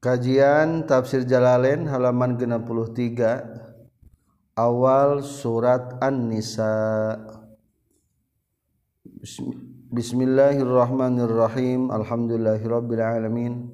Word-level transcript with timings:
Kajian 0.00 0.88
Tafsir 0.88 1.28
Jalalain 1.28 1.84
halaman 1.84 2.40
63 2.40 4.56
awal 4.56 5.20
surat 5.20 6.00
An-Nisa. 6.00 7.20
Bismillahirrahmanirrahim. 9.92 11.92
Alhamdulillahirabbil 11.92 13.04
alamin. 13.04 13.68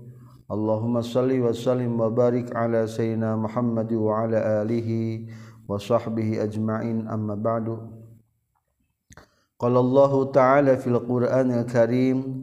Allahumma 0.50 1.06
shalli 1.06 1.38
wa 1.38 1.54
sallim 1.54 1.94
wa 1.94 2.10
barik 2.10 2.50
ala 2.58 2.90
sayyidina 2.90 3.38
Muhammad 3.38 3.86
wa 3.94 4.26
ala 4.26 4.66
alihi 4.66 5.30
wa 5.70 5.78
sahbihi 5.78 6.42
ajma'in. 6.42 7.06
Amma 7.06 7.38
ba'du. 7.38 7.78
Qala 9.62 9.78
Allah 9.78 10.12
ta'ala 10.34 10.74
fil 10.74 10.98
Qur'anil 11.06 11.70
Karim 11.70 12.42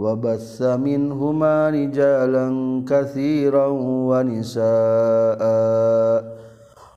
وبث 0.00 0.62
منهما 0.62 1.70
رجالا 1.70 2.46
كثيرا 2.88 3.66
ونساء 4.10 5.42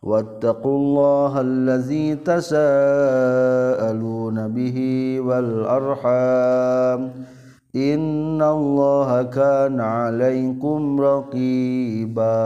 واتقوا 0.03 0.77
الله 0.77 1.41
الذي 1.41 2.15
تساءلون 2.15 3.67
به 4.47 4.77
والأرحام 5.19 6.99
إن 7.75 8.41
الله 8.41 9.23
كان 9.23 9.79
عليكم 9.79 11.01
رقيبا 11.01 12.41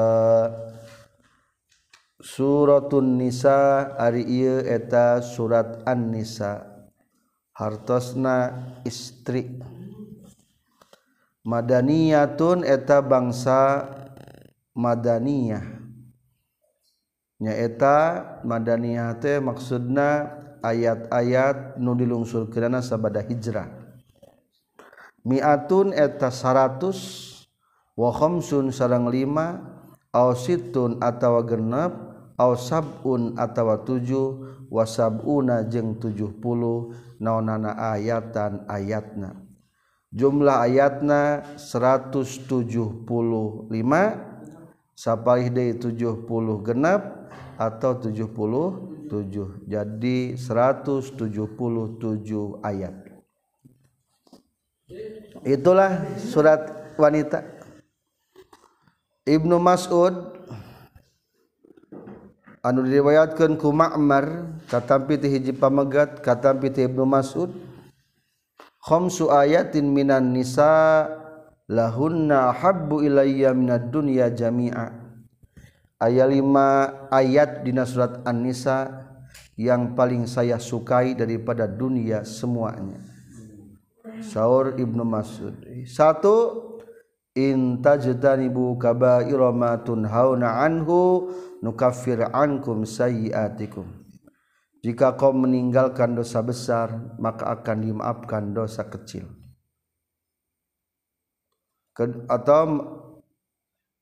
سورة 2.19 2.89
النساء 2.93 3.95
ari 4.01 4.27
ieu 4.27 4.59
eta 4.67 5.23
surat 5.23 5.87
An-Nisa 5.87 6.67
hartosna 7.55 8.51
istri 8.83 9.56
Madaniyatun 11.48 12.60
eta 12.60 13.00
bangsa 13.00 13.88
Madaniyah. 14.76 15.64
Nyaeta 17.40 17.96
Madaniyah 18.44 19.16
teh 19.16 19.40
maksudna 19.40 20.28
ayat-ayat 20.60 21.80
nu 21.80 21.96
dilungsur 21.96 22.52
kirana 22.52 22.84
sabada 22.84 23.24
hijrah. 23.24 23.64
Miatun 25.24 25.96
eta 25.96 26.28
100 26.28 27.96
wa 27.96 28.10
khamsun 28.12 28.68
sarang 28.68 29.08
5 29.08 30.12
au 30.12 30.30
situn 30.36 31.00
atawa 31.00 31.48
genep 31.48 31.92
Ausabun 32.38 33.34
atawa 33.34 33.82
7 33.82 34.70
wasabuna 34.70 35.64
jeung 35.66 35.96
70 35.96 36.38
naonana 37.18 37.74
ayatan 37.96 38.68
ayatna. 38.68 39.47
jumlah 40.12 40.64
ayatna 40.64 41.44
175 41.56 43.08
sapalih 44.98 45.48
deui 45.52 45.76
70 45.76 46.66
genap 46.66 47.30
atau 47.58 47.98
77 47.98 49.66
jadi 49.66 50.16
177 50.36 51.28
ayat. 52.62 52.94
Itulah 55.44 56.02
surat 56.16 56.94
wanita. 56.96 57.44
Ibnu 59.28 59.60
Mas'ud 59.60 60.40
anu 62.64 62.80
diriwayatkeun 62.88 63.60
ku 63.60 63.68
Ma'mar 63.70 64.56
katampi 64.72 65.20
ti 65.20 65.28
hiji 65.28 65.52
pamegat 65.52 66.24
katampi 66.24 66.72
ti 66.72 66.88
Ibnu 66.88 67.04
Mas'ud. 67.04 67.67
Khamsu 68.82 69.30
ayatin 69.30 69.90
minan 69.90 70.32
nisa 70.34 71.06
lahunna 71.68 72.50
habbu 72.54 73.04
ilayya 73.04 73.52
minad 73.52 73.92
dunya 73.92 74.32
jami'a. 74.32 75.06
Aya 75.98 76.30
lima 76.30 76.94
ayat 77.10 77.66
di 77.66 77.74
surat 77.82 78.22
An-Nisa 78.22 78.86
yang 79.58 79.98
paling 79.98 80.30
saya 80.30 80.62
sukai 80.62 81.18
daripada 81.18 81.66
dunia 81.66 82.22
semuanya. 82.22 83.02
Saur 84.22 84.78
Ibnu 84.78 85.02
Mas'ud. 85.02 85.58
Satu 85.90 86.62
in 87.34 87.82
tajtanibu 87.82 88.78
kaba'ira 88.78 89.50
ma 89.50 89.78
tunhauna 89.82 90.62
anhu 90.62 91.30
nukaffir 91.62 92.30
ankum 92.30 92.86
sayyi'atikum 92.86 94.07
jika 94.82 95.18
kau 95.18 95.34
meninggalkan 95.34 96.14
dosa 96.14 96.42
besar 96.42 96.94
maka 97.18 97.50
akan 97.50 97.76
dimaafkan 97.82 98.54
dosa 98.54 98.86
kecil. 98.86 99.26
Atau 102.30 102.62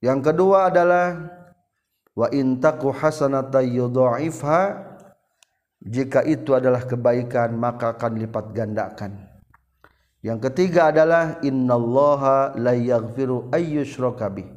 yang 0.05 0.21
kedua 0.21 0.69
adalah 0.69 1.17
wa 2.13 2.29
intaku 2.29 2.93
hasanata 2.93 3.65
yudha'ifha 3.65 4.85
jika 5.81 6.21
itu 6.29 6.53
adalah 6.53 6.85
kebaikan 6.85 7.57
maka 7.57 7.97
akan 7.97 8.21
lipat 8.21 8.53
gandakan. 8.53 9.13
Yang 10.21 10.51
ketiga 10.51 10.93
adalah 10.93 11.41
innallaha 11.41 12.53
la 12.59 12.77
yaghfiru 12.77 13.49
ayyushraka 13.55 14.29
bih. 14.29 14.49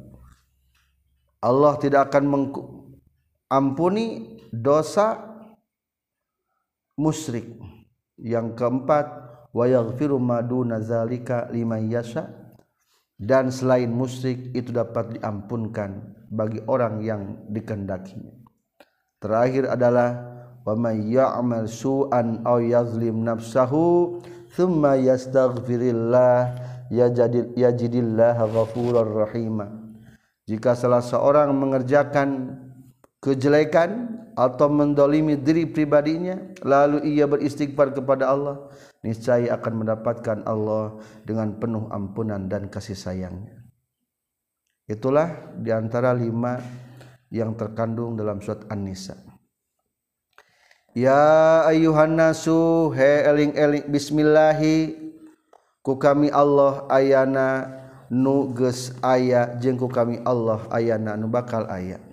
Allah 1.40 1.80
tidak 1.80 2.12
akan 2.12 2.24
mengampuni 2.28 4.36
dosa 4.52 5.29
musyrik. 7.00 7.56
Yang 8.20 8.60
keempat 8.60 9.06
wa 9.56 9.64
yaghfiru 9.64 10.20
maduna 10.20 10.84
zalika 10.84 11.48
liman 11.48 11.88
yasha. 11.88 12.28
Dan 13.16 13.48
selain 13.48 13.88
musyrik 13.88 14.52
itu 14.52 14.72
dapat 14.72 15.16
diampunkan 15.16 16.16
bagi 16.28 16.60
orang 16.68 17.00
yang 17.00 17.22
dikehendakinya. 17.48 18.32
Terakhir 19.20 19.68
adalah 19.68 20.16
wa 20.64 20.72
may 20.76 21.00
ya'mal 21.12 21.68
su'an 21.68 22.40
aw 22.48 22.60
yazlim 22.60 23.20
nafsahu 23.20 24.20
thumma 24.56 24.96
yastaghfirillah 24.96 26.56
yajidil 26.88 27.52
yajidillah 27.56 28.40
ghafurur 28.40 29.28
rahima. 29.28 29.68
Jika 30.48 30.72
salah 30.72 31.04
seorang 31.04 31.52
mengerjakan 31.52 32.56
kejelekan 33.20 34.20
atau 34.32 34.72
mendolimi 34.72 35.36
diri 35.36 35.68
pribadinya 35.68 36.40
lalu 36.64 37.04
ia 37.04 37.28
beristighfar 37.28 37.92
kepada 37.92 38.32
Allah 38.32 38.72
niscaya 39.04 39.52
akan 39.56 39.84
mendapatkan 39.84 40.38
Allah 40.48 40.96
dengan 41.24 41.56
penuh 41.60 41.88
ampunan 41.92 42.48
dan 42.48 42.72
kasih 42.72 42.96
sayangnya. 42.96 43.60
Itulah 44.88 45.54
di 45.60 45.70
antara 45.70 46.10
lima 46.16 46.58
yang 47.30 47.54
terkandung 47.54 48.18
dalam 48.18 48.42
surat 48.42 48.66
An-Nisa. 48.66 49.14
Ya 50.90 51.62
ayuhan 51.70 52.18
nasu 52.18 52.90
he 52.90 53.22
eling 53.22 53.54
eling 53.54 53.86
bismillahi 53.86 54.98
ku 55.86 55.94
kami 55.94 56.34
Allah 56.34 56.82
ayana 56.90 57.70
nu 58.10 58.50
geus 58.50 58.90
aya 58.98 59.54
jeung 59.62 59.78
ku 59.78 59.86
kami 59.86 60.18
Allah 60.26 60.66
ayana 60.74 61.14
nu 61.14 61.30
bakal 61.30 61.70
aya 61.70 62.09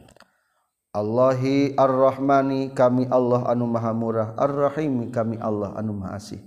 Allahi 0.96 1.76
ar-Rahmani 1.76 2.72
kami 2.72 3.08
Allah 3.12 3.48
anu 3.52 3.68
maha 3.68 3.92
murah. 3.92 4.34
ar-Rahimi 4.40 5.12
kami 5.12 5.36
Allah 5.38 5.76
anu 5.76 5.98
maha 5.98 6.18
asih. 6.18 6.42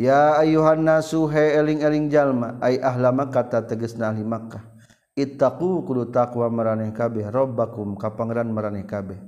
Ya 0.00 0.40
ayuhan 0.40 0.80
nasu 0.80 1.28
he 1.28 1.60
eling-eling 1.60 2.08
jalma 2.08 2.56
ay 2.64 2.80
ahla 2.80 3.12
Makkah 3.12 3.68
tegesna 3.68 4.08
ahli 4.08 4.24
Makkah. 4.24 4.64
Ittaqu 5.12 5.84
kudu 5.84 6.08
taqwa 6.08 6.48
maraneh 6.48 6.88
kabeh 6.96 7.28
rabbakum 7.28 8.00
ka 8.00 8.16
pangeran 8.16 8.48
maraneh 8.48 8.88
kabeh. 8.88 9.20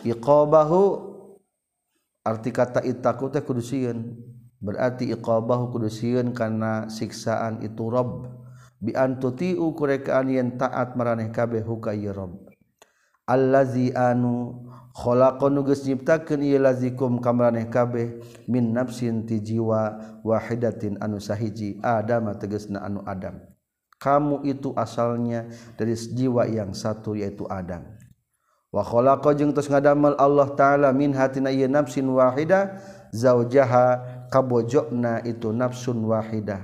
Iqabahu 0.00 0.82
arti 2.24 2.50
kata 2.54 2.80
ittaqu 2.80 3.28
teh 3.28 3.44
kudu 3.44 3.60
sieun. 3.60 4.16
Berarti 4.56 5.12
iqabahu 5.12 5.76
kudu 5.76 5.92
sieun 5.92 6.32
kana 6.32 6.88
siksaan 6.88 7.60
itu 7.60 7.84
rabb. 7.92 8.24
Bi 8.80 8.96
antutiu 8.96 9.68
kurekaan 9.76 10.32
yen 10.32 10.56
taat 10.56 10.96
maraneh 10.96 11.28
kabeh 11.28 11.60
huka 11.60 11.92
rabb. 11.92 12.45
allazi 13.26 13.90
anu 13.92 14.62
khalaqan 14.94 15.60
geus 15.66 15.84
nyiptakeun 15.84 16.40
ieu 16.40 16.62
lazikum 16.62 17.18
kamaraneh 17.18 17.68
kabeh 17.68 18.22
min 18.48 18.72
nafsin 18.72 19.26
ti 19.26 19.42
jiwa 19.42 19.98
wahidatin 20.22 20.96
anu 21.02 21.18
sahiji 21.20 21.76
adama 21.82 22.38
tegasna 22.38 22.80
anu 22.86 23.02
adam. 23.04 23.42
Kamu 23.96 24.46
itu 24.46 24.72
asalnya 24.76 25.48
dari 25.74 25.98
jiwa 25.98 26.46
yang 26.46 26.72
satu 26.72 27.18
yaitu 27.18 27.44
adam. 27.50 27.84
Wa 28.70 28.84
khalaqa 28.84 29.32
jeung 29.34 29.56
tos 29.56 29.72
ngadamel 29.72 30.14
Allah 30.20 30.52
taala 30.52 30.88
min 30.92 31.16
hatina 31.16 31.48
ieu 31.50 31.66
nafsin 31.66 32.06
wahida 32.06 32.76
zaujaha 33.12 34.00
kabojokna 34.28 35.24
itu 35.26 35.50
nafsun 35.50 35.98
wahidah. 36.04 36.62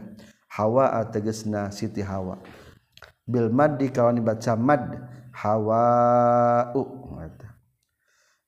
Hawa 0.52 0.92
tegasna 1.08 1.72
siti 1.72 2.04
hawa. 2.04 2.36
Bil 3.24 3.48
maddi 3.48 3.88
kawan 3.88 4.20
baca 4.20 4.52
mad 4.52 4.82
hawa 5.32 6.70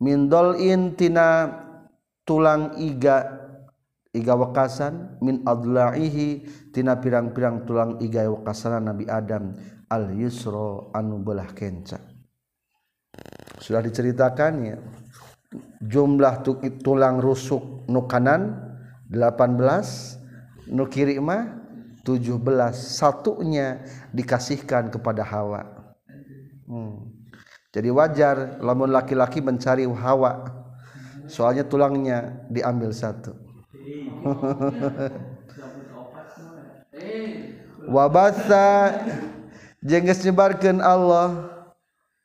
min 0.04 0.28
dolin 0.28 0.92
tina 0.98 1.48
tulang 2.28 2.76
iga 2.76 3.44
iga 4.14 4.34
wekasan 4.38 5.19
min 5.25 5.42
adla'ihi 5.42 6.46
tina 6.70 7.00
pirang-pirang 7.00 7.66
tulang 7.66 7.98
iga 7.98 8.28
wekasan 8.31 8.84
Nabi 8.84 9.04
Adam. 9.10 9.56
Al 9.84 10.16
yusro 10.16 10.90
anu 10.96 11.20
belah 11.20 11.52
kenca. 11.52 12.00
Sudah 13.60 13.84
diceritakan 13.84 14.52
ya 14.64 14.76
jumlah 15.78 16.42
tulang 16.82 17.22
rusuk 17.22 17.86
nu 17.86 18.08
kanan 18.10 18.58
18 19.12 20.72
nu 20.75 20.88
kiri 20.88 21.20
mah 21.22 21.62
17 22.02 22.42
satunya 22.75 23.86
dikasihkan 24.10 24.90
kepada 24.90 25.22
Hawa 25.22 25.74
hmm. 26.66 26.94
jadi 27.72 27.88
wajar 27.90 28.58
lamun 28.61 28.90
laki-laki 28.90 29.40
mencari 29.40 29.84
Hawa. 29.88 30.64
Soalnya 31.25 31.64
tulangnya 31.64 32.44
diambil 32.52 32.93
satu. 32.93 33.32
Wabasa 37.88 38.93
jengges 39.81 40.25
nyebarkan 40.25 40.81
Allah. 40.84 41.52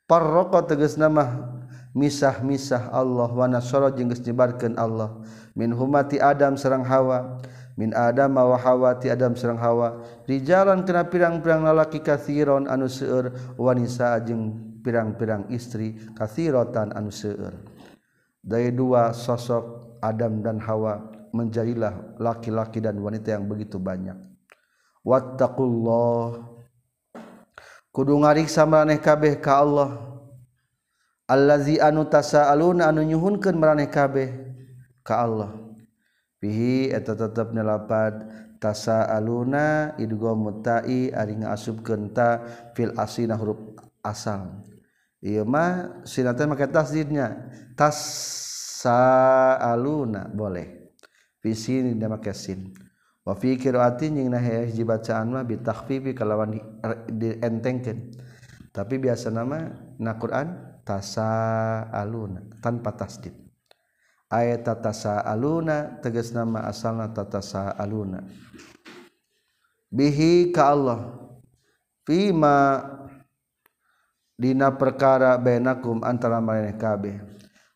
Parroko 0.04 0.60
tegas 0.64 1.00
nama 1.00 1.48
misah-misah 1.96 2.92
Allah. 2.92 3.28
Wa 3.32 3.48
nasara 3.48 3.88
jengges 3.92 4.20
nyebarkan 4.24 4.76
Allah. 4.76 5.16
Min 5.56 5.72
humati 5.72 6.20
Adam 6.20 6.56
serang 6.60 6.84
Hawa 6.84 7.40
min 7.78 7.94
Adam 7.94 8.34
mawahawati 8.34 9.12
Adam 9.12 9.38
serang 9.38 9.60
Hawa. 9.60 10.02
Di 10.26 10.42
jalan 10.42 10.82
kena 10.82 11.06
pirang-pirang 11.06 11.66
lalaki 11.66 12.02
kathiron 12.02 12.66
anu 12.66 12.90
seueur 12.90 13.30
wanita 13.58 14.18
jeung 14.26 14.74
pirang-pirang 14.80 15.50
istri 15.52 15.94
kathirotan 16.16 16.90
anu 16.96 17.12
seueur. 17.12 17.54
Dari 18.40 18.72
dua 18.72 19.12
sosok 19.12 19.96
Adam 20.00 20.40
dan 20.40 20.58
Hawa 20.64 21.00
menjadilah 21.30 22.18
laki-laki 22.18 22.82
dan 22.82 22.98
wanita 22.98 23.36
yang 23.36 23.46
begitu 23.46 23.78
banyak. 23.78 24.16
Wattaqullah. 25.06 26.48
Kudu 27.90 28.14
ngariksa 28.22 28.64
maraneh 28.66 29.02
kabeh 29.02 29.38
ka 29.38 29.62
Allah. 29.62 29.90
Allazi 31.30 31.78
anu 31.78 32.06
tasaaluna 32.10 32.90
anu 32.90 33.06
nyuhunkeun 33.06 33.54
maraneh 33.54 33.86
kabeh 33.86 34.34
ka 35.06 35.22
Allah. 35.22 35.69
fihi 36.40 36.90
eta 36.90 37.12
tetep 37.14 37.52
nyelapad 37.52 38.26
tasa 38.56 39.04
aluna 39.08 39.94
idgo 40.00 40.32
mutai 40.32 41.12
ari 41.12 41.36
ngasup 41.40 41.84
kenta 41.84 42.42
fil 42.72 42.96
asina 42.96 43.36
huruf 43.36 43.78
asal. 44.00 44.64
Iya 45.20 45.44
mah 45.44 46.00
sinatan 46.08 46.56
make 46.56 46.64
tasdidnya. 46.72 47.52
Tasa 47.76 49.60
aluna 49.60 50.28
boleh. 50.32 50.96
Fi 51.40 51.52
sin 51.52 52.00
dia 52.00 52.08
make 52.08 52.32
sin. 52.32 52.72
Wa 53.20 53.36
fi 53.36 53.60
qiraati 53.60 54.08
jeung 54.08 54.32
hiji 54.32 54.80
bacaan 54.80 55.36
mah 55.36 55.44
bitakhfifi 55.44 56.16
kalawan 56.16 56.56
dientengkeun 57.12 58.16
tapi 58.70 59.02
biasa 59.02 59.34
nama 59.34 59.74
na 59.98 60.14
Quran 60.14 60.78
tasa 60.86 61.84
aluna 61.90 62.40
tanpa 62.62 62.94
tasdid. 62.94 63.49
Ayat 64.30 64.62
tatasa 64.62 65.20
aluna 65.26 65.98
tegas 65.98 66.30
nama 66.30 66.64
asalna 66.70 67.10
tatasa 67.10 67.74
aluna 67.74 68.22
bihi 69.90 70.54
ka 70.54 70.70
Allah 70.70 71.18
fima 72.06 72.86
dina 74.40 74.72
perkara 74.72 75.36
bainakum 75.36 76.00
antara 76.00 76.40
maneh 76.40 76.72
kabeh. 76.80 77.20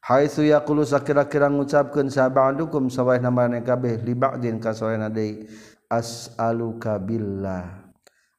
Haitsu 0.05 0.45
yaqulu 0.45 0.85
sakira-kira 0.85 1.49
ngucapkeun 1.49 2.09
sabadukum 2.09 2.89
sawaehna 2.89 3.29
maneh 3.33 3.61
kabeh 3.65 4.01
li 4.05 4.13
ba'din 4.13 4.61
ka 4.61 4.73
sawaehna 4.77 5.09
deui 5.09 5.49
as'aluka 5.89 7.01
billah 7.01 7.89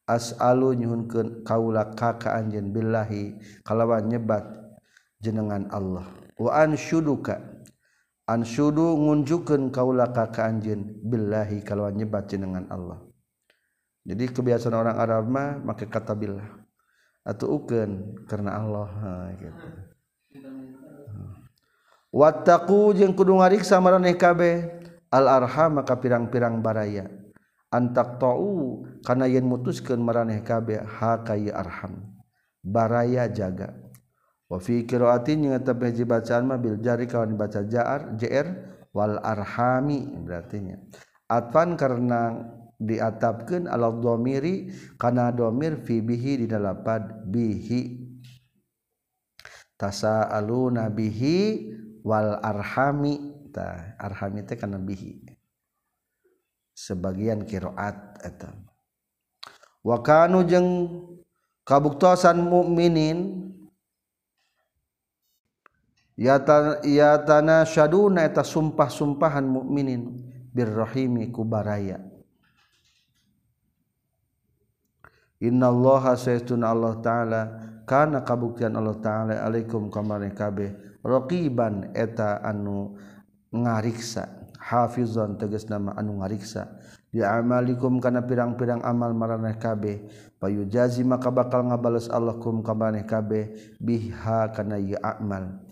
as'alu 0.06 0.78
nyuhunkeun 0.78 1.42
kaula 1.42 1.90
ka 1.98 2.22
ka 2.22 2.38
anjeun 2.38 2.70
billahi 2.70 3.42
kalawan 3.66 4.06
nyebat 4.06 4.46
jenengan 5.22 5.66
Allah. 5.74 6.06
Wa 6.38 6.66
anshuduka 6.66 7.42
ansyudu 8.26 8.98
ngunjukkeun 8.98 9.70
kaula 9.70 10.10
ka 10.10 10.34
ka 10.34 10.50
anjeun 10.50 10.98
billahi 11.06 11.62
kalau 11.62 11.90
nyebat 11.94 12.30
jenengan 12.30 12.66
Allah. 12.74 13.02
Jadi 14.06 14.30
kebiasaan 14.30 14.78
orang 14.78 14.98
Arab 15.02 15.26
mah 15.26 15.58
make 15.62 15.90
kata 15.90 16.14
billah. 16.14 16.46
Atau 17.26 17.58
ukeun 17.58 18.22
karena 18.30 18.62
Allah 18.62 18.90
ha, 19.02 19.12
gitu. 19.34 19.66
Wattaqu 22.14 22.94
jeung 22.94 23.18
kudu 23.18 23.42
ngariksa 23.42 23.82
maraneh 23.82 24.14
kabeh 24.14 24.70
al 25.10 25.26
arham 25.26 25.82
maka 25.82 25.98
pirang-pirang 25.98 26.62
baraya. 26.62 27.10
Antak 27.74 28.22
tau 28.22 28.86
kana 29.02 29.26
yen 29.26 29.50
mutuskeun 29.50 30.00
maraneh 30.00 30.46
kabeh 30.46 30.86
ha 30.86 31.26
ka 31.26 31.34
arham. 31.34 32.14
Baraya 32.62 33.26
jaga. 33.26 33.85
wa 34.46 34.58
fi 34.62 34.86
qiraatin 34.86 35.50
yang 35.50 35.58
eta 35.58 35.74
hiji 35.74 36.06
bacaan 36.06 36.46
mah 36.46 36.62
bil 36.62 36.78
jari 36.78 37.10
kawan 37.10 37.34
dibaca 37.34 37.66
jar 37.66 38.14
jr 38.14 38.76
wal 38.96 39.20
arhami 39.20 40.08
berartinya. 40.24 40.80
Atfan 41.28 41.76
karena 41.76 42.38
diatapkeun 42.80 43.68
ala 43.68 43.92
dhamiri 43.92 44.72
kana 44.96 45.36
dhamir 45.36 45.84
fi 45.84 46.00
bihi 46.00 46.44
di 46.44 46.48
dalam 46.48 46.80
pad 46.80 47.28
bihi. 47.28 48.08
Alu 49.76 50.72
bihi 50.72 51.38
wal 52.08 52.40
arhami. 52.40 53.36
Ta 53.52 53.96
arhami 54.00 54.44
teh 54.48 54.56
kana 54.56 54.80
bihi. 54.80 55.24
Sebagian 56.76 57.44
kiroat 57.48 58.20
eta. 58.24 58.52
Wa 59.80 60.04
kanu 60.04 60.44
jeung 60.44 60.68
kabuktosan 61.64 62.40
mukminin 62.40 63.52
ia 66.16 66.40
tanah 67.20 67.68
syaduna 67.68 68.24
eta 68.24 68.40
sumpah-sumpahan 68.40 69.44
mukminin 69.44 70.24
birrahimi 70.56 71.28
kubaraya. 71.28 72.00
Innallaha 75.44 76.16
sayyiduna 76.16 76.72
Allah 76.72 76.94
taala 77.04 77.42
kana 77.84 78.24
kabuktian 78.24 78.80
Allah 78.80 78.96
taala 79.04 79.44
alaikum 79.44 79.92
kamari 79.92 80.32
kabeh 80.32 80.72
raqiban 81.04 81.92
eta 81.92 82.40
anu 82.40 82.96
ngariksa. 83.52 84.48
Hafizan 84.56 85.38
tegas 85.38 85.68
nama 85.68 85.94
anu 85.94 86.24
ngariksa. 86.24 86.66
Di 87.12 87.22
amalikum 87.24 88.00
kana 88.04 88.26
pirang-pirang 88.26 88.82
amal 88.84 89.16
maraneh 89.16 89.56
kabeh 89.56 90.04
payujazi 90.36 91.00
maka 91.06 91.32
bakal 91.32 91.64
ngabales 91.68 92.12
Allah 92.12 92.36
kum 92.40 92.60
kabeh 92.60 93.56
biha 93.80 94.52
kana 94.52 94.76
ieu 94.76 95.00
amal 95.00 95.64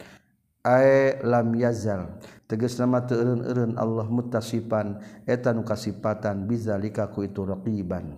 Ae 0.64 1.20
lam 1.28 1.52
yazal. 1.60 2.24
Teges 2.48 2.80
nama 2.80 3.04
teun-un 3.04 3.76
Allah 3.76 4.08
mutasipan 4.08 5.04
etan 5.28 5.60
kasipatan 5.68 6.48
bizalikaku 6.48 7.28
itu 7.28 7.44
raqiban. 7.44 8.16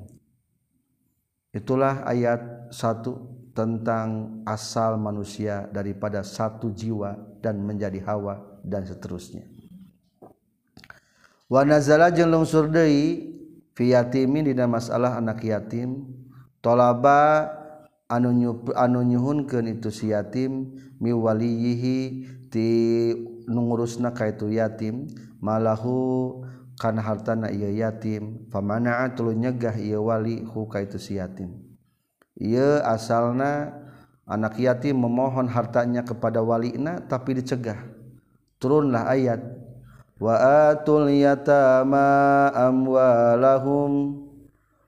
Itulah 1.50 2.06
ayat 2.06 2.70
1 2.70 3.56
tentang 3.56 4.44
asal 4.46 5.00
manusia 5.02 5.66
daripada 5.74 6.22
satu 6.22 6.70
jiwa 6.70 7.18
dan 7.42 7.64
menjadi 7.64 7.98
hawa 8.06 8.62
dan 8.62 8.86
seterusnya. 8.86 9.48
Wa 11.50 11.66
nazala 11.66 12.12
jeung 12.12 12.30
lungsur 12.30 12.70
deui 12.70 13.32
fi 13.74 13.96
yatimin 13.96 14.46
dina 14.46 14.70
masalah 14.70 15.18
anak 15.18 15.42
yatim. 15.42 16.04
Tolaba 16.60 17.50
anu 18.12 18.60
anu 18.76 19.00
nyuhunkeun 19.02 19.80
itu 19.80 19.90
si 19.90 20.12
yatim 20.12 20.76
miwaliyihi 21.00 21.98
ti 22.56 22.72
nungurusna 23.52 24.16
kaitu 24.16 24.48
yatim 24.48 25.12
malahu 25.44 26.40
kana 26.80 27.04
hartana 27.04 27.52
ieu 27.52 27.76
yatim 27.76 28.48
famana'a 28.48 29.12
tuluy 29.12 29.36
nyegah 29.36 29.76
ieu 29.76 30.08
wali 30.08 30.48
hu 30.48 30.64
kaitu 30.72 30.96
si 30.96 31.20
yatim. 31.20 31.52
Ieu 32.40 32.80
asalna 32.80 33.76
anak 34.24 34.56
yatim 34.56 34.96
memohon 34.96 35.52
hartanya 35.52 36.08
kepada 36.08 36.40
walina 36.40 37.04
tapi 37.04 37.36
dicegah. 37.36 37.92
Turunlah 38.56 39.12
ayat 39.12 39.44
wa 40.16 40.72
atul 40.72 41.12
yatama 41.12 42.08
amwalahum. 42.56 44.24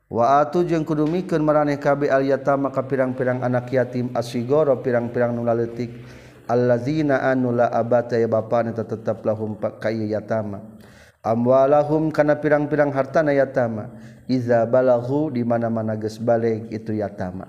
Wa 0.08 0.40
atu 0.40 0.64
jeung 0.64 0.88
kudu 0.88 1.04
mikeun 1.04 1.44
maraneh 1.44 1.76
kabeh 1.76 2.08
al 2.08 2.24
yatama 2.24 2.72
ka 2.72 2.88
pirang-pirang 2.88 3.44
anak 3.44 3.68
yatim 3.76 4.08
asigoro 4.16 4.80
pirang-pirang 4.80 5.36
nu 5.36 5.44
leutik 5.44 5.92
allazina 6.48 7.22
anu 7.28 7.52
la 7.52 7.70
abata 7.70 8.18
ya 8.18 8.26
bapana 8.26 8.74
tetap 8.74 9.22
lahum 9.28 9.60
kayu 9.60 10.08
yatama. 10.08 10.64
Amwalahum 11.22 12.10
kana 12.10 12.40
pirang-pirang 12.40 12.96
hartana 12.96 13.36
yatama. 13.36 13.92
Iza 14.28 14.68
balaghu 14.68 15.32
di 15.32 15.44
mana-mana 15.44 15.96
geus 15.96 16.20
baleg 16.20 16.68
itu 16.72 16.96
yatama. 16.96 17.48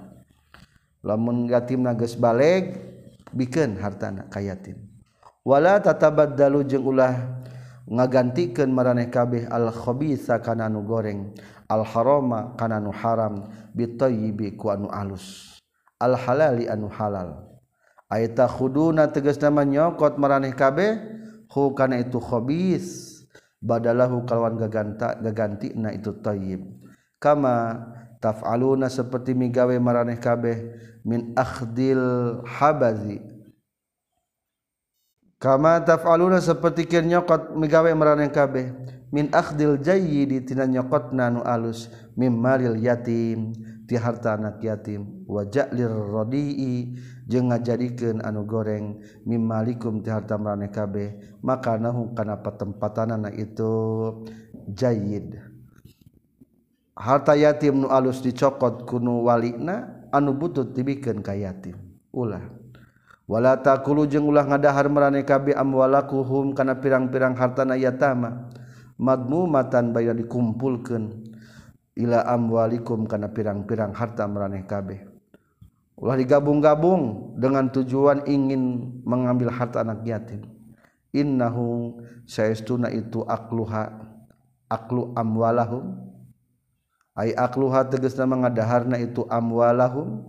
Lamun 1.02 1.50
yatimna 1.50 1.94
geus 1.94 2.18
baleg 2.18 2.74
bikeun 3.34 3.78
hartana 3.78 4.26
ka 4.30 4.38
yatim. 4.42 4.78
Wala 5.42 5.80
tatabaddalu 5.80 6.66
jeung 6.68 6.86
ulah 6.86 7.40
ngagantikeun 7.88 8.68
maraneh 8.68 9.08
kabeh 9.08 9.48
al 9.48 9.72
khabisa 9.72 10.38
kana 10.44 10.68
nu 10.68 10.84
goreng 10.84 11.32
al 11.72 11.88
harama 11.88 12.52
kana 12.60 12.76
nu 12.76 12.92
haram 12.92 13.48
bitayyibi 13.72 14.54
ku 14.60 14.68
anu 14.68 14.92
alus. 14.92 15.56
Al 15.98 16.14
halali 16.14 16.68
anu 16.68 16.86
halal. 16.92 17.47
Aita 18.08 18.48
khuduna 18.48 19.12
tegas 19.12 19.36
nama 19.40 19.64
nyokot 19.64 20.16
maraneh 20.16 20.56
kabeh 20.56 20.96
hu 21.52 21.72
kana 21.76 22.00
itu 22.00 22.16
khabis 22.20 23.18
badalahu 23.60 24.24
kalawan 24.24 24.56
gaganta 24.56 25.16
gaganti 25.20 25.76
na 25.76 25.92
itu 25.92 26.16
tayyib. 26.24 26.64
Kama 27.18 27.84
taf'aluna 28.22 28.86
seperti 28.86 29.34
migawe 29.34 29.74
maraneh 29.78 30.18
kabeh 30.18 30.56
min 31.02 31.34
akhdil 31.34 32.40
habazi. 32.46 33.18
Kama 35.38 35.82
taf'aluna 35.86 36.42
seperti 36.42 36.86
kieu 36.86 37.02
nyokot 37.02 37.54
migawe 37.54 37.90
maraneh 37.94 38.30
kabeh 38.30 38.74
min 39.14 39.30
akhdil 39.34 39.78
jayyidi 39.78 40.46
tina 40.46 40.66
nyokotna 40.66 41.30
nu 41.30 41.40
alus 41.42 41.90
mim 42.18 42.34
malil 42.34 42.74
yatim 42.78 43.54
ti 43.86 43.94
harta 43.98 44.34
anak 44.38 44.62
yatim. 44.62 45.26
Wa 45.26 45.46
ja'lir 45.46 45.90
radi'i 45.90 46.98
jeung 47.28 47.52
ngajadikeun 47.52 48.24
anu 48.24 48.48
goreng 48.48 49.04
mimalikum 49.28 50.00
ti 50.00 50.08
harta 50.08 50.40
maraneh 50.40 50.72
kabeh 50.72 51.38
maka 51.44 51.76
nahu 51.76 52.16
kana 52.16 52.40
patempatanana 52.40 53.28
itu 53.36 53.70
jayid. 54.72 55.36
Harta 56.98 57.38
yatim 57.38 57.84
nu 57.84 57.88
alus 57.92 58.24
dicokot 58.24 58.88
kunu 58.88 59.28
walina 59.28 60.08
anu 60.10 60.34
butut 60.34 60.74
dibikeun 60.74 61.22
ka 61.22 61.36
yatim. 61.36 61.76
Ulah. 62.10 62.42
Wala 63.28 63.60
taqulu 63.60 64.08
jeung 64.08 64.24
ulah 64.24 64.48
ngadahar 64.48 64.88
maraneh 64.88 65.22
kabeh 65.22 65.52
amwalakuhum 65.52 66.56
kana 66.56 66.80
pirang-pirang 66.80 67.36
hartana 67.36 67.76
yatama 67.76 68.48
madmumatan 68.96 69.92
bayar 69.92 70.16
dikumpulkeun 70.16 71.28
ila 71.92 72.24
amwalikum 72.24 73.04
kana 73.04 73.28
pirang-pirang 73.28 73.92
harta 73.92 74.24
meraneh 74.24 74.64
kabeh. 74.64 75.17
Ulah 75.98 76.14
digabung-gabung 76.14 77.34
dengan 77.34 77.66
tujuan 77.74 78.22
ingin 78.30 78.94
mengambil 79.02 79.50
harta 79.50 79.82
anak 79.82 80.06
yatim. 80.06 80.46
Innahu 81.10 81.98
saestuna 82.22 82.94
itu 82.94 83.26
akluha 83.26 83.90
aklu 84.70 85.10
amwalahum. 85.18 85.98
Ay 87.18 87.34
akluha 87.34 87.90
tegasna 87.90 88.30
mangadaharna 88.30 89.02
itu 89.02 89.26
amwalahum. 89.26 90.22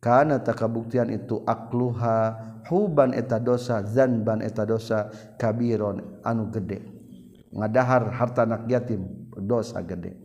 Kana 0.00 0.40
takabuktian 0.40 1.08
itu 1.12 1.40
akluha 1.44 2.36
huban 2.68 3.16
eta 3.16 3.40
dosa 3.40 3.80
zanban 3.84 4.44
eta 4.44 4.64
dosa 4.64 5.12
kabiron 5.36 6.20
anu 6.24 6.48
gede. 6.52 6.80
Ngadahar 7.52 8.12
harta 8.12 8.44
anak 8.44 8.68
yatim 8.68 9.04
dosa 9.36 9.80
gede. 9.84 10.16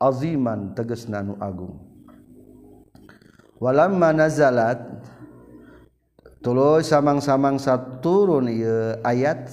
Aziman 0.00 0.72
tegas 0.76 1.08
nanu 1.08 1.36
agung 1.40 1.87
walamma 3.58 4.14
nazalat. 4.14 4.80
Tuluy 6.38 6.86
samang-samang 6.86 7.58
saturun 7.58 8.46
ieu 8.46 8.94
ayat. 9.02 9.50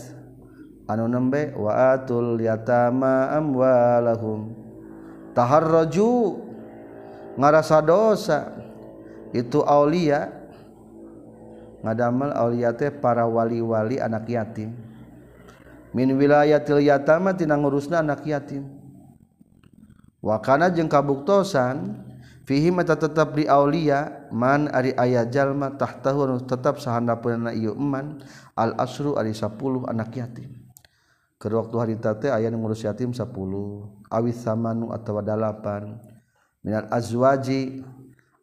Anu 0.85 1.09
nembe 1.09 1.49
wa 1.57 1.97
atul 1.97 2.37
yatama 2.37 3.33
amwalahum. 3.33 4.53
Taharraju 5.33 6.39
ngarasa 7.35 7.81
dosa. 7.81 8.39
Itu 9.33 9.65
aulia. 9.65 10.29
Ngadamel 11.81 12.33
aulia 12.37 12.73
teh 12.73 12.93
para 12.93 13.25
wali-wali 13.25 13.97
anak 13.97 14.29
yatim. 14.29 14.73
Min 15.93 16.13
wilayatil 16.17 16.85
yatama 16.85 17.33
tina 17.33 17.57
ngurusna 17.57 18.05
anak 18.05 18.21
yatim. 18.25 18.69
Wakana 20.21 20.69
jeung 20.73 20.89
kabuktosan 20.89 21.97
fihi 22.45 22.69
mata 22.69 22.93
tetap 22.93 23.33
di 23.33 23.49
aulia 23.49 24.29
man 24.29 24.69
ari 24.69 24.93
aya 24.95 25.25
jalma 25.25 25.73
tahtahu 25.73 26.29
anu 26.29 26.37
tetap 26.45 26.77
sahandapuna 26.77 27.51
ieu 27.51 27.73
eman 27.73 28.21
al 28.53 28.77
asru 28.77 29.17
ari 29.17 29.33
10 29.33 29.51
anak 29.89 30.13
yatim. 30.13 30.53
Kedua 31.35 31.67
waktu 31.67 31.75
hari 31.81 31.95
tate 31.99 32.27
aya 32.31 32.47
nu 32.47 32.63
ngurus 32.63 32.85
yatim 32.85 33.11
10 33.11 33.25
awis 34.13 34.37
samanu 34.39 34.93
atawa 34.93 35.25
dalapan. 35.25 35.99
Minal 36.61 36.89
azwaji 36.89 37.85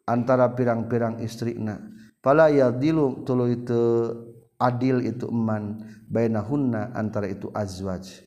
antara 0.07 0.51
pirang-pirang 0.51 1.19
istrina 1.23 1.79
pala 2.23 2.47
yadilu 2.47 3.23
tuluy 3.27 3.63
teu 3.67 4.31
adil 4.59 5.03
itu 5.03 5.27
eman 5.27 5.83
bainahunna 6.07 6.95
antara 6.95 7.27
itu 7.27 7.51
azwaj. 7.51 8.23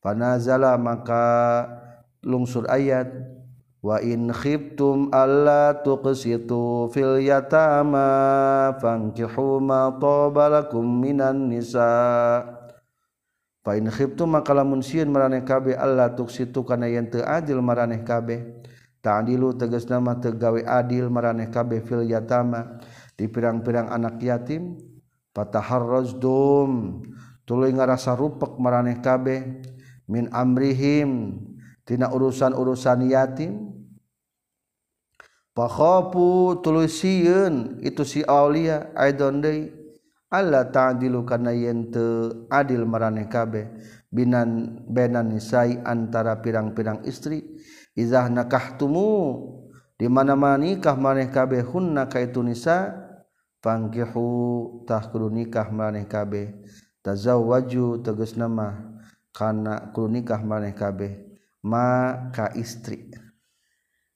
Panazala 0.00 0.76
maka 0.76 1.64
lungsur 2.20 2.68
ayat 2.68 3.08
wa 3.84 4.00
in 4.00 4.32
khiftum 4.32 5.12
alla 5.12 5.76
tuqsitu 5.84 6.88
fil 6.88 7.20
yatama 7.20 8.72
fankihu 8.80 9.60
ma 9.60 9.92
tabalakum 9.92 10.80
minan 10.80 11.52
nisa. 11.52 12.40
Fa 13.60 13.76
in 13.76 13.92
khiftum 13.92 14.32
maka 14.32 14.56
lamun 14.56 14.80
sieun 14.80 15.12
maraneh 15.12 15.44
kabeh 15.44 15.76
alla 15.76 16.08
tuqsitu 16.16 16.64
kana 16.64 16.88
yen 16.88 17.12
teu 17.12 17.20
adil 17.20 17.60
maraneh 17.60 18.00
kabeh. 18.00 18.64
Ta'dilu 19.04 19.52
tegas 19.60 19.84
nama 19.84 20.16
teu 20.16 20.32
gawe 20.32 20.64
adil 20.64 21.12
maraneh 21.12 21.52
kabeh 21.52 21.84
fil 21.84 22.08
yatama 22.08 22.80
di 23.20 23.28
pirang-pirang 23.28 23.92
anak 23.92 24.16
yatim. 24.24 24.80
Fataharrazdum 25.36 27.04
tuluy 27.44 27.68
ngarasa 27.76 28.16
rupek 28.16 28.56
maraneh 28.56 29.04
kabeh. 29.04 29.44
Min 30.08 30.32
amrihim 30.32 31.36
tina 31.84 32.10
urusan-urusan 32.10 33.08
yatim. 33.08 33.72
Pakhofu 35.54 36.58
tuluy 36.66 36.90
sieun 36.90 37.78
itu 37.78 38.02
si 38.02 38.26
aulia 38.26 38.90
aidon 38.98 39.38
deui 39.38 39.70
alla 40.26 40.66
ta'dilu 40.66 41.22
kana 41.22 41.54
yen 41.54 41.94
teu 41.94 42.50
adil 42.50 42.82
maraneh 42.82 43.30
kabeh 43.30 43.70
binan 44.10 44.82
benan 44.90 45.30
nisai 45.30 45.78
antara 45.86 46.42
pirang-pirang 46.42 47.06
istri. 47.06 47.46
Izah 47.94 48.26
nakahtumu 48.26 49.46
di 49.94 50.10
mana-mana 50.10 50.58
nikah 50.58 50.98
maneh 50.98 51.30
kabeh 51.30 51.62
hunna 51.62 52.10
ka 52.10 52.18
itu 52.18 52.42
nisa 52.42 52.90
fangkihu 53.62 54.82
tah 54.82 55.06
kudu 55.06 55.30
nikah 55.30 55.70
maneh 55.70 56.02
kabeh 56.10 56.50
tazawwaju 57.06 58.02
tegas 58.02 58.34
nama 58.34 58.98
kana 59.30 59.94
kudu 59.94 60.18
nikah 60.18 60.42
maneh 60.42 60.74
kabeh 60.74 61.33
maka 61.64 62.52
istri. 62.52 63.08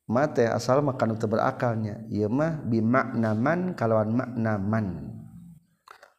Mate 0.08 0.44
asal 0.48 0.84
makan 0.84 1.16
itu 1.16 1.24
berakalnya. 1.28 2.04
Ieu 2.12 2.28
mah 2.28 2.60
bimaknaman 2.64 3.72
kalauan 3.76 4.12
maknaman 4.12 5.16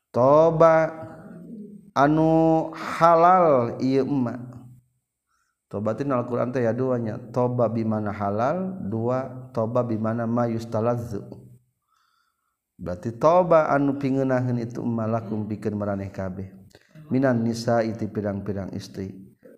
toba 0.10 0.90
anu 1.94 2.70
halal 2.74 3.78
ieu 3.82 4.06
emak 4.06 4.42
tobatin 5.70 6.14
Al-Quran 6.14 6.50
teh 6.50 6.66
ya 6.66 6.74
duanya. 6.74 7.18
Toba 7.30 7.70
bimana 7.70 8.10
halal 8.10 8.78
dua 8.90 9.50
toba 9.54 9.86
bimana 9.86 10.26
mayustalazzu 10.26 11.26
berarti 12.80 13.12
toba 13.18 13.74
anu 13.74 13.98
pingenahan 14.00 14.56
itu 14.58 14.82
malakum 14.82 15.46
bikin 15.46 15.76
meraneh 15.78 16.10
kabeh. 16.10 16.50
Minan 17.10 17.42
nisa 17.42 17.82
iti 17.82 18.06
pirang-pirang 18.06 18.70
istri. 18.78 19.10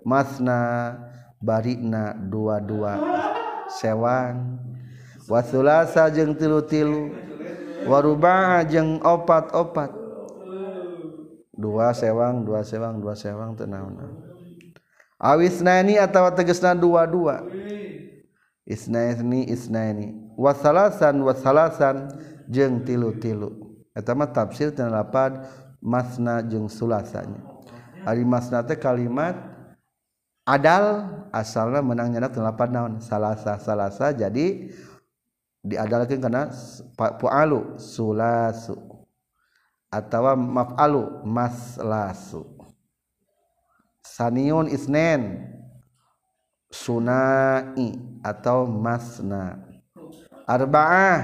Masna 0.08 0.96
barikna 1.42 2.16
dua-dua. 2.16 3.02
Sewang 3.68 4.62
wasulasa 5.26 6.08
jeng 6.14 6.38
tilu-tilu. 6.38 7.12
Warubah 7.90 8.62
jeng 8.70 9.02
opat-opat. 9.02 9.92
Dua 11.52 11.94
sewang 11.94 12.46
dua 12.46 12.66
sewang 12.66 13.02
dua 13.02 13.14
sewang 13.14 13.54
tenang 13.54 13.94
awisnani 15.22 16.02
atau 16.02 16.26
tegesna 16.34 16.74
dua-dua. 16.74 17.46
Isnaini 18.66 19.46
isnaini 19.52 20.16
wasalasan 20.34 21.22
wasalasan 21.22 22.10
jeng 22.50 22.82
tilu-tilu. 22.82 23.78
Etama 23.94 24.26
tafsir 24.26 24.74
dan 24.74 24.90
lapad 24.90 25.46
masna 25.84 26.42
jeng 26.42 26.66
sulasanya. 26.66 27.42
Ari 28.08 28.26
masna 28.26 28.66
teh 28.66 28.80
kalimat 28.80 29.38
adal 30.48 31.10
asalnya 31.32 31.82
menangnya 31.82 32.30
delapan 32.32 32.70
naon? 32.72 32.94
Salasa 33.04 33.58
salasa 33.62 34.12
jadi 34.14 34.72
diadalkan 35.62 36.18
karena 36.18 36.50
pualu 36.98 37.78
sulasu 37.78 38.78
atau 39.92 40.24
maf'alu 40.40 41.22
maslasu. 41.28 42.48
Saniun 44.02 44.72
isnen 44.72 45.46
sunai 46.72 48.00
atau 48.24 48.66
masna. 48.66 49.60
Arba'ah 50.48 51.22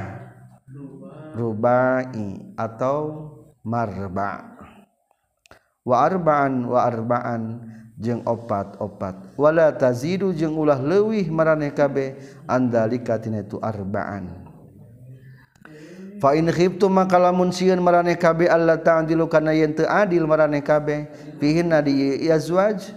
rubai 1.34 2.54
atau 2.60 2.98
marba. 3.64 4.56
Wa 5.88 6.04
arba'an 6.04 6.68
wa 6.68 6.80
arba'an 6.84 7.42
jeung 7.98 8.22
opat-opat 8.22 9.34
wala 9.34 9.74
tazidu 9.74 10.30
jeung 10.30 10.54
ulah 10.54 10.78
leuwih 10.78 11.26
mareh 11.34 11.74
kabeh 11.74 12.14
andalikatina 12.46 13.42
itu 13.42 13.58
arbaan. 13.58 14.46
Fa 16.18 16.34
in 16.34 16.50
khiftum 16.50 16.98
maka 16.98 17.22
lamun 17.22 17.54
sieun 17.54 17.78
marane 17.78 18.18
kabeh 18.18 18.50
Allah 18.50 18.82
ta'dilu 18.82 19.30
kana 19.30 19.54
yen 19.54 19.78
teu 19.78 19.86
adil 19.86 20.26
marane 20.26 20.66
kabe 20.66 21.10
fihinna 21.38 21.78
di 21.82 22.26
yazwaj 22.26 22.90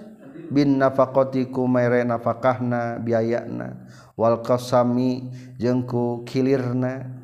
bin 0.48 0.80
nafaqati 0.80 1.52
ku 1.52 1.68
nafakahna 1.68 2.96
biayana 2.96 3.88
wal 4.16 4.40
qasami 4.40 5.28
jeung 5.60 5.84
ku 5.84 6.24
kilirna. 6.24 7.20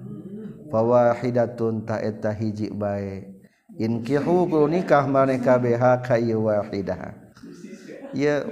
Fawahidatun 0.66 1.86
ta 1.86 1.96
eta 2.02 2.34
hiji 2.34 2.74
bae. 2.74 3.32
In 3.80 4.04
kihu 4.04 4.44
nikah 4.68 5.08
marane 5.08 5.40
kabeh 5.40 5.80
ha 5.80 5.96
wahidah. 6.04 7.25
ya 8.16 8.48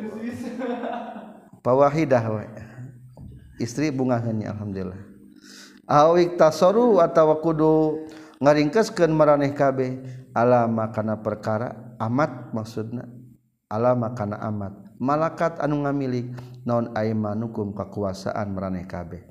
pawahidah 1.65 2.25
we. 2.29 2.45
istri 3.59 3.91
bungahannya 3.95 4.51
alhamdulillah. 4.51 5.01
Awik 5.85 6.41
tasoru 6.41 6.99
atau 7.01 7.37
kudu 7.41 7.75
ngaringkeskeun 8.41 9.13
maraneh 9.13 9.53
kabeh. 9.53 10.01
Alama 10.35 10.91
kana 10.91 11.23
perkara 11.23 11.97
amat 12.03 12.51
maksudna. 12.51 13.07
Alama 13.71 14.11
amat. 14.19 14.73
Malakat 14.99 15.59
anu 15.63 15.85
ngamilik 15.85 16.35
non 16.67 16.91
aimanukum 16.97 17.75
kekuasaan 17.77 18.51
maraneh 18.51 18.87
kabeh. 18.89 19.23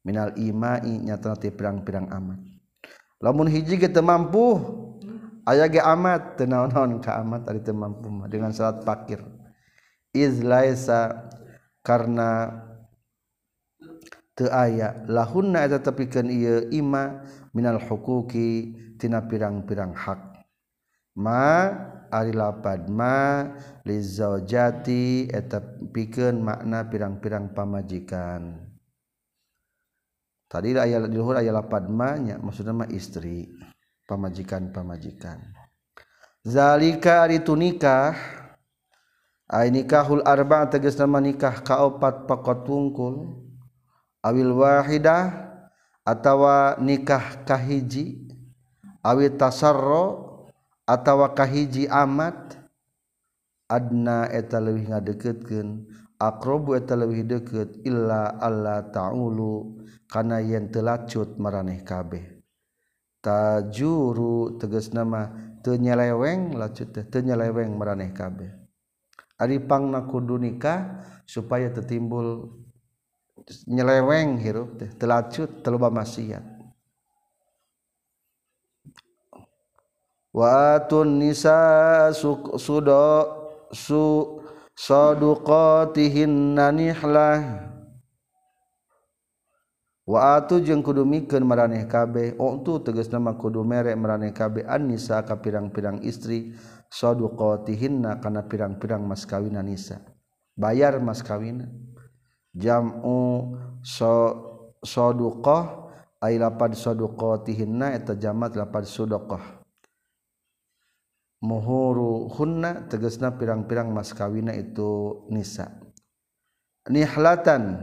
Minal 0.00 0.32
imai 0.40 0.96
nyatana 0.96 1.36
ti 1.36 1.52
pirang-pirang 1.52 2.08
amat. 2.08 2.40
Lamun 3.20 3.52
hiji 3.52 3.76
ge 3.76 3.92
teu 3.92 4.00
mampu 4.00 4.56
aya 5.44 5.68
ge 5.68 5.82
amat. 5.82 6.40
Teu 6.40 6.48
naon-naon 6.48 7.04
ka 7.04 7.20
amat 7.20 7.44
ari 7.52 7.60
teu 7.60 7.76
mampu 7.76 8.08
dengan 8.32 8.48
salat 8.54 8.80
fakir 8.80 9.20
iz 10.14 10.42
laisa 10.42 11.30
karena 11.86 12.50
teu 14.34 14.48
aya 14.48 15.04
lahunna 15.06 15.68
eta 15.68 15.84
tepikeun 15.84 16.28
ieu 16.32 16.66
ima 16.72 17.24
minal 17.52 17.76
huquqi 17.76 18.74
tina 18.96 19.24
pirang-pirang 19.24 19.92
hak. 19.92 20.20
Ma 21.20 21.68
ari 22.08 22.32
lapad 22.32 22.88
ma 22.88 23.44
lizaujati 23.84 25.28
eta 25.28 25.60
pikeun 25.92 26.40
makna 26.40 26.88
pirang-pirang 26.88 27.52
pamajikan. 27.52 28.66
Tadi 30.50 30.74
aya 30.74 31.06
di 31.06 31.14
luhur 31.14 31.38
aya 31.38 31.54
lapad 31.54 31.86
ma 31.86 32.18
nya 32.18 32.40
maksudna 32.42 32.74
mah 32.74 32.90
istri. 32.90 33.46
Pamajikan-pamajikan. 34.10 35.38
Zalika 36.42 37.22
ari 37.22 37.38
tu 37.46 37.54
nikah 37.54 38.39
ay 39.50 39.74
nikahul 39.74 40.22
arba 40.22 40.70
tegas 40.70 40.94
nama 40.94 41.18
nikah 41.18 41.66
kaopat 41.66 42.30
pakot 42.30 42.62
wungkul 42.70 43.42
awil 44.22 44.54
wahidah 44.62 45.50
atawa 46.04 46.78
nikah 46.80 47.44
kahiji. 47.46 48.26
Awi 49.00 49.32
tasarro 49.32 50.28
atawa 50.84 51.32
kahiji 51.32 51.88
amat. 51.88 52.60
Adna 53.70 54.26
eta 54.34 54.58
leuwih 54.58 54.90
ngadeketkeun 54.90 55.86
aqrabu 56.18 56.74
eta 56.74 56.98
leuwih 56.98 57.22
deukeut 57.22 57.78
illa 57.86 58.34
alla 58.42 58.82
ta'ulu 58.82 59.78
kana 60.10 60.42
yen 60.42 60.74
telacut 60.74 61.38
maraneh 61.38 61.86
kabeh. 61.86 62.42
Tajuru 63.22 64.58
tegas 64.58 64.90
nama 64.90 65.30
teu 65.62 65.78
nyeleweng 65.78 66.58
lacut 66.58 66.90
teh 66.90 67.06
teu 67.06 67.22
nyeleweng 67.22 67.78
maraneh 67.78 68.10
kabeh. 68.10 68.59
Aripang 69.40 69.88
nakudu 69.88 70.36
nikah 70.36 71.00
supaya 71.24 71.72
tertimbul 71.72 72.60
nyeleweng 73.64 74.36
hirup 74.36 74.76
teh 74.76 74.92
telacut 75.00 75.64
teluba 75.64 75.88
maksiat 75.88 76.44
wa 80.36 80.76
atun 80.76 81.18
nisa 81.18 82.12
sudo 82.60 83.08
su 83.72 84.36
saduqatihinna 84.80 86.72
nihlah. 86.72 87.68
Wa 90.10 90.42
atu 90.42 90.58
jeung 90.58 90.82
kudu 90.82 91.06
mikeun 91.06 91.46
maraneh 91.46 91.86
kabeh 91.86 92.34
untu 92.34 92.82
tegas 92.82 93.06
nama 93.14 93.38
kudu 93.38 93.62
mere 93.62 93.94
maraneh 93.94 94.34
kabeh. 94.34 94.66
An 94.66 94.90
nisa 94.90 95.22
ka 95.22 95.38
pirang-pirang 95.38 96.02
istri 96.02 96.50
sodukotihinna 96.90 98.18
kana 98.18 98.44
pirang-pirang 98.44 99.06
mas 99.06 99.24
kawina 99.24 99.62
nisa. 99.62 100.02
Bayar 100.58 100.98
mas 101.00 101.22
kawina 101.22 101.70
jamu 102.52 103.54
so 103.80 104.12
sodukoh 104.82 105.94
ay 106.20 106.36
lapad 106.36 106.74
sodukotihinna 106.74 107.94
eta 107.94 108.18
jamat 108.18 108.58
lapad 108.58 108.84
sudokoh 108.84 109.60
muhuru 111.40 112.28
hunna 112.28 112.84
tegesna 112.86 113.32
pirang-pirang 113.32 113.88
mas 113.90 114.12
kawina 114.12 114.52
itu 114.52 115.24
nisa. 115.32 115.72
Nihlatan 116.88 117.80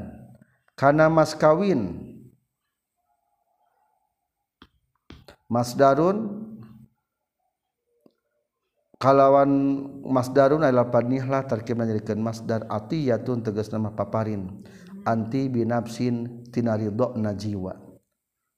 kana 0.77 1.09
mas 1.09 1.33
kawin. 1.33 2.05
Masdarun 5.47 6.43
kalawan 8.97 9.49
masdarun 10.01 10.65
adalah 10.65 10.89
nihlah 11.05 11.45
tarkib 11.45 11.77
menjadikan 11.77 12.17
masdar 12.17 12.65
atiyatun 12.67 13.45
tegas 13.45 13.69
nama 13.69 13.93
paparin. 13.93 14.65
Anti 15.07 15.47
binapsin 15.47 16.43
tinaridok 16.51 17.15
najiwa. 17.15 17.79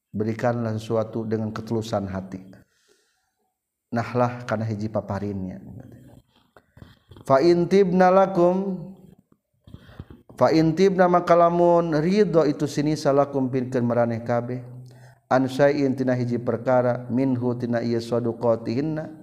Berikanlah 0.09 0.73
sesuatu 0.73 1.21
dengan 1.21 1.53
ketulusan 1.53 2.09
hati. 2.09 2.41
Nahlah 3.93 4.41
karena 4.49 4.65
hiji 4.65 4.89
paparinnya. 4.89 5.61
Fa 7.21 7.37
intibnalakum 7.45 8.89
fa 10.33 10.49
intibna 10.49 11.05
makalamun. 11.05 11.93
Ridho 12.01 12.49
itu 12.49 12.65
sini 12.65 12.97
salakum 12.97 13.53
pinkeun 13.53 13.85
maraneh 13.85 14.25
kabeh. 14.25 14.65
An 15.29 15.45
syai'in 15.45 15.93
tina 15.93 16.17
hiji 16.17 16.41
perkara. 16.41 17.05
Minhu 17.13 17.53
tina 17.61 17.85
ieu 17.85 18.01
saduqatihinna 18.01 19.18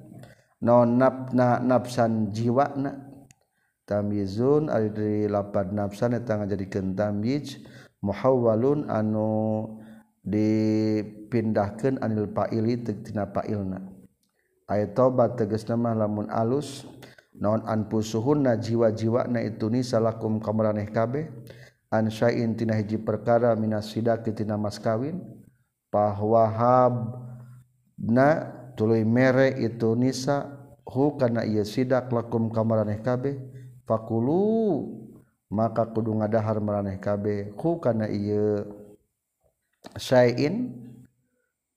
non 0.63 0.97
nafna 0.97 1.61
nafsan 1.61 2.33
jiwa 2.33 2.73
na. 2.77 2.93
Tamizun 3.87 4.67
ari 4.67 4.91
dari 4.91 5.31
lapad 5.31 5.71
nafsan 5.71 6.19
eta 6.19 6.43
ngajadikeun 6.43 6.99
tamyiz 6.99 7.63
muhawwalun 8.03 8.91
anu 8.91 9.31
dipindahkeun 10.27 12.03
anil 12.03 12.27
fa'ili 12.35 12.83
tina 12.83 13.31
fa'ilna. 13.31 13.79
Aya 14.67 14.91
tobat 14.91 15.39
tegasna 15.39 15.79
mah 15.79 15.95
lamun 15.95 16.27
alus 16.27 16.83
naon 17.39 17.63
anfusuhunna 17.63 18.59
jiwa-jiwana 18.59 19.39
itu 19.47 19.71
ni 19.71 19.87
salakum 19.87 20.43
kamaraneh 20.43 20.91
kabeh. 20.91 21.31
An 21.95 22.11
syai'in 22.11 22.59
tina 22.59 22.75
hiji 22.75 22.99
perkara 22.99 23.55
minas 23.55 23.95
sidaki 23.95 24.35
tina 24.35 24.59
mas 24.59 24.83
kawin. 24.83 25.23
Pahwahab 25.95 27.23
na 27.95 28.56
tuluy 28.77 29.03
mere 29.03 29.57
itu 29.57 29.97
nisa 29.97 30.47
hu 30.85 31.17
kana 31.19 31.43
ieu 31.43 31.65
sidak 31.65 32.13
lakum 32.13 32.53
kamaraneh 32.53 33.01
kabeh 33.03 33.41
fakulu 33.89 34.87
maka 35.51 35.89
kudu 35.89 36.15
ngadahar 36.21 36.61
maraneh 36.63 37.01
kabeh 37.01 37.57
hu 37.57 37.81
kana 37.83 38.07
ieu 38.07 38.63
sayin 39.97 40.77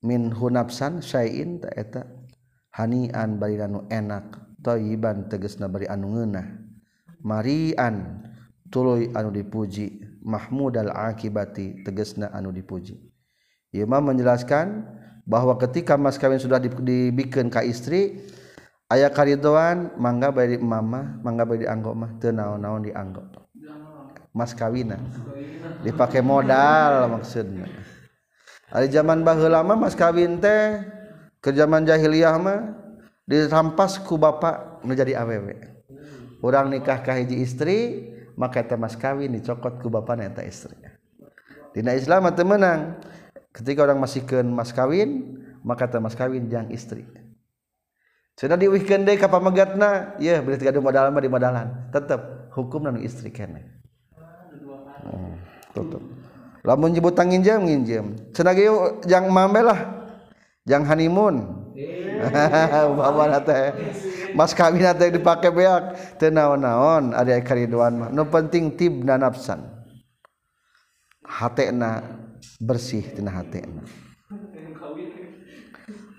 min 0.04 0.30
hunapsan 0.30 1.00
sayin 1.00 1.58
ta 1.58 1.72
eta 1.74 2.06
hanian 2.76 3.40
bari 3.40 3.58
anu 3.58 3.88
enak 3.88 4.36
thayyiban 4.62 5.26
tegasna 5.26 5.66
bari 5.66 5.88
anu 5.88 6.14
ngeunah 6.14 6.46
marian 7.24 8.24
tuluy 8.70 9.10
anu 9.16 9.34
dipuji 9.34 10.00
mahmudal 10.20 10.92
akibati 10.92 11.80
tegasna 11.82 12.28
anu 12.32 12.52
dipuji. 12.52 12.96
Imam 13.70 14.02
menjelaskan 14.02 14.84
bahwa 15.30 15.54
ketika 15.62 15.94
mas 15.94 16.18
kawin 16.18 16.42
sudah 16.42 16.58
dibikin 16.58 17.46
ka 17.46 17.62
istri 17.62 18.18
ayah 18.90 19.14
karidoan 19.14 19.94
mangga 19.94 20.34
bari 20.34 20.58
mama 20.58 21.22
mangga 21.22 21.46
bari 21.46 21.62
dianggok 21.62 21.94
mah 21.94 22.10
teu 22.18 22.34
naon-naon 22.34 22.82
dianggok 22.82 23.46
mas 24.34 24.50
kawinan 24.58 24.98
dipakai 25.86 26.18
modal 26.18 27.06
maksudnya 27.14 27.70
Ari 28.70 28.86
zaman 28.86 29.26
baheula 29.26 29.66
mah 29.66 29.74
mas 29.74 29.98
kawin 29.98 30.38
teh 30.38 30.82
ke 31.42 31.50
zaman 31.50 31.82
jahiliyah 31.86 32.38
mah 32.38 32.74
dirampas 33.26 34.02
ku 34.02 34.14
bapak 34.18 34.82
nu 34.86 34.94
jadi 34.94 35.18
awewe 35.18 35.58
urang 36.42 36.70
nikah 36.70 37.02
ka 37.02 37.14
hiji 37.18 37.42
istri 37.42 37.78
maka 38.38 38.62
teh 38.62 38.78
mas 38.78 38.94
kawin 38.94 39.34
dicokot 39.34 39.78
ku 39.82 39.90
bapak 39.90 40.22
eta 40.22 40.42
istri. 40.46 40.78
Dina 41.70 41.94
Islam 41.94 42.30
teu 42.34 42.46
menang 42.46 42.98
ketika 43.50 43.86
orang 43.86 43.98
masihkan 43.98 44.46
mas 44.46 44.70
kawin 44.70 45.40
maka 45.66 45.86
tak 45.90 46.00
mas 46.00 46.16
kawin 46.16 46.48
jang 46.48 46.70
istri. 46.72 47.06
Sudah 48.38 48.56
diwihkan 48.56 49.04
deh 49.04 49.20
kapal 49.20 49.44
megatna 49.44 50.16
ya 50.16 50.40
berarti 50.40 50.64
gaduh 50.64 50.80
modal 50.80 51.12
mah 51.12 51.20
di 51.20 51.28
modalan. 51.28 51.68
Tetap 51.92 52.52
hukum 52.56 52.88
dan 52.88 52.96
istri 53.04 53.28
kene. 53.28 53.68
Hmm, 55.04 55.36
tutup. 55.76 56.00
Lamun 56.64 56.96
nyebut 56.96 57.12
tang 57.12 57.28
nginjem 57.28 57.60
nginjem. 57.60 58.06
Cenah 58.32 58.52
ge 58.56 58.72
jang 59.04 59.28
mambe 59.28 59.60
lah. 59.60 60.08
Jang 60.64 60.88
honeymoon. 60.88 61.68
Bapak 62.96 63.44
teh. 63.44 63.64
Mas 64.32 64.56
kawin 64.56 64.88
teh 64.96 65.12
dipakai 65.12 65.52
beak. 65.52 66.16
Teu 66.16 66.32
naon-naon 66.32 67.12
ari 67.12 67.36
kariduan 67.44 67.92
mah. 68.00 68.08
Nu 68.08 68.24
penting 68.24 68.72
tibna 68.72 69.20
nafsan 69.20 69.80
hatena 71.30 72.02
bersih 72.60 73.02
tina 73.16 73.32
hatena 73.32 73.82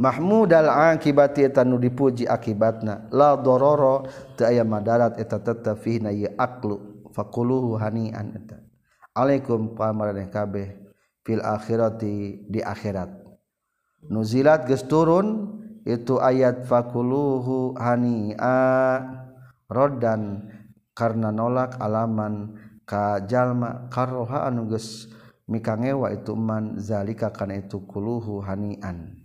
Mahmud 0.01 0.49
al-akibati 0.49 1.45
eta 1.45 1.62
nu 1.62 1.77
dipuji 1.77 2.25
akibatna. 2.25 3.06
La 3.13 3.38
dororo 3.38 4.10
teu 4.34 4.49
aya 4.49 4.65
madarat 4.65 5.21
eta 5.21 5.38
tetep 5.38 5.77
fi 5.77 6.01
na 6.01 6.10
ye 6.10 6.25
aklu 6.25 7.06
faquluhu 7.13 7.77
hanian 7.77 8.34
eta. 8.34 8.58
Alaikum 9.13 9.77
pamaraneh 9.77 10.25
kabeh 10.34 10.73
fil 11.21 11.45
akhirati 11.45 12.49
di 12.49 12.65
akhirat. 12.65 13.13
Nuzilat 14.10 14.65
geus 14.65 14.82
turun 14.89 15.62
itu 15.86 16.17
ayat 16.17 16.65
fakuluhu 16.65 17.77
hania. 17.77 18.58
Roddan 19.69 20.49
karena 20.97 21.30
nolak 21.30 21.77
alaman 21.77 22.58
ka 22.89 23.21
jalma 23.30 23.86
karoha 23.93 24.49
anu 24.49 24.65
geus 24.65 25.08
mika 25.51 25.75
ngewa 25.75 26.15
itu 26.15 26.31
man 26.31 26.79
zalika 26.79 27.27
kana 27.27 27.59
itu 27.59 27.83
kuluhu 27.83 28.39
hanian. 28.39 29.19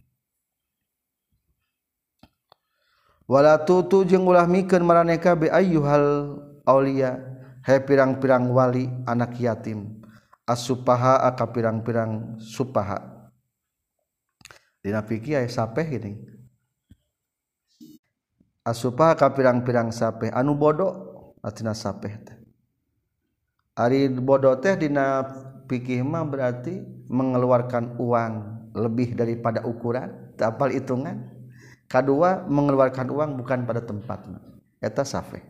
Wala 3.31 3.63
tutu 3.63 4.03
jeung 4.03 4.27
ulah 4.27 4.47
mikeun 4.51 4.83
maraneka 4.83 5.39
bi 5.39 5.47
ayyuhal 5.51 6.39
aulia 6.67 7.23
he 7.63 7.79
pirang-pirang 7.83 8.51
wali 8.51 8.87
anak 9.07 9.39
yatim 9.39 10.03
asupaha 10.47 11.23
aka 11.23 11.47
pirang-pirang 11.51 12.39
supaha. 12.43 13.31
Dina 14.83 15.03
fikih 15.03 15.43
aya 15.43 15.51
sapeh 15.51 15.87
geuning 15.91 16.23
asupaha 18.63 19.19
ka 19.19 19.31
pirang-pirang 19.35 19.91
sapeh 19.91 20.31
anu 20.31 20.55
bodoh 20.55 20.95
atina 21.43 21.75
sapeh 21.75 22.15
teh. 22.23 22.39
Ari 23.75 24.07
bodoh 24.07 24.55
teh 24.63 24.79
dina 24.79 25.27
pikih 25.67 26.07
mah 26.07 26.25
berarti 26.25 26.83
mengeluarkan 27.11 27.99
uang 27.99 28.33
lebih 28.75 29.19
daripada 29.19 29.63
ukuran. 29.67 30.35
Tapal 30.39 30.73
hitungan. 30.73 31.33
Kedua 31.87 32.43
mengeluarkan 32.51 33.07
uang 33.11 33.39
bukan 33.39 33.63
pada 33.63 33.79
tempatnya 33.79 34.57
eta 34.83 35.03
safeh. 35.03 35.43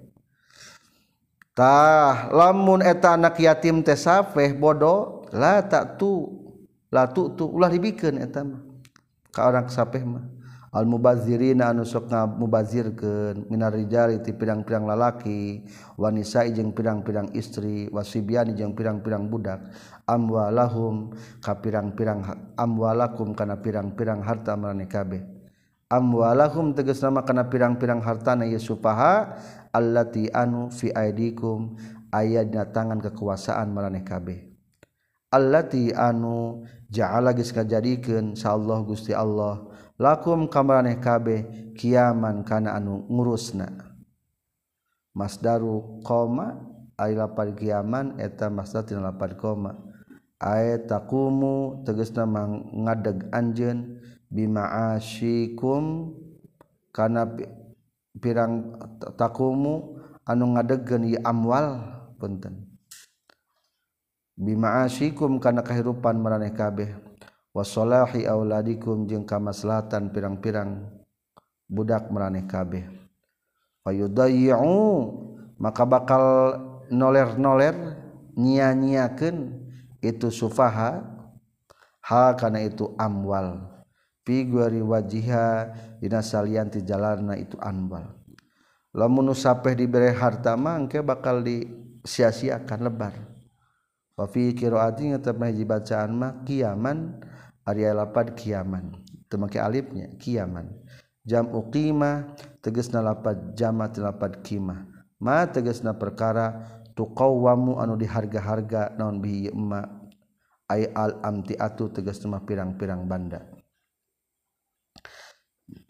Tah 1.56 2.28
lamun 2.28 2.84
eta 2.84 3.16
anak 3.16 3.40
yatim 3.40 3.80
teh 3.80 3.96
safeh 3.96 4.52
bodoh 4.52 5.24
lah 5.32 5.64
tak 5.64 5.96
tu 5.96 6.28
la 6.92 7.08
tu 7.08 7.32
ulah 7.40 7.72
dibikin 7.72 8.20
eta 8.20 8.44
mah. 8.44 8.60
Ka 9.32 9.48
orang 9.48 9.72
safeh 9.72 10.04
mah. 10.04 10.35
al 10.74 10.84
mubazirina 10.88 11.70
anu 11.70 11.86
sok 11.86 12.10
mubazirkeun 12.10 13.46
minarijali 13.50 14.22
ti 14.22 14.34
pirang-pirang 14.34 14.86
lalaki 14.86 15.62
wanisa 15.94 16.46
jeung 16.50 16.74
pirang-pirang 16.74 17.30
istri 17.34 17.86
wasibiani 17.92 18.54
jeung 18.54 18.74
pirang-pirang 18.74 19.30
budak. 19.30 19.70
Amwalahum 20.06 21.14
ka 21.42 21.58
pirang-pirang 21.58 22.54
amwalakum 22.54 23.34
kana 23.34 23.58
pirang-pirang 23.58 24.22
harta 24.22 24.54
marane 24.54 24.86
kabeh. 24.86 25.22
Amwalahum 25.86 26.74
tegas 26.74 26.98
nama 27.02 27.22
kana 27.22 27.46
pirang-pirang 27.46 28.02
hartana 28.02 28.42
na 28.42 28.58
supaha 28.58 29.38
allati 29.70 30.26
anu 30.30 30.70
fi 30.70 30.90
aidikum 30.90 31.78
aya 32.10 32.42
dina 32.42 32.66
tangan 32.70 32.98
kekuasaan 33.02 33.70
marane 33.70 34.02
kabeh. 34.02 34.50
Allati 35.30 35.90
anu 35.90 36.62
ja'ala 36.86 37.34
geus 37.34 37.50
kajadikeun 37.50 38.38
sa 38.38 38.54
Allah 38.54 38.78
Gusti 38.86 39.10
Allah 39.10 39.66
lakum 39.96 40.44
kamaraneh 40.48 41.00
kabeh 41.00 41.72
kiaman 41.76 42.44
kana 42.44 42.76
anu 42.76 43.04
ngurusna. 43.08 43.68
Masdaru 45.16 46.04
qoma 46.04 46.60
ay 47.00 47.16
lapar 47.16 47.48
kiaman 47.56 48.20
eta 48.20 48.52
masdar 48.52 48.84
tina 48.84 49.00
lapar 49.00 49.32
qoma 49.40 49.72
ay 50.36 50.84
takumu 50.84 51.80
tegasna 51.88 52.28
ngadeg 52.28 53.32
anjeun 53.32 53.96
bima'asyikum 54.28 56.12
kana 56.92 57.24
pirang 58.20 58.76
takumu 59.16 59.96
anu 60.28 60.56
ngadegkeun 60.56 61.08
ieu 61.08 61.20
amwal 61.24 61.80
punten. 62.20 62.68
Bima'asyikum 64.36 65.40
kana 65.40 65.64
kahirupan 65.64 66.20
maraneh 66.20 66.52
kabeh 66.52 67.05
wasolahi 67.56 68.28
auladikum 68.28 69.08
jeung 69.08 69.24
kamaslahatan 69.24 70.12
pirang-pirang 70.12 70.84
budak 71.64 72.12
meraneh 72.12 72.44
kabeh. 72.44 72.84
Fayudayyu 73.80 74.60
maka 75.56 75.88
bakal 75.88 76.24
noler-noler 76.92 77.96
nyia-nyiakeun 78.36 79.56
itu 80.04 80.28
sufaha 80.28 81.00
hal 82.04 82.36
kana 82.36 82.60
itu 82.60 82.92
amwal. 83.00 83.72
Figuri 84.26 84.82
wajiha 84.82 85.70
dina 86.02 86.20
salian 86.20 86.68
ti 86.68 86.84
jalanna 86.84 87.40
itu 87.40 87.56
amwal. 87.56 88.04
Lamun 88.92 89.32
sapeh 89.32 89.72
dibere 89.72 90.12
harta 90.12 90.58
mah 90.58 90.76
engke 90.82 91.00
bakal 91.00 91.40
disia-siakan 91.40 92.80
lebar. 92.84 93.14
Wa 94.18 94.26
fi 94.28 94.50
qiraati 94.52 95.14
tetep 95.14 95.36
hiji 95.40 95.64
bacaan 95.64 96.10
mah 96.16 96.32
kiaman 96.42 97.22
ari 97.66 97.82
lapad 97.90 98.38
kiaman. 98.38 98.94
Teu 99.26 99.36
make 99.42 99.58
alifnya 99.58 100.06
kiaman. 100.16 100.70
Jam 101.26 101.50
uqima 101.50 102.38
tegasna 102.62 103.02
lapad 103.02 103.58
jamat 103.58 103.98
lapad 103.98 104.46
kima 104.46 104.86
ma 105.18 105.42
tegasna 105.50 105.98
perkara 105.98 106.62
tuqawwamu 106.94 107.82
anu 107.82 107.98
diharga-harga 107.98 108.94
naon 108.94 109.18
bihi 109.18 109.50
emma. 109.50 109.82
Ay 110.66 110.90
al 110.94 111.22
amtiatu 111.22 111.90
tegasna 111.94 112.42
pirang-pirang 112.42 113.06
banda. 113.06 113.42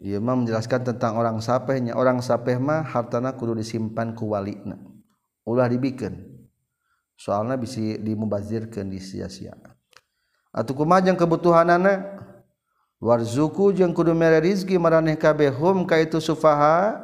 Imam 0.01 0.45
menjelaskan 0.45 0.85
tentang 0.85 1.17
orang 1.17 1.41
sapehnya. 1.41 1.97
Orang 1.97 2.21
sapeh 2.21 2.57
mah 2.61 2.85
hartana 2.85 3.33
kudu 3.33 3.57
disimpan 3.57 4.13
ku 4.13 4.33
walina. 4.33 4.77
Ulah 5.45 5.69
dibikin. 5.69 6.45
Soalnya 7.17 7.57
bisa 7.57 7.81
dimubazirkan 7.97 8.89
di 8.93 9.01
sia-sia 9.01 9.57
atau 10.57 10.73
kumajang 10.73 11.13
kebutuhan 11.13 11.69
anak 11.69 12.17
warzuku 12.97 13.77
jeung 13.77 13.93
kudu 13.93 14.17
mere 14.17 14.41
rizki 14.41 14.73
maraneh 14.81 15.13
kabeh 15.13 15.53
hum 15.53 15.85
ka 15.85 16.01
itu 16.01 16.17
sufaha 16.17 16.97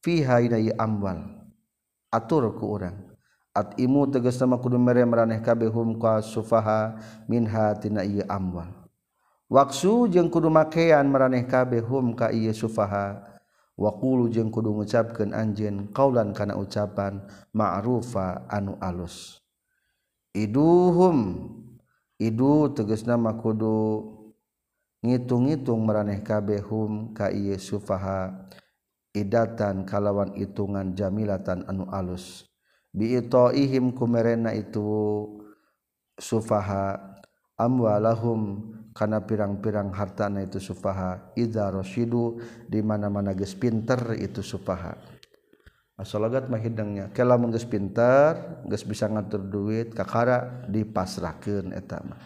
fiha 0.00 0.40
inai 0.40 0.72
amwal. 0.80 1.20
Atur 2.08 2.56
ku 2.56 2.72
urang. 2.72 2.96
At 3.52 3.76
imu 3.76 4.08
tegas 4.08 4.40
nama 4.40 4.56
kudu 4.56 4.80
mere 4.80 5.04
maraneh 5.04 5.44
kabeh 5.44 5.68
hum 5.68 6.00
ka 6.00 6.24
sufaha 6.24 6.96
minha 7.28 7.76
tina 7.76 8.00
ieu 8.00 8.24
amwal. 8.24 8.72
Waksu 9.52 10.08
jeung 10.08 10.32
kudu 10.32 10.48
makean 10.48 11.04
maraneh 11.12 11.44
kabeh 11.44 11.84
hum 11.84 12.16
ka 12.16 12.32
ieu 12.32 12.56
sufaha. 12.56 13.28
Waqulu 13.76 14.32
jeung 14.32 14.48
kudu 14.48 14.72
ngucapkeun 14.72 15.36
anjeun 15.36 15.92
kaulan 15.92 16.32
kana 16.32 16.56
ucapan 16.56 17.20
ma'rufa 17.52 18.48
anu 18.48 18.80
alus. 18.80 19.40
Iduhum. 20.32 21.48
Idu 22.20 22.76
teges 22.76 23.08
nama 23.08 23.32
kudu 23.40 24.04
ngitung-ngitung 25.00 25.80
meraneh 25.80 26.20
kabehhum 26.20 27.16
ka 27.16 27.32
Yesufaha 27.32 28.44
idatan 29.16 29.88
kalawan 29.88 30.36
itungan 30.36 30.92
jamilatan 30.92 31.64
anu 31.64 31.88
alus. 31.88 32.44
Biito 32.92 33.48
ihim 33.56 33.96
kumerena 33.96 34.52
itu 34.52 34.84
sufaha 36.20 37.16
amwalahum 37.56 38.68
kana 38.92 39.24
pirang-pirang 39.24 39.88
hartana 39.94 40.44
itu 40.44 40.60
sufaha. 40.60 41.32
Idza 41.40 41.72
rasidu 41.72 42.36
di 42.68 42.84
mana-mana 42.84 43.32
geus 43.32 43.56
pinter 43.56 43.96
itu 44.20 44.44
sufaha. 44.44 44.92
asalagat 46.00 46.48
mah 46.48 46.56
hidangnya 46.56 47.12
kela 47.12 47.36
mengges 47.36 47.68
pintar 47.68 48.64
geus 48.64 48.82
bisa 48.82 49.04
ngatur 49.06 49.44
duit 49.44 49.92
kakara 49.92 50.64
dipasrahkeun 50.66 51.76
eta 51.76 52.00
mah. 52.00 52.20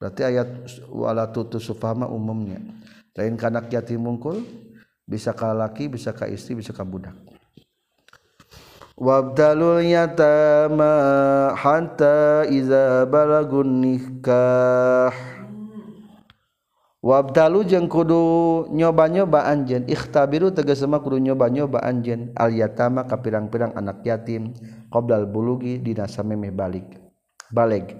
Berarti 0.00 0.24
ayat 0.24 0.48
wala 0.88 1.28
tutu 1.28 1.60
sufama 1.60 2.08
umumnya. 2.08 2.62
Lain 3.18 3.36
kanak 3.36 3.68
yatim 3.68 4.00
mungkul 4.00 4.40
bisa 5.04 5.36
ka 5.36 5.52
laki 5.52 5.92
bisa 5.92 6.16
ka 6.16 6.24
istri 6.24 6.56
bisa 6.56 6.72
ka 6.72 6.86
budak. 6.86 7.12
Wabtalul 8.96 9.84
yatama 9.84 10.92
hatta 11.56 12.48
iza 12.48 13.04
balagun 13.04 13.80
nikah. 13.80 15.39
wabdalu 17.00 17.64
jeung 17.64 17.88
kudu 17.88 18.68
nyoba-nyoba 18.76 19.48
anjen 19.48 19.88
ikhtabiru 19.88 20.52
tegesema 20.52 21.00
kudu 21.00 21.16
nyoba-nyoba 21.16 21.80
anjen 21.80 22.28
al 22.36 22.52
yatama 22.52 23.08
ka 23.08 23.16
pirang-pirang 23.20 23.72
anak 23.72 24.04
yatim. 24.04 24.52
Qoblal 24.92 25.24
bulugi 25.24 25.80
dina 25.80 26.04
samemeh 26.04 26.52
balik. 26.52 26.86
Balik 27.50 27.96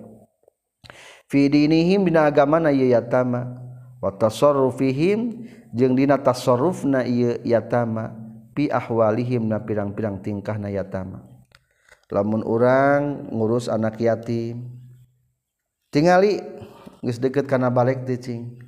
fi 1.30 1.48
dinihim 1.48 2.04
dina 2.06 2.28
agamana 2.28 2.68
ieu 2.70 2.92
yatama. 2.92 3.56
Wa 4.00 4.12
tasarrufihim 4.16 5.48
jeung 5.72 5.96
dina 5.96 6.20
tasarrufna 6.20 7.04
ieu 7.08 7.40
yatama. 7.44 8.12
Pi 8.50 8.66
ahwalihim 8.68 9.46
na 9.46 9.62
pirang-pirang 9.62 10.20
tingkahna 10.20 10.68
yatama. 10.68 11.22
Lamun 12.10 12.42
urang 12.42 13.30
ngurus 13.30 13.70
anak 13.70 14.02
yatim. 14.02 14.66
Tingali 15.94 16.42
geus 17.00 17.22
deket 17.22 17.46
kana 17.46 17.70
balik 17.70 18.02
teh 18.02 18.18
cing. 18.18 18.58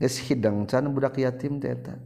geus 0.00 0.16
hidang 0.24 0.64
can 0.64 0.88
budak 0.88 1.20
yatim 1.20 1.60
teh 1.60 1.76
eta. 1.76 2.00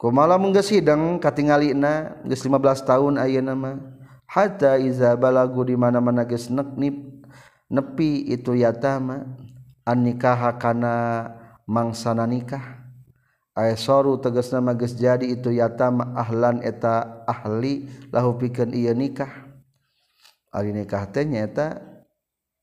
Kumala 0.00 0.40
mun 0.40 0.56
geus 0.56 0.72
hidang 0.72 1.20
katingalina 1.20 2.24
geus 2.24 2.40
15 2.40 2.88
tahun 2.88 3.20
ayeuna 3.20 3.52
mah 3.52 3.76
hatta 4.24 4.80
iza 4.80 5.12
balagu 5.12 5.60
di 5.68 5.76
mana-mana 5.76 6.24
geus 6.24 6.48
neknip 6.48 6.96
nepi 7.68 8.32
itu 8.32 8.56
yatama 8.56 9.28
an 9.84 9.98
nikaha 10.00 10.56
kana 10.56 10.94
mangsana 11.68 12.24
nikah. 12.24 12.64
Soru 13.76 14.20
tegas 14.20 14.52
nama 14.52 14.76
geus 14.76 14.92
jadi 14.92 15.24
itu 15.32 15.48
yatama 15.52 16.12
ahlan 16.12 16.60
eta 16.60 17.24
ahli 17.24 17.88
lahu 18.12 18.36
pikeun 18.36 18.72
ieu 18.72 18.92
nikah. 18.92 19.32
Ari 20.52 20.72
nikah 20.76 21.08
teh 21.08 21.24
nyaeta 21.24 21.80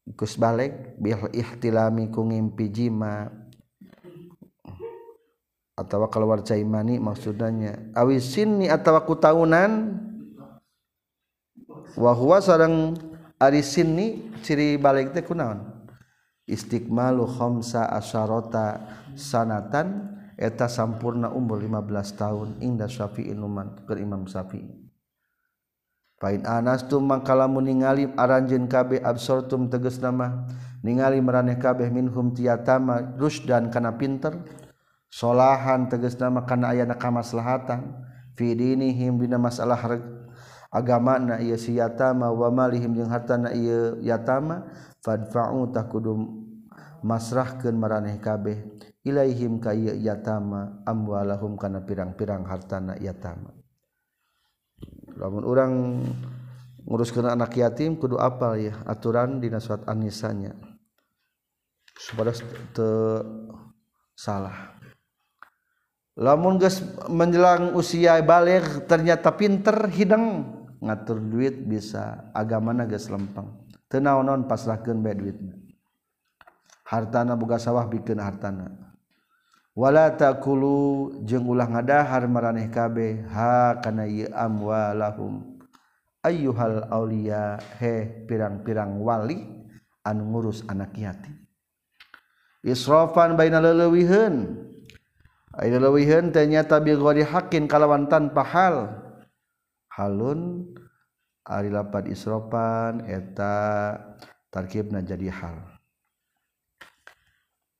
geus 0.05 0.37
balik 0.37 0.97
bil 1.01 1.29
ihtilami 1.33 2.13
ku 2.13 2.25
ngimpi 2.25 2.69
jima. 2.69 3.29
atau 5.73 6.05
keluar 6.09 6.45
caimani 6.45 7.01
maksudnya 7.01 7.93
awis 7.97 8.29
sinni 8.29 8.69
atau 8.69 8.93
aku 8.93 9.17
tahunan 9.17 9.97
wahwa 11.97 12.37
sareng 12.37 12.93
ari 13.41 13.65
sinni 13.65 14.29
ciri 14.45 14.77
balik 14.77 15.17
teh 15.17 15.25
kunaon 15.25 15.73
istiqmalu 16.45 17.25
khamsa 17.25 17.89
asharata 17.89 18.85
sanatan 19.17 20.13
eta 20.37 20.67
sampurna 20.67 21.31
umur 21.31 21.61
15 21.61 22.19
tahun 22.19 22.49
inda 22.59 22.89
syafi'i 22.89 23.31
numan 23.37 23.85
ke 23.85 23.95
imam 24.01 24.25
syafi'i. 24.25 24.83
Pain 26.17 26.47
anas 26.47 26.87
tu 26.87 27.03
mangkalamu 27.03 27.59
ningali 27.59 28.07
aranjeun 28.15 28.71
kabeh 28.71 29.03
absortum 29.03 29.67
tegas 29.67 29.99
nama 29.99 30.47
ningali 30.79 31.19
maraneh 31.19 31.59
kabeh 31.59 31.91
minhum 31.91 32.31
tiyatama 32.31 33.19
rusdan 33.19 33.67
kana 33.67 33.99
pinter 33.99 34.39
solahan 35.13 35.85
salahan 35.85 35.93
tegesna 35.93 36.33
aya 36.65 36.89
na 36.89 36.97
kamaslahatan. 36.97 38.09
Fi 38.33 38.57
dinihim 38.57 39.21
dina 39.21 39.37
masalah 39.37 39.77
agamana 40.73 41.37
iya 41.37 41.53
si 41.53 41.77
yatama 41.77 42.33
wa 42.33 42.49
malihim 42.49 42.97
jeung 42.97 43.13
hartana 43.13 43.53
ieu 43.53 44.01
yatama 44.01 44.65
fadfa'u 45.05 45.69
takudum 45.69 46.49
masrahkeun 47.05 47.77
maraneh 47.77 48.17
kabeh. 48.17 48.57
Ilaihim 49.05 49.61
ka 49.61 49.77
ieu 49.77 49.93
yatama 50.01 50.81
amwalahum 50.81 51.61
kana 51.61 51.85
pirang-pirang 51.85 52.41
hartana 52.49 52.97
yatama. 52.97 53.53
Lamun 55.13 55.45
urang 55.45 55.73
nguruskeun 56.89 57.29
anak 57.29 57.53
yatim 57.53 58.01
kudu 58.01 58.17
apal 58.17 58.57
ya 58.57 58.81
aturan 58.89 59.37
dina 59.37 59.61
surat 59.61 59.85
an-nisanya. 59.85 60.57
Supaya 61.93 62.33
teu 62.73 63.21
salah. 64.17 64.73
lamun 66.13 66.61
geus 66.61 66.81
menjelang 67.09 67.73
usia 67.73 68.21
balik 68.21 68.85
ternyata 68.85 69.33
pinter 69.33 69.89
hidang 69.89 70.45
ngatur 70.83 71.17
duit 71.17 71.63
bisa 71.65 72.29
agamana 72.35 72.85
geus 72.85 73.09
lempeng. 73.09 73.49
Teu 73.87 74.01
naon-naon 74.01 74.49
pasrahkeun 74.49 75.05
bae 75.05 75.13
duitna. 75.13 75.53
Hartana 76.89 77.37
boga 77.37 77.61
sawah 77.61 77.85
bikin 77.85 78.17
hartana. 78.17 78.73
Wala 79.73 80.13
takulu 80.13 81.17
jeung 81.25 81.49
ulah 81.49 81.65
ngadahar 81.65 82.29
maraneh 82.29 82.69
kabeh 82.69 83.25
ha 83.33 83.81
kana 83.81 84.05
ieu 84.05 84.29
amwalahum. 84.29 85.61
Ayyuhal 86.21 86.87
aulia 86.93 87.57
he 87.81 88.25
pirang-pirang 88.29 89.01
wali 89.01 89.43
anu 90.05 90.29
ngurus 90.29 90.61
anak 90.69 90.93
yatim. 90.93 91.35
Israfan 92.63 93.35
baina 93.35 93.59
leulewiheun 93.59 94.55
Ailewiheun 95.53 96.33
teh 96.33 96.49
nyata 96.49 96.81
bil 96.81 96.97
ghairi 96.97 97.21
hakin 97.21 97.69
kalawan 97.69 98.09
tanpa 98.09 98.41
hal. 98.41 98.89
Halun 99.93 100.73
ari 101.45 101.69
lapat 101.69 102.09
isropan 102.09 103.05
eta 103.05 103.93
tarkibna 104.49 105.05
jadi 105.05 105.29
hal. 105.29 105.61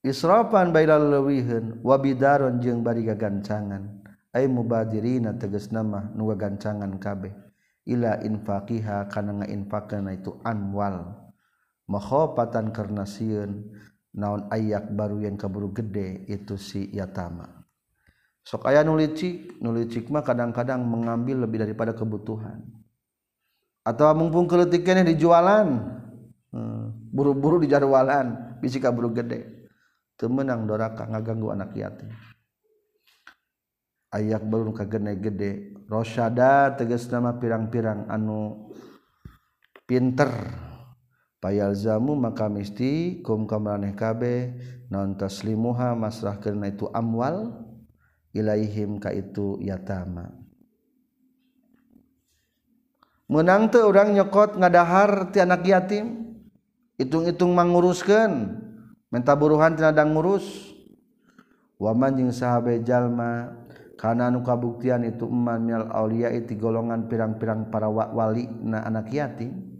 Isropan 0.05 0.69
baila 0.69 1.01
leuwiheun 1.01 1.81
wa 1.81 1.97
bidaron 1.97 2.61
jeung 2.61 2.85
bari 2.85 3.09
gagancangan. 3.09 4.05
Ai 4.33 4.45
mubadirina 4.45 5.33
tegas 5.33 5.73
nama 5.73 6.13
nu 6.13 6.29
gagancangan 6.29 6.93
kabeh. 7.01 7.33
Ila 7.89 8.21
infaqiha 8.21 9.09
kana 9.09 9.41
ngainfakna 9.41 10.13
itu 10.13 10.37
anwal. 10.45 11.09
Makhofatan 11.89 12.69
karena 12.69 13.01
sieun 13.01 13.73
naon 14.13 14.45
ayak 14.53 14.93
baru 14.93 15.25
yang 15.25 15.41
keburu 15.41 15.73
gede 15.73 16.29
itu 16.29 16.53
si 16.53 16.93
yatama. 16.93 17.62
sok 18.43 18.67
aya 18.67 18.83
nulicik 18.83 19.59
nulicik 19.63 20.11
mah 20.11 20.21
kadang-kadang 20.23 20.83
mengambil 20.83 21.47
lebih 21.47 21.63
daripada 21.63 21.95
kebutuhan. 21.95 22.59
Atau 23.83 24.07
mumpung 24.15 24.47
keletiknya 24.47 25.03
di 25.03 25.19
jualan 25.19 25.67
hmm, 26.55 27.11
buru-buru 27.11 27.59
di 27.59 27.67
jadwalan 27.67 28.59
bisi 28.63 28.79
kaburu 28.79 29.11
gede. 29.11 29.67
Temenang 30.15 30.63
doraka 30.63 31.03
ngaganggu 31.03 31.51
anak 31.51 31.75
yatim. 31.75 32.11
Ayak 34.13 34.45
belum 34.47 34.71
kagene 34.71 35.19
gede. 35.19 35.75
Rosyada 35.89 36.71
tegas 36.79 37.11
nama 37.11 37.35
pirang-pirang 37.35 38.07
anu 38.07 38.71
pinter. 39.83 40.31
Payal 41.43 41.75
zamu 41.75 42.15
maka 42.15 42.47
misti 42.47 43.19
kum 43.19 43.43
kamraneh 43.43 43.91
kabe 43.99 44.55
non 44.87 45.19
taslimuha 45.19 45.91
masrah 45.91 46.39
karena 46.39 46.71
itu 46.71 46.87
amwal. 46.95 47.51
ilaihim 48.33 48.97
ka 48.97 49.13
itu 49.13 49.61
yatama. 49.61 50.33
Menang 53.29 53.71
tuh 53.71 53.87
orang 53.87 54.13
nyokot 54.13 54.59
ngadahar 54.59 55.31
ti 55.31 55.39
anak 55.39 55.63
yatim 55.65 56.35
hitung-hitung 56.99 57.55
manguruskan 57.55 58.59
minta 59.09 59.33
buruhan 59.33 59.77
tinadang 59.77 60.11
ngurus. 60.11 60.75
Waman 61.81 62.19
jeung 62.19 62.33
sahabe 62.35 62.83
jalma 62.85 63.57
kana 63.97 64.29
anu 64.29 64.43
kabuktian 64.43 65.07
itu 65.07 65.25
eman 65.25 65.63
minal 65.63 65.87
aulia 65.91 66.29
ti 66.43 66.53
golongan 66.59 67.07
pirang-pirang 67.09 67.71
para 67.71 67.89
wali 67.89 68.45
na 68.61 68.83
anak 68.83 69.09
yatim. 69.09 69.71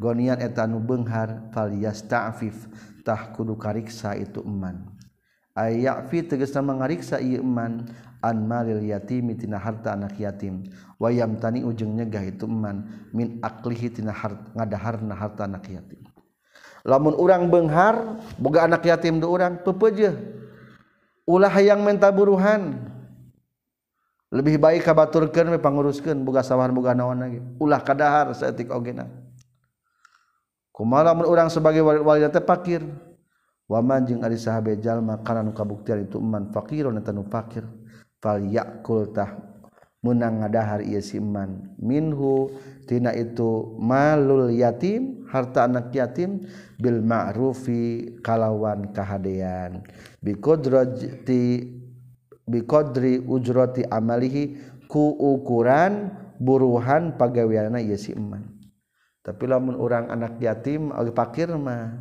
Gonian 0.00 0.40
eta 0.40 0.64
nu 0.64 0.80
beunghar 0.80 1.52
fal 1.52 1.68
yasta'fif 1.76 2.56
tah 3.04 3.36
kudu 3.36 3.60
kariksa 3.60 4.16
itu 4.16 4.40
eman. 4.40 4.99
fi 6.08 6.18
tegesa 6.24 6.62
mengariksa 6.62 7.18
Iman 7.18 7.88
yatiimi 8.20 9.34
tina 9.36 9.58
harta 9.58 9.96
anak 9.96 10.16
yatim. 10.20 10.68
Wayam 11.00 11.40
tani 11.40 11.64
ujung 11.64 11.96
nyegah 11.96 12.20
ituman 12.20 12.84
min 13.10 13.40
aklihitina 13.40 14.12
ngadaharna 14.56 15.14
harta 15.16 15.48
anak 15.48 15.64
yatim. 15.68 16.00
Lamun 16.84 17.16
urang 17.16 17.48
Benghar 17.48 18.20
boga 18.36 18.64
anak 18.68 18.84
yatim 18.84 19.20
di 19.20 19.26
urang 19.26 19.60
pepeje. 19.60 20.16
Ulah 21.24 21.52
yang 21.62 21.84
menta 21.84 22.10
buruhan 22.10 22.76
lebih 24.30 24.62
baik 24.62 24.86
kabaturkan 24.86 25.50
panguruskan 25.58 26.20
boga 26.22 26.44
sawahan 26.44 26.72
boga 26.72 26.92
naon 26.96 27.20
lagi. 27.20 27.40
Ulah 27.60 27.80
kadahar 27.80 28.32
seetik 28.36 28.68
ogena 28.72 29.08
kumalamun 30.80 31.28
urang 31.28 31.52
sebagai 31.52 31.84
wali 31.84 32.00
wali 32.00 32.24
teh 32.32 32.40
pakir? 32.40 32.80
waman 33.70 34.02
jeung 34.02 34.26
ari 34.26 34.34
sahabe 34.34 34.74
jalma 34.82 35.22
kana 35.22 35.46
nu 35.46 35.54
kabuktian 35.54 36.02
itu 36.02 36.18
man 36.18 36.50
faqirun 36.50 36.98
eta 36.98 37.14
nu 37.14 37.22
fakir 37.30 37.62
fal 38.18 38.42
yakul 38.42 39.14
tah 39.14 39.38
menang 40.02 40.42
ngadahar 40.42 40.82
ieu 40.82 40.98
si 40.98 41.22
man 41.22 41.70
minhu 41.78 42.50
tina 42.90 43.14
itu 43.14 43.78
malul 43.78 44.50
yatim 44.50 45.22
harta 45.30 45.70
anak 45.70 45.94
yatim 45.94 46.42
bil 46.80 46.98
ma'rufi 47.04 48.18
kalawan 48.24 48.90
kahadean. 48.90 49.86
Bi 50.18 50.34
qadrati 50.34 51.70
bi 52.50 52.58
qadri 52.66 53.22
ujrati 53.22 53.86
amalihi 53.86 54.58
ku 54.90 55.14
ukuran 55.14 56.10
buruhan 56.42 57.14
pagaweanna 57.14 57.78
ieu 57.78 57.94
si 57.94 58.16
man 58.18 58.58
tapi 59.20 59.44
lamun 59.46 59.76
orang 59.76 60.08
anak 60.08 60.40
yatim 60.40 60.90
oleh 60.90 61.12
fakir 61.12 61.52
mah 61.54 61.92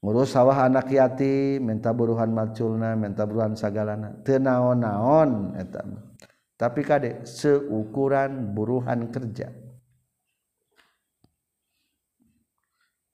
ngurus 0.00 0.32
sawah 0.32 0.64
anak 0.64 0.88
yatim 0.88 1.60
minta 1.60 1.92
buruhan 1.92 2.32
maculna 2.32 2.96
minta 2.96 3.28
buruhan 3.28 3.52
sagalana. 3.52 4.16
Teu 4.24 4.40
naon-naon 4.40 5.60
eta 5.60 5.84
tapi 6.56 6.80
kade 6.84 7.24
seukuran 7.24 8.52
buruhan 8.56 9.08
kerja. 9.12 9.52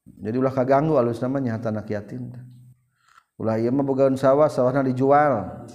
Jadi 0.07 0.37
ulah 0.38 0.55
kaganggu 0.55 0.96
alus 0.96 1.20
namanya 1.20 1.59
hata 1.59 1.75
anak 1.75 1.90
yatim 1.90 2.31
ulah 3.37 3.61
ieu 3.61 3.68
mah 3.68 3.85
bogaun 3.85 4.16
sawah 4.16 4.46
sawahna 4.46 4.87
dijual. 4.87 5.66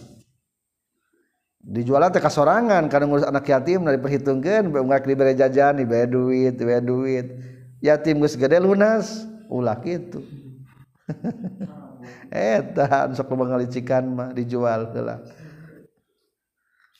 Dijual 1.61 2.09
teh 2.09 2.17
kasorangan 2.17 2.89
karena 2.89 3.05
ngurus 3.05 3.27
anak 3.27 3.45
yatim 3.45 3.85
na 3.85 3.93
diperhitungkeun 3.93 4.73
ngak 4.73 5.05
dibere 5.05 5.37
jajan 5.37 5.77
dibere 5.77 6.09
duit 6.09 6.57
dibere 6.57 6.81
duit. 6.81 7.27
Yatim 7.83 8.17
geus 8.23 8.33
gede 8.33 8.57
lunas 8.57 9.27
ulah 9.51 9.77
kitu 9.77 10.25
etan 12.33 13.13
sok 13.15 13.33
mengalicikan 13.33 14.03
mah 14.11 14.29
dijual 14.33 14.91
heula. 14.91 15.21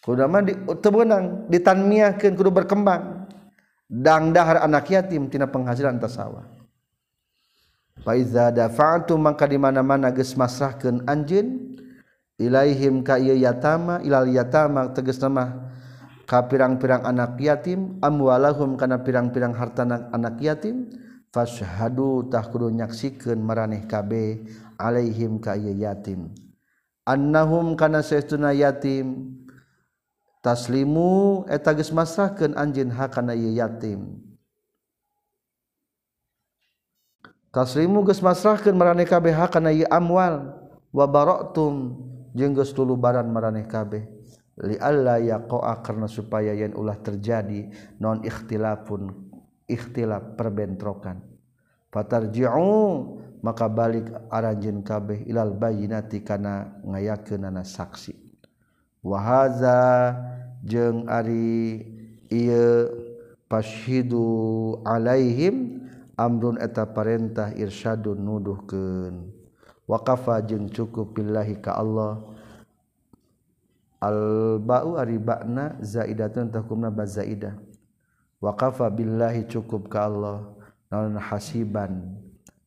Kudu 0.01 0.25
mah 0.25 0.41
di 0.41 0.53
tebenang 0.81 1.45
ditanmiahkeun 1.51 2.33
kudu 2.33 2.49
berkembang. 2.49 3.29
Dang 3.91 4.31
dahar 4.31 4.63
anak 4.63 4.87
yatim 4.87 5.27
tina 5.27 5.51
penghasilan 5.51 5.99
tasawah 5.99 6.61
fa 8.01 8.17
iza 8.17 8.49
dafa'tu 8.49 9.15
mangka 9.15 9.45
di 9.45 9.59
mana-mana 9.61 10.09
geus 10.09 10.33
masrahkeun 10.33 11.05
anjeun 11.05 11.77
ilaihim 12.41 13.05
ka 13.05 13.21
ieu 13.21 13.37
yatama 13.37 14.01
ilal 14.01 14.25
yatama 14.25 14.89
tegasna 14.95 15.29
mah 15.29 15.49
ka 16.25 16.49
pirang-pirang 16.49 17.05
anak 17.05 17.37
yatim 17.37 18.01
amwalahum 18.01 18.73
kana 18.79 19.03
pirang-pirang 19.05 19.53
harta 19.53 19.85
anak 19.85 20.41
yatim 20.41 20.89
fashhadutah 21.31 22.43
kudu 22.51 22.69
nyaksikeun 22.69 23.39
maraneh 23.39 23.87
kabeh 23.87 24.43
alaihim 24.75 25.39
ka 25.39 25.55
ieu 25.55 25.73
yatim. 25.73 26.31
Annahum 27.07 27.73
kana 27.79 28.03
saestuna 28.03 28.51
yatim. 28.51 29.39
Taslimu 30.41 31.45
eta 31.47 31.71
geus 31.71 31.93
masrahkeun 31.93 32.57
anjeun 32.57 32.91
hak 32.91 33.15
kana 33.15 33.33
ieu 33.33 33.55
yatim. 33.55 34.19
Taslimu 37.55 38.03
geus 38.05 38.19
masrahkeun 38.19 38.75
maraneh 38.75 39.07
kabeh 39.07 39.31
hak 39.31 39.55
kana 39.55 39.71
ieu 39.71 39.87
amwal. 39.87 40.51
Wa 40.91 41.07
baratum 41.07 41.95
jeung 42.35 42.51
geus 42.51 42.75
tulubaran 42.75 43.31
maraneh 43.31 43.63
kabeh. 43.63 44.03
Li 44.61 44.75
alla 44.77 45.15
yaqa'a 45.17 45.79
karna 45.79 46.11
supaya 46.11 46.51
yen 46.51 46.75
ulah 46.75 46.99
terjadi 46.99 47.71
non 47.97 48.19
ikhtilafun 48.21 49.30
ikhtilaf 49.71 50.35
perbentrokan. 50.35 51.23
Fatarji'u 51.91 53.19
maka 53.43 53.67
balik 53.67 54.07
aranjeun 54.31 54.79
kabeh 54.83 55.27
ilal 55.27 55.51
bayyinati 55.55 56.23
kana 56.23 56.79
ngayakeunana 56.87 57.63
saksi. 57.67 58.15
Wa 59.03 59.17
hadza 59.19 59.79
jeung 60.63 61.09
ari 61.09 61.83
ieu 62.29 62.87
pashidu 63.49 64.79
alaihim 64.85 65.83
amrun 66.15 66.61
eta 66.61 66.85
parentah 66.87 67.51
irsyadun 67.55 68.19
nuduhkeun. 68.21 69.27
Wa 69.89 69.99
kafa 69.99 70.39
jeung 70.47 70.71
cukup 70.71 71.17
billahi 71.17 71.59
ka 71.59 71.75
Allah. 71.75 72.23
Al 74.01 74.57
ba'u 74.57 74.97
ari 74.97 75.21
ba'na 75.21 75.77
zaidatun 75.77 76.49
takumna 76.49 76.89
bazaidah 76.89 77.53
waqafa 78.41 78.89
billahi 78.89 79.45
cukup 79.47 79.87
ka 79.87 80.09
Allah. 80.09 80.51
Naon 80.91 81.15
hasiban. 81.15 82.19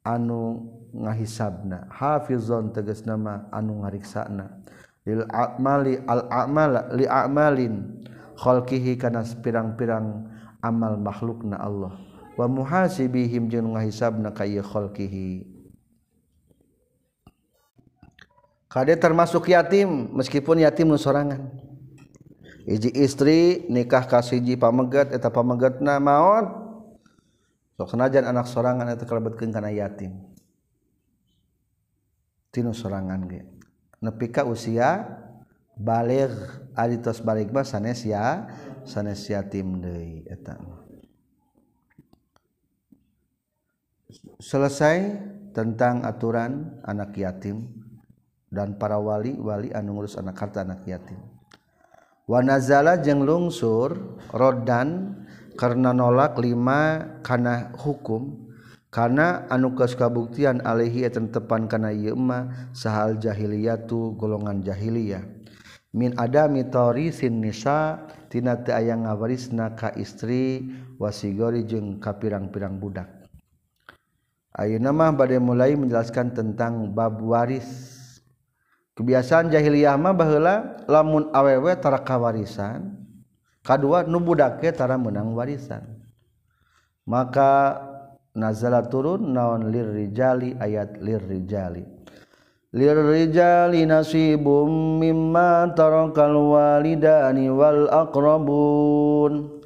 Anu 0.07 0.71
ngahisabna. 0.95 1.91
Hafizon 1.91 2.73
tegas 2.73 3.05
nama 3.05 3.51
anu 3.53 3.85
ngariksana. 3.85 4.65
Lil 5.05 5.29
a'mali 5.29 6.01
al 6.09 6.31
a'mala 6.33 6.89
li 6.97 7.05
a'malin. 7.05 8.01
Khalqihi 8.39 8.97
kana 8.97 9.27
pirang-pirang 9.45 10.31
amal 10.65 10.97
makhlukna 10.97 11.61
Allah. 11.61 11.93
Wa 12.35 12.49
muhasibihim 12.51 13.47
jeung 13.53 13.77
ngahisabna 13.77 14.33
ka 14.35 14.43
ieu 14.49 14.65
khalqihi. 14.65 15.55
Kade 18.67 18.99
termasuk 18.99 19.55
yatim 19.55 20.11
meskipun 20.19 20.67
yatim 20.67 20.91
nu 20.91 20.99
sorangan. 20.99 21.47
iji 22.65 22.91
istri 22.97 23.69
nikah 23.69 24.09
kasiji 24.09 24.57
pamegat 24.57 25.13
eta 25.13 25.29
pamegatna 25.29 26.01
maut 26.01 26.65
sok 27.75 27.91
senajan 27.91 28.25
anak 28.25 28.47
sorangan 28.47 28.87
eta 28.95 29.05
kalebetkeun 29.05 29.51
kana 29.51 29.71
yatim. 29.75 30.15
Tinu 32.55 32.71
sorangan 32.71 33.27
ge. 33.27 33.43
Nepi 33.99 34.31
ka 34.31 34.47
usia 34.47 35.03
baligh 35.75 36.31
ari 36.79 37.03
tos 37.03 37.19
baligh 37.19 37.51
mah 37.51 37.67
sanes 37.67 38.07
ya 38.07 38.47
sanes 38.87 39.27
yatim 39.27 39.83
deui 39.83 40.23
eta. 40.31 40.55
Selesai 44.39 45.19
tentang 45.51 46.07
aturan 46.07 46.79
anak 46.87 47.19
yatim 47.19 47.75
dan 48.55 48.79
para 48.79 49.03
wali 49.03 49.35
wali 49.35 49.75
anu 49.75 49.99
ngurus 49.99 50.15
anak 50.15 50.39
harta 50.39 50.63
anak 50.63 50.87
yatim. 50.87 51.34
Wanazala 52.25 53.05
jeung 53.05 53.29
lungsur 53.29 54.17
Rodan 54.33 55.21
karena 55.61 55.93
nolak 55.93 56.41
lima 56.41 57.05
kana 57.21 57.77
hukum. 57.77 58.49
Karena 58.89 59.45
anukas 59.51 59.99
kabuktian 59.99 60.63
Alehi 60.63 61.05
tepan 61.11 61.67
kana 61.67 61.91
Yma 61.91 62.71
sahal 62.71 63.19
jahiliyatu 63.19 64.15
golongan 64.15 64.63
jahiliyah. 64.63 65.27
Min 65.91 66.15
ada 66.15 66.47
mitori 66.47 67.11
sin 67.11 67.43
nisa 67.43 68.07
tina 68.31 68.55
teu 68.63 68.75
aya 68.75 68.95
ngawarisna 68.95 69.75
ka 69.75 69.91
istri 69.99 70.71
wasigori 70.99 71.67
jeung 71.67 71.99
ka 71.99 72.15
pirang-pirang 72.17 72.79
budak. 72.79 73.11
Ayeuna 74.55 74.95
mah 74.95 75.11
bade 75.11 75.43
mulai 75.43 75.75
menjelaskan 75.75 76.31
tentang 76.31 76.95
bab 76.95 77.19
waris. 77.19 77.94
kebiasaan 78.95 79.51
jahiliyah 79.51 79.99
mah 79.99 80.15
baheula 80.15 80.87
lamun 80.87 81.31
awewe 81.35 81.75
tara 81.79 82.03
warisan 82.03 83.05
kadua 83.65 84.05
nu 84.05 84.21
budake 84.21 84.69
tara 84.77 85.01
menang 85.01 85.33
warisan. 85.33 85.83
Maka 87.09 87.81
nazala 88.37 88.85
turun 88.85 89.33
naon 89.33 89.73
lirrijali 89.73 90.57
ayat 90.61 91.01
lirrijali. 91.01 91.85
Lirrijali 92.75 93.87
nasibum 93.89 95.01
mimma 95.01 95.73
tarakal 95.73 96.37
walidani 96.37 97.49
wal 97.49 97.89
aqrabun. 97.89 99.63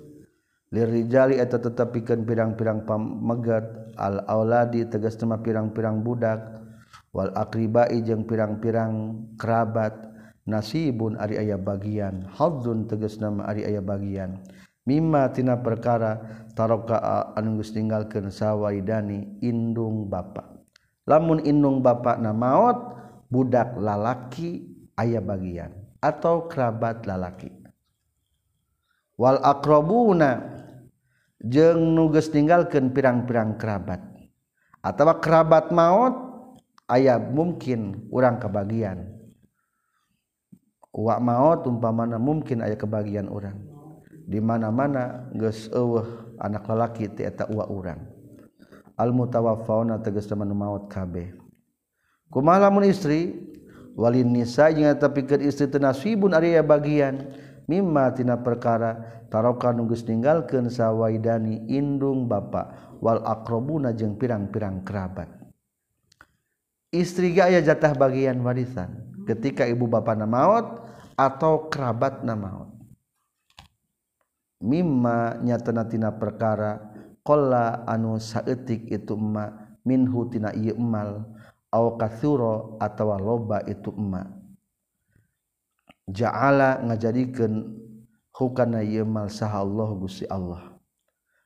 Lirrijali 0.69 1.41
eta 1.41 1.57
tetepikeun 1.57 2.29
pirang-pirang 2.29 2.85
pamegat 2.85 3.97
al 3.97 4.21
auladi 4.29 4.85
tegas 4.85 5.17
tema 5.17 5.41
pirang-pirang 5.41 6.05
budak. 6.05 6.68
wal 7.13 7.33
akribai 7.37 8.01
jeung 8.05 8.25
pirang-pirang 8.29 9.25
kerabat. 9.39 10.09
Nasibun 10.49 11.21
ari 11.21 11.37
aya 11.37 11.61
bagian. 11.61 12.25
Hadzun 12.33 12.89
tegas 12.89 13.21
nama 13.21 13.45
ari 13.45 13.69
aya 13.69 13.85
bagian. 13.85 14.41
Mimma 14.89 15.29
tina 15.29 15.61
perkara 15.61 16.17
taroka 16.57 16.97
anu 17.37 17.61
geus 17.61 17.77
ninggalkeun 17.77 18.33
sawaidani 18.33 19.45
indung 19.45 20.09
bapa. 20.09 20.49
Lamun 21.05 21.45
indung 21.45 21.85
bapa 21.85 22.17
na 22.17 22.33
maot 22.33 22.97
budak 23.29 23.77
lalaki 23.77 24.65
aya 24.97 25.21
bagian 25.21 25.77
atau 26.01 26.49
kerabat 26.49 27.05
lalaki. 27.05 27.53
Wal 29.21 29.45
akrabuna 29.45 30.65
jeung 31.45 31.93
nuges 31.93 32.33
ninggalkeun 32.33 32.97
pirang-pirang 32.97 33.61
kerabat. 33.61 34.01
Atawa 34.81 35.21
kerabat 35.21 35.69
maut 35.77 36.28
aya 36.89 37.21
mungkin 37.21 38.09
orang 38.09 38.41
kebagian. 38.41 39.15
Uak 40.97 41.21
maut 41.21 41.69
umpamana 41.69 42.17
mungkin 42.17 42.65
aya 42.65 42.75
kebagian 42.75 43.29
orang 43.29 43.61
di 44.29 44.41
mana-mana 44.45 45.31
geus 45.37 45.73
eueuh 45.73 46.37
anak 46.37 46.69
lalaki 46.69 47.07
ti 47.13 47.23
eta 47.29 47.47
uwa 47.47 47.69
urang. 47.71 48.03
Al 48.99 49.15
mutawaffauna 49.15 50.03
tegas 50.03 50.27
teman 50.27 50.51
maut 50.51 50.91
kabeh. 50.91 51.33
Kumaha 52.29 52.67
lamun 52.67 52.89
istri? 52.89 53.47
Walin 53.95 54.31
nisa 54.35 54.75
jeung 54.75 54.91
eta 54.91 55.07
pikeun 55.07 55.47
istri 55.47 55.71
teu 55.71 55.79
nasibun 55.79 56.35
ari 56.35 56.59
bagian. 56.61 57.31
Mimma 57.69 58.11
tina 58.17 58.41
perkara 58.41 59.23
taroka 59.29 59.71
nu 59.71 59.87
geus 59.87 60.03
ninggalkeun 60.03 60.67
sawaidani 60.67 61.69
indung 61.71 62.27
bapa. 62.27 62.97
Wal 62.99 63.23
aqrabuna 63.23 63.95
jeung 63.95 64.19
pirang-pirang 64.19 64.83
kerabat. 64.83 65.38
istri 66.95 67.37
aya 67.37 67.61
jatah 67.61 67.93
bagian 67.95 68.41
warisan. 68.41 69.09
Ketika 69.29 69.69
ibu 69.69 69.85
bapana 69.85 70.25
maut 70.25 70.89
atau 71.13 71.69
kerabat 71.69 72.25
na 72.25 72.33
maut. 72.33 72.73
Mimma 74.59 75.39
nyatanatina 75.45 76.17
perkara 76.17 76.81
qalla 77.23 77.85
anu 77.87 78.17
saeutik 78.19 78.89
itu 78.89 79.15
emma 79.15 79.77
minhu 79.85 80.27
tina 80.33 80.51
ieu 80.57 80.75
emal 80.75 81.29
aw 81.71 81.95
kathuro 82.01 82.81
atawa 82.81 83.21
loba 83.21 83.63
itu 83.69 83.93
emma. 83.95 84.27
Ja'ala 86.09 86.81
ngajadikeun 86.89 87.69
hukana 88.33 88.81
ieu 88.81 89.05
emal 89.05 89.29
saha 89.29 89.61
Allah 89.61 89.89
Gusti 89.93 90.25
Allah. 90.27 90.73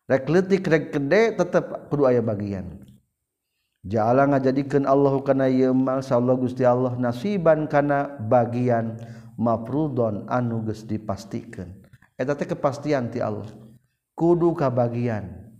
Rek 0.06 0.30
leutik 0.30 0.64
rek 0.70 0.94
gede 0.94 1.34
tetep 1.34 1.90
kudu 1.90 2.06
aya 2.06 2.22
bagian. 2.22 2.91
Ja'ala 3.82 4.30
ngajadikeun 4.30 4.86
Allahu 4.86 5.26
kana 5.26 5.50
ieu 5.50 5.74
mal 5.74 6.06
saullah 6.06 6.38
Gusti 6.38 6.62
Allah 6.62 6.94
nasiban 6.94 7.66
kana 7.66 8.14
bagian 8.14 8.94
mafrudon 9.34 10.22
anu 10.30 10.62
geus 10.62 10.86
dipastikeun. 10.86 11.82
Eta 12.14 12.38
teh 12.38 12.46
kepastian 12.46 13.10
ti 13.10 13.18
Allah. 13.18 13.50
Kudu 14.14 14.54
kabagian. 14.54 15.50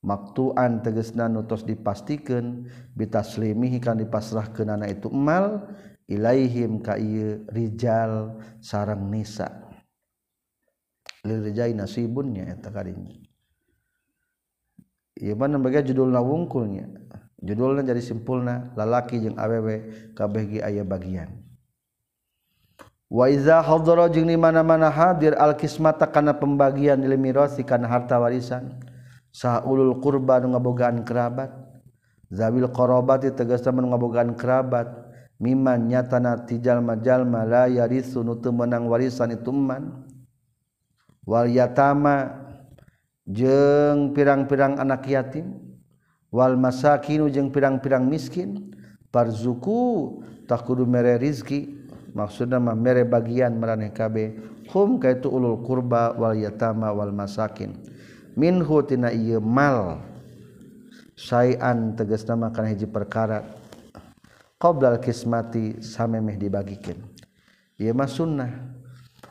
Maktuan 0.00 0.80
tegesna 0.80 1.28
nu 1.28 1.44
tos 1.44 1.68
dipastikeun 1.68 2.72
bitaslimihi 2.96 3.84
kan 3.84 4.00
dipasrahkeunana 4.00 4.88
itu 4.88 5.12
emal 5.12 5.66
ilaihim 6.08 6.80
ka 6.80 6.96
ieu 6.96 7.44
rijal 7.52 8.40
sareng 8.64 9.12
nisa. 9.12 9.68
Lil 11.20 11.52
nasibunnya 11.76 12.48
eta 12.48 12.72
karinya. 12.72 13.12
Ieu 15.20 15.36
mah 15.36 15.48
judul 15.84 16.16
wungkulnya 16.16 17.05
judulnya 17.40 17.84
jadi 17.84 18.00
simpulna 18.00 18.72
lalaki 18.76 19.20
jeung 19.20 19.36
awewe 19.36 20.10
kabeh 20.16 20.42
ge 20.48 20.58
aya 20.64 20.84
bagian. 20.84 21.28
Wa 23.06 23.30
iza 23.30 23.62
hadara 23.62 24.10
jeung 24.10 24.26
di 24.26 24.34
mana-mana 24.34 24.90
hadir 24.90 25.38
al 25.38 25.54
kismata 25.54 26.10
kana 26.10 26.34
pembagian 26.34 26.98
lil 26.98 27.14
mirasi 27.14 27.62
kana 27.62 27.86
harta 27.86 28.18
warisan 28.18 28.82
sa 29.30 29.62
ulul 29.62 30.02
qurba 30.02 30.42
nu 30.42 30.56
ngabogaan 30.56 31.06
kerabat 31.06 31.54
zawil 32.32 32.66
qarabati 32.72 33.30
tegasna 33.30 33.78
nu 33.78 33.94
ngabogaan 33.94 34.34
kerabat 34.34 34.90
miman 35.38 35.86
nyatana 35.86 36.48
tijal 36.48 36.82
majal 36.82 37.22
la 37.22 37.70
yarisu 37.70 38.26
nu 38.26 38.40
teu 38.42 38.50
meunang 38.50 38.90
warisan 38.90 39.34
itu 39.34 39.54
man. 39.54 40.02
Wal 41.26 41.50
yatama 41.50 42.42
jeung 43.26 44.14
pirang-pirang 44.14 44.78
anak 44.78 45.02
yatim 45.10 45.65
wal 46.32 46.58
masakinu 46.58 47.30
jeung 47.30 47.50
pirang-pirang 47.50 48.06
miskin 48.06 48.74
parzuku 49.10 50.20
tak 50.46 50.66
kudu 50.66 50.86
mere 50.86 51.18
rizki. 51.18 51.74
Maksudna 52.16 52.56
mah 52.56 52.72
mere 52.72 53.04
bagian 53.04 53.60
maraneh 53.60 53.92
kabe. 53.92 54.40
Hum 54.72 54.96
kaitu 54.96 55.28
ulul 55.28 55.60
qurba 55.60 56.16
wal 56.16 56.32
yatama 56.32 56.88
wal 56.88 57.12
masakin. 57.12 57.76
Minhu 58.32 58.80
tina 58.88 59.12
ieu 59.12 59.36
mal. 59.36 60.00
Sayan 61.12 61.92
tegasna 61.92 62.40
mah 62.40 62.56
kana 62.56 62.72
hiji 62.72 62.88
perkara. 62.88 63.44
Qoblal 64.56 64.96
kismati 64.96 65.84
samemeh 65.84 66.40
dibagikeun 66.40 66.96
ieu 67.76 67.92
mah 67.92 68.08
sunnah. 68.08 68.48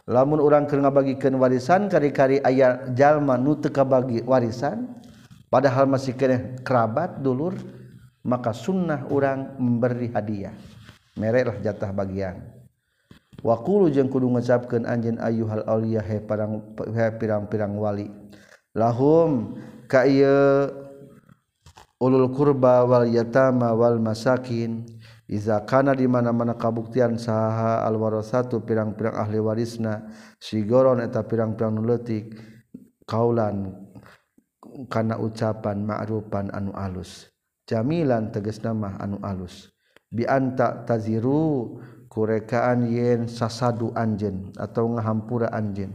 Lamun 0.06 0.38
urang 0.38 0.70
keur 0.70 0.86
ngabagikeun 0.86 1.34
warisan 1.42 1.90
kari-kari 1.90 2.38
aya 2.46 2.86
jalma 2.94 3.34
nu 3.34 3.58
teu 3.58 3.74
kabagi 3.74 4.22
warisan 4.22 4.86
padahal 5.56 5.88
masih 5.88 6.12
kena 6.20 6.60
kerabat 6.68 7.24
dulur 7.24 7.56
maka 8.28 8.52
sunnah 8.52 9.08
orang 9.08 9.56
memberi 9.56 10.12
hadiah. 10.12 10.52
Mereklah 11.16 11.64
jatah 11.64 11.96
bagian. 11.96 12.44
Wakulu 13.40 13.88
jeng 13.88 14.12
kudu 14.12 14.28
ngecapkan 14.36 14.84
anjin 14.84 15.16
ayuhal 15.16 15.64
awliya 15.64 16.04
he 16.04 16.20
parang 16.20 16.76
he 16.76 17.08
pirang-pirang 17.16 17.72
wali. 17.80 18.12
Lahum 18.76 19.56
ka 19.88 20.04
ulul 22.04 22.28
kurba 22.36 22.84
wal 22.84 23.08
yatama 23.08 23.72
wal 23.72 23.96
masakin. 24.02 24.84
Iza 25.26 25.64
kana 25.64 25.96
di 25.96 26.06
mana-mana 26.06 26.54
kabuktian 26.54 27.16
saha 27.16 27.82
al 27.82 27.96
warasatu 27.96 28.62
pirang-pirang 28.62 29.16
ahli 29.16 29.40
warisna 29.40 30.06
sigoron 30.38 31.02
eta 31.02 31.26
pirang-pirang 31.26 31.74
nuletik 31.74 32.36
kaulan 33.10 33.85
kana 34.92 35.16
ucapan 35.16 35.88
ma'rufan 35.88 36.52
anu 36.52 36.76
alus. 36.76 37.32
Jamilan 37.66 38.30
teges 38.36 38.62
nama 38.62 39.00
anu 39.00 39.18
alus. 39.24 39.72
Bianta 40.12 40.86
taziru 40.86 41.80
kurekaan 42.12 42.88
yen 42.88 43.28
sasadu 43.28 43.92
anjen 43.96 44.54
atau 44.56 44.96
ngahampura 44.96 45.52
anjen 45.52 45.92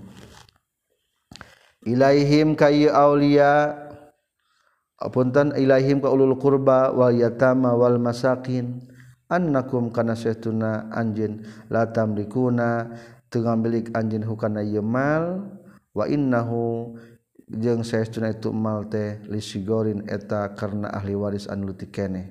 ilaihim 1.87 2.53
ka 2.57 2.69
aulia 2.93 3.73
apunten 5.01 5.57
ilaihim 5.57 6.05
ka 6.05 6.13
ulul 6.13 6.37
qurba 6.37 6.93
wal 6.93 7.15
yatama 7.15 7.73
wal 7.77 7.97
masakin. 7.97 8.85
Annakum 9.31 9.95
kana 9.95 10.19
saytuna 10.19 10.91
anjen 10.91 11.47
la 11.71 11.87
tamlikuna 11.87 12.91
teu 13.31 13.47
ngamilik 13.47 13.95
anjeun 13.95 14.27
hukana 14.27 14.59
ieu 14.59 14.83
mal 14.83 15.47
wa 15.95 16.03
innahu 16.11 16.99
jeung 17.51 17.83
saestuna 17.83 18.31
itu 18.31 18.55
mal 18.55 18.87
teh 18.87 19.19
lisigorin 19.27 20.07
eta 20.07 20.55
karena 20.55 20.87
ahli 20.95 21.19
waris 21.19 21.51
anu 21.51 21.75
leutik 21.75 21.91
keneh 21.91 22.31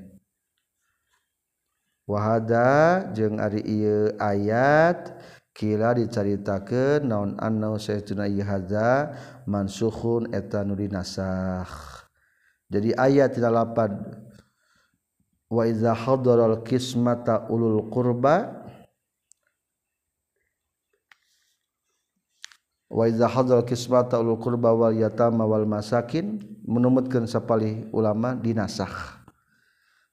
wahada 2.08 3.04
jeung 3.12 3.36
ari 3.38 3.62
ieu 3.68 4.16
ayat 4.18 5.14
kila 5.54 5.94
dicaritakeun 6.00 7.04
naon 7.04 7.36
annau 7.36 7.76
saestuna 7.76 8.32
ieu 8.32 8.48
hadza 8.48 9.12
mansukhun 9.44 10.32
eta 10.32 10.64
nu 10.64 10.80
dinasakh. 10.80 12.00
Jadi 12.70 12.94
ayat 12.94 13.34
38 13.34 15.50
wa 15.50 15.66
iza 15.66 15.98
hadaral 15.98 16.62
qismata 16.62 17.50
ulul 17.50 17.90
qurba 17.90 18.59
waiza 22.90 23.30
hadral 23.30 23.62
kismata 23.64 24.18
ulul 24.18 24.42
qurba 24.42 24.74
wal 24.74 24.94
yatama 24.98 25.46
wal 25.46 25.70
masakin 25.70 26.42
menumutkeun 26.66 27.30
sapalih 27.30 27.86
ulama 27.94 28.34
dinasakh 28.34 29.22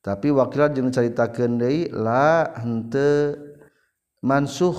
tapi 0.04 0.30
wakilan 0.30 0.70
jeung 0.76 0.90
caritakeun 0.92 1.56
deui 1.56 1.88
la 1.90 2.52
henteu 2.60 3.34
mansukh 4.20 4.78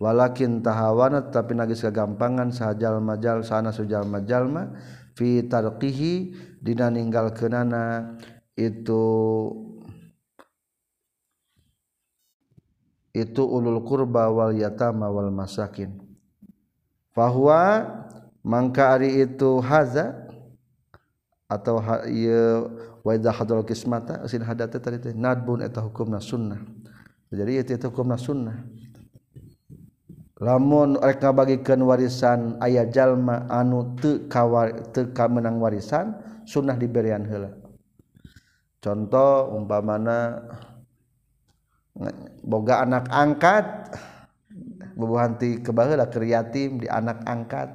walakin 0.00 0.64
tahawana 0.64 1.28
tapi 1.28 1.54
nagis 1.54 1.84
kagampangan 1.84 2.50
sahajal 2.50 2.98
majal 2.98 3.44
sana 3.46 3.70
sujal 3.70 4.08
majalma 4.08 4.74
fi 5.14 5.44
tarqihi 5.46 6.34
dina 6.58 6.90
ninggalkeunana 6.90 8.16
itu 8.58 9.04
itu 13.14 13.42
ulul 13.46 13.86
qurba 13.86 14.26
wal 14.26 14.50
yatama 14.50 15.06
wal 15.06 15.30
masakin. 15.30 16.03
Fahwa 17.14 17.86
mangka 18.42 18.98
ari 18.98 19.22
itu 19.22 19.62
haza 19.62 20.26
atau 21.46 21.78
ha, 21.78 22.02
ieu 22.10 22.74
wa 23.06 23.14
idza 23.14 23.30
hadal 23.30 23.62
qismata 23.62 24.26
sin 24.26 24.42
hadata 24.42 24.82
tadi 24.82 24.98
teh 24.98 25.14
nadbun 25.14 25.62
eta 25.62 25.78
hukumna 25.78 26.18
sunnah. 26.18 26.58
Jadi 27.30 27.62
itu, 27.62 27.70
itu 27.78 27.86
hukumna 27.86 28.18
sunnah. 28.18 28.58
Lamun 30.42 30.98
rek 30.98 31.22
ngabagikeun 31.22 31.86
warisan 31.86 32.58
aya 32.58 32.82
jalma 32.90 33.46
anu 33.46 33.94
teu 34.02 34.26
kawar 34.26 34.74
teu 34.90 35.06
menang 35.30 35.62
warisan 35.62 36.18
sunnah 36.42 36.74
diberian 36.74 37.22
heula. 37.22 37.54
Contoh 38.82 39.54
umpamana 39.54 40.42
boga 42.42 42.82
anak 42.82 43.06
angkat 43.08 43.64
bubuhanti 44.94 45.60
kebaheula 45.60 46.08
ke 46.08 46.22
yatim 46.24 46.80
di 46.80 46.86
anak 46.88 47.22
angkat. 47.26 47.70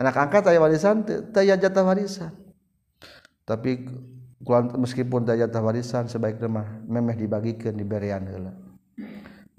Anak 0.00 0.16
angkat 0.16 0.48
ayah 0.48 0.64
warisan 0.64 1.04
taya 1.32 1.60
jatah 1.60 1.84
warisan. 1.84 2.32
Tapi 3.44 3.84
meskipun 4.80 5.28
taya 5.28 5.44
jatah 5.44 5.60
warisan 5.60 6.08
sebaiknya 6.08 6.48
mah 6.48 6.68
memeh 6.88 7.12
dibagikan 7.12 7.76
diberian 7.76 8.24
hela 8.24 8.56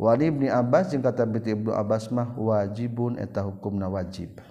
Walibni 0.01 0.49
Abbas 0.49 0.89
jeung 0.89 1.05
kata 1.05 1.29
binti 1.29 1.53
Ibnu 1.53 1.69
Abbas 1.77 2.09
mah 2.09 2.33
wajibun 2.33 3.21
eta 3.21 3.45
hukumna 3.45 3.85
wajib. 3.85 4.41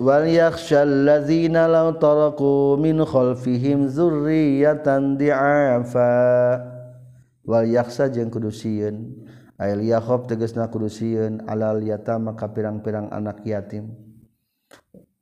Walyakshal 0.00 1.04
lazina 1.04 1.68
law 1.68 1.92
taraku 2.00 2.80
min 2.80 3.04
khalfihim 3.04 3.92
zurriyatan 3.92 5.20
di'afa. 5.20 6.16
Wal 7.44 7.68
yaksa 7.68 8.08
jeung 8.08 8.32
kudu 8.32 8.48
sieun 8.48 9.19
Ayliyahob 9.60 10.24
tegesna 10.24 10.72
kudu 10.72 10.88
sieun 10.88 11.44
alal 11.44 11.84
yatama 11.84 12.32
ka 12.32 12.48
pirang-pirang 12.48 13.12
anak 13.12 13.44
yatim. 13.44 13.92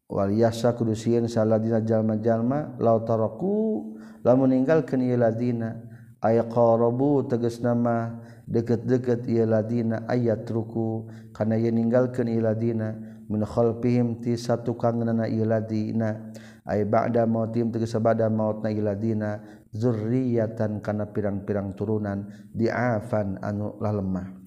Wal 0.06 0.30
yasa 0.30 0.78
kudu 0.78 0.94
sieun 0.94 1.26
saladina 1.26 1.82
jalma-jalma 1.82 2.78
law 2.78 3.02
taraku 3.02 3.98
lamun 4.22 4.54
ninggalkeun 4.54 5.02
ieu 5.02 5.18
ladina. 5.18 5.74
Ay 6.22 6.38
qarabu 6.46 7.26
tegesna 7.26 7.74
mah 7.74 8.22
deket-deket 8.46 9.26
ieu 9.26 9.42
ladina 9.42 10.06
ayat 10.06 10.46
ruku 10.46 11.10
kana 11.34 11.58
ieu 11.58 11.74
ninggalkeun 11.74 12.30
ieu 12.30 12.38
ladina. 12.38 12.94
Min 13.26 13.42
khalfihim 13.42 14.22
ti 14.22 14.38
satu 14.38 14.78
kangenana 14.78 15.26
ieu 15.26 15.42
ladina. 15.42 16.30
Ay 16.62 16.86
ba'da 16.86 17.26
mautim 17.26 17.74
tegesna 17.74 17.98
ba'da 17.98 18.30
mautna 18.30 18.70
ieu 18.70 18.86
ladina. 18.86 19.42
zurriyatan 19.74 20.80
kana 20.80 21.08
pirang-pirang 21.10 21.76
turunan 21.76 22.28
diafan 22.52 23.40
anu 23.40 23.76
lalemah. 23.80 24.38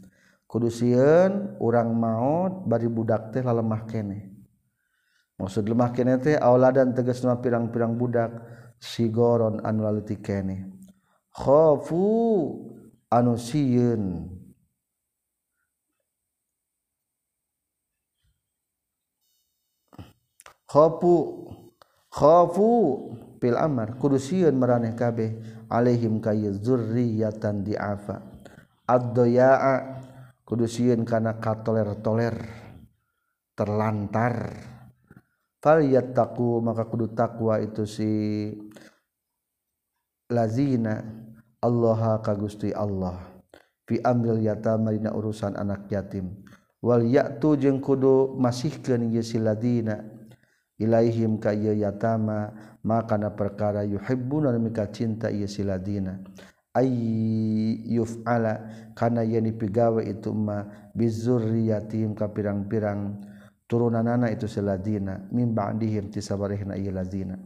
Kudu 0.52 0.68
sieun 0.68 1.56
urang 1.64 1.96
maut 1.96 2.68
bari 2.68 2.92
budak 2.92 3.32
teh 3.32 3.40
lalemah 3.40 3.88
keneh 3.88 4.28
maksud 5.40 5.64
lemah 5.64 5.96
keneh 5.96 6.20
teh 6.20 6.36
auladan 6.36 6.92
tegasna 6.92 7.40
pirang-pirang 7.40 7.96
budak 7.96 8.36
sigoron 8.76 9.64
anu 9.64 9.88
laleutik 9.88 10.20
keneh 10.20 10.68
khafu 11.32 12.04
anu 13.08 13.40
sieun. 13.40 14.28
Khafu 20.68 21.16
khafu 22.08 22.72
pil 23.42 23.58
Amar 23.58 23.98
kudusiun 23.98 24.54
meraneh 24.54 24.94
kabeh. 24.94 25.42
Alaihim 25.66 26.22
kay 26.22 26.46
zurriyatan 26.62 27.66
diafa. 27.66 28.22
Kudusiun 30.46 31.02
kana 31.02 31.42
ka 31.42 31.66
toler-toler 31.66 32.38
terlantar. 33.58 34.36
Faliyat 35.62 36.14
takku 36.14 36.62
maka 36.62 36.86
kudu 36.90 37.14
takwa 37.14 37.62
itu 37.62 37.86
si 37.86 38.10
lazina 40.30 41.02
Allah 41.62 42.20
ka 42.22 42.34
Gusti 42.38 42.74
Allah. 42.76 43.16
Fi 43.88 44.02
amril 44.02 44.44
yatama 44.44 44.92
dina 44.92 45.16
urusan 45.16 45.56
anak 45.56 45.88
yatim. 45.90 46.46
Wal 46.82 47.06
ya'tu 47.06 47.56
jeung 47.62 47.78
kudu 47.78 48.36
masihkeun 48.42 49.14
ieu 49.14 49.22
si 49.22 49.38
ladina 49.38 50.02
ilaihim 50.82 51.38
ka 51.38 51.54
ieu 51.54 51.78
yatama 51.78 52.50
maka 52.82 53.16
na 53.22 53.30
perkara 53.30 53.86
yuhibbuna 53.86 54.50
mika 54.58 54.90
cinta 54.90 55.30
ieu 55.30 55.46
siladina 55.46 56.18
ay 56.74 56.90
yuf'ala 57.86 58.66
kana 58.98 59.22
yen 59.22 59.46
dipigawe 59.52 60.02
itu 60.02 60.32
ma 60.34 60.64
bizurriyatim 60.96 62.16
ka 62.16 62.32
pirang-pirang 62.32 63.20
turunanana 63.68 64.28
itu 64.32 64.48
siladina 64.48 65.20
min 65.32 65.56
ba'dihim 65.56 66.12
ti 66.12 66.20
sabarehna 66.20 66.76
ieu 66.76 66.92
ladina. 66.92 67.40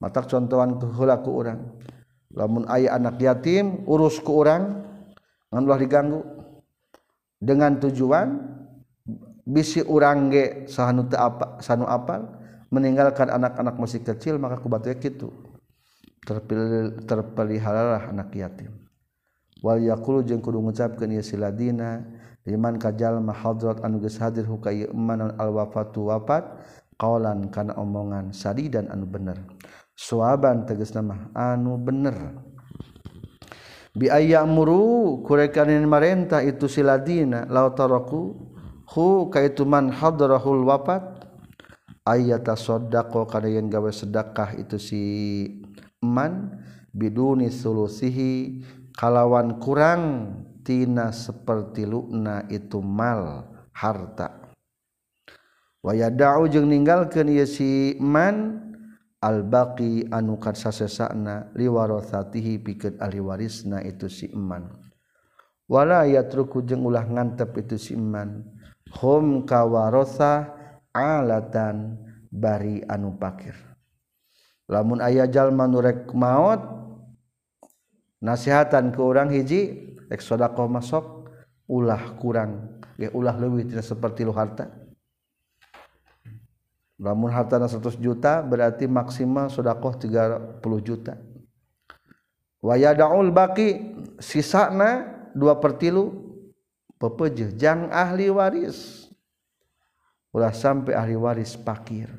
Matak 0.00 0.32
contohan 0.32 0.80
heula 0.80 1.20
ku 1.20 1.44
urang. 1.44 1.76
Lamun 2.32 2.64
aya 2.72 2.96
anak 2.96 3.20
yatim 3.20 3.84
urus 3.84 4.16
ku 4.24 4.40
urang 4.40 4.80
ngan 5.52 5.62
ulah 5.68 5.76
diganggu. 5.76 6.20
Dengan 7.40 7.76
tujuan 7.80 8.28
bisi 9.44 9.84
urang 9.84 10.32
ge 10.32 10.68
sahanu 10.68 11.08
apa 11.12 11.60
sanu 11.60 11.84
apal 11.88 12.39
meninggalkan 12.70 13.28
anak-anak 13.28 13.76
masih 13.76 14.00
kecil 14.00 14.38
maka 14.38 14.62
kubatu 14.62 14.88
itu 14.94 15.28
terpilih 16.22 17.02
terpeliharalah 17.04 18.14
anak 18.14 18.30
yatim. 18.38 18.70
Wal 19.60 19.84
yaqulu 19.84 20.24
jeung 20.24 20.40
kudu 20.40 20.62
ngucapkeun 20.62 21.12
ieu 21.12 21.24
siladina 21.26 22.00
liman 22.48 22.80
kajalma 22.80 23.34
hadrat 23.36 23.84
anu 23.84 24.00
geus 24.00 24.16
hadir 24.16 24.48
huka 24.48 24.72
ieu 24.72 24.88
eman 24.88 25.36
al 25.36 25.50
wafatu 25.52 26.08
wafat 26.08 26.46
qaulan 26.96 27.52
kana 27.52 27.76
omongan 27.76 28.32
sadi 28.32 28.72
dan 28.72 28.88
anu 28.88 29.04
bener. 29.04 29.36
Suaban 29.92 30.64
tegas 30.64 30.96
nama 30.96 31.28
anu 31.36 31.76
bener. 31.76 32.40
Bi 33.92 34.06
ayyamuru 34.08 35.20
kurekanin 35.26 35.84
marenta 35.84 36.40
itu 36.40 36.70
siladina 36.70 37.44
lautaraku 37.50 38.38
hu 38.86 39.28
kaitu 39.28 39.66
man 39.66 39.92
hadrahul 39.92 40.64
wafat 40.64 41.19
ayata 42.10 42.58
sodako 42.58 43.30
kada 43.30 43.46
yen 43.46 43.70
gawe 43.70 43.94
sedekah 43.94 44.58
itu 44.58 44.82
si 44.82 45.02
man 46.02 46.58
biduni 46.90 47.54
sulusihi 47.54 48.66
kalawan 48.98 49.62
kurang 49.62 50.34
tina 50.66 51.14
seperti 51.14 51.86
luna 51.86 52.50
itu 52.50 52.82
mal 52.82 53.46
harta. 53.70 54.50
Wayadau 55.80 56.50
jeung 56.50 56.68
ninggalkeun 56.68 57.30
ieu 57.30 57.48
si 57.48 57.96
man 58.02 58.68
al-baqi 59.24 60.12
anu 60.12 60.36
kad 60.36 60.56
sasesana 60.58 61.52
liwarathatihi 61.56 62.60
pikeun 62.60 63.00
ahli 63.00 63.20
warisna 63.20 63.80
itu 63.84 64.08
si 64.08 64.28
iman 64.32 64.68
wala 65.70 66.08
yatruku 66.08 66.64
jeung 66.64 66.82
ulah 66.88 67.04
ngantep 67.04 67.52
itu 67.60 67.76
si 67.76 67.92
iman 67.94 68.42
hum 69.00 69.44
kawarosah 69.44 70.59
alatan 70.94 71.98
bari 72.30 72.82
anu 72.86 73.14
pakir. 73.18 73.54
Lamun 74.70 75.02
ayah 75.02 75.26
jalma 75.26 75.66
nurek 75.66 76.14
maut 76.14 76.62
nasihatan 78.22 78.94
ke 78.94 79.00
orang 79.02 79.30
hiji 79.34 79.94
eksodaqoh 80.10 80.70
masok 80.70 81.04
ulah 81.66 82.14
kurang. 82.18 82.78
Ya 83.00 83.10
ulah 83.16 83.34
lebih 83.34 83.70
tidak 83.72 83.86
seperti 83.86 84.22
lu 84.22 84.30
harta. 84.30 84.68
Lamun 87.00 87.32
harta 87.32 87.56
100 87.56 87.96
juta 87.96 88.44
berarti 88.44 88.84
maksimal 88.84 89.48
sodakoh 89.48 89.96
30 89.96 90.60
juta. 90.84 91.16
Waya 92.60 92.92
daul 92.92 93.32
baki 93.32 93.96
sisana 94.20 95.08
dua 95.32 95.56
pertilu 95.56 96.12
pepejeh 97.00 97.56
jang 97.56 97.88
ahli 97.88 98.28
waris. 98.28 98.99
ulah 100.34 100.54
sampai 100.54 100.94
ahli 100.94 101.16
waris 101.18 101.58
pakir. 101.58 102.10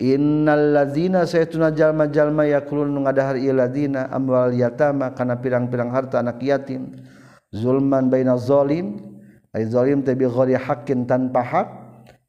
Innallazina 0.00 1.28
saytuna 1.28 1.76
jalma-jalma 1.76 2.48
yakulun 2.48 3.04
ngadahar 3.04 3.36
iladina 3.36 4.08
amwal 4.08 4.48
yatama 4.48 5.12
kana 5.12 5.36
pirang-pirang 5.36 5.92
harta 5.92 6.24
anak 6.24 6.40
yatim. 6.40 6.96
Zulman 7.52 8.08
baina 8.08 8.40
zalim 8.40 8.96
ay 9.52 9.68
zalim 9.68 10.00
tabi 10.00 10.24
ghairi 10.24 10.56
haqqin 10.56 11.04
tanpa 11.04 11.44
hak 11.44 11.68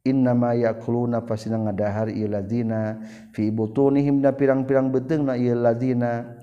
innama 0.04 0.52
yakuluna 0.58 1.24
pasina 1.24 1.62
ngadahar 1.62 2.12
ladzina 2.12 3.00
fi 3.32 3.48
butunihim 3.54 4.20
na 4.20 4.36
pirang-pirang 4.36 4.92
beteungna 4.92 5.38
ladzina 5.38 6.42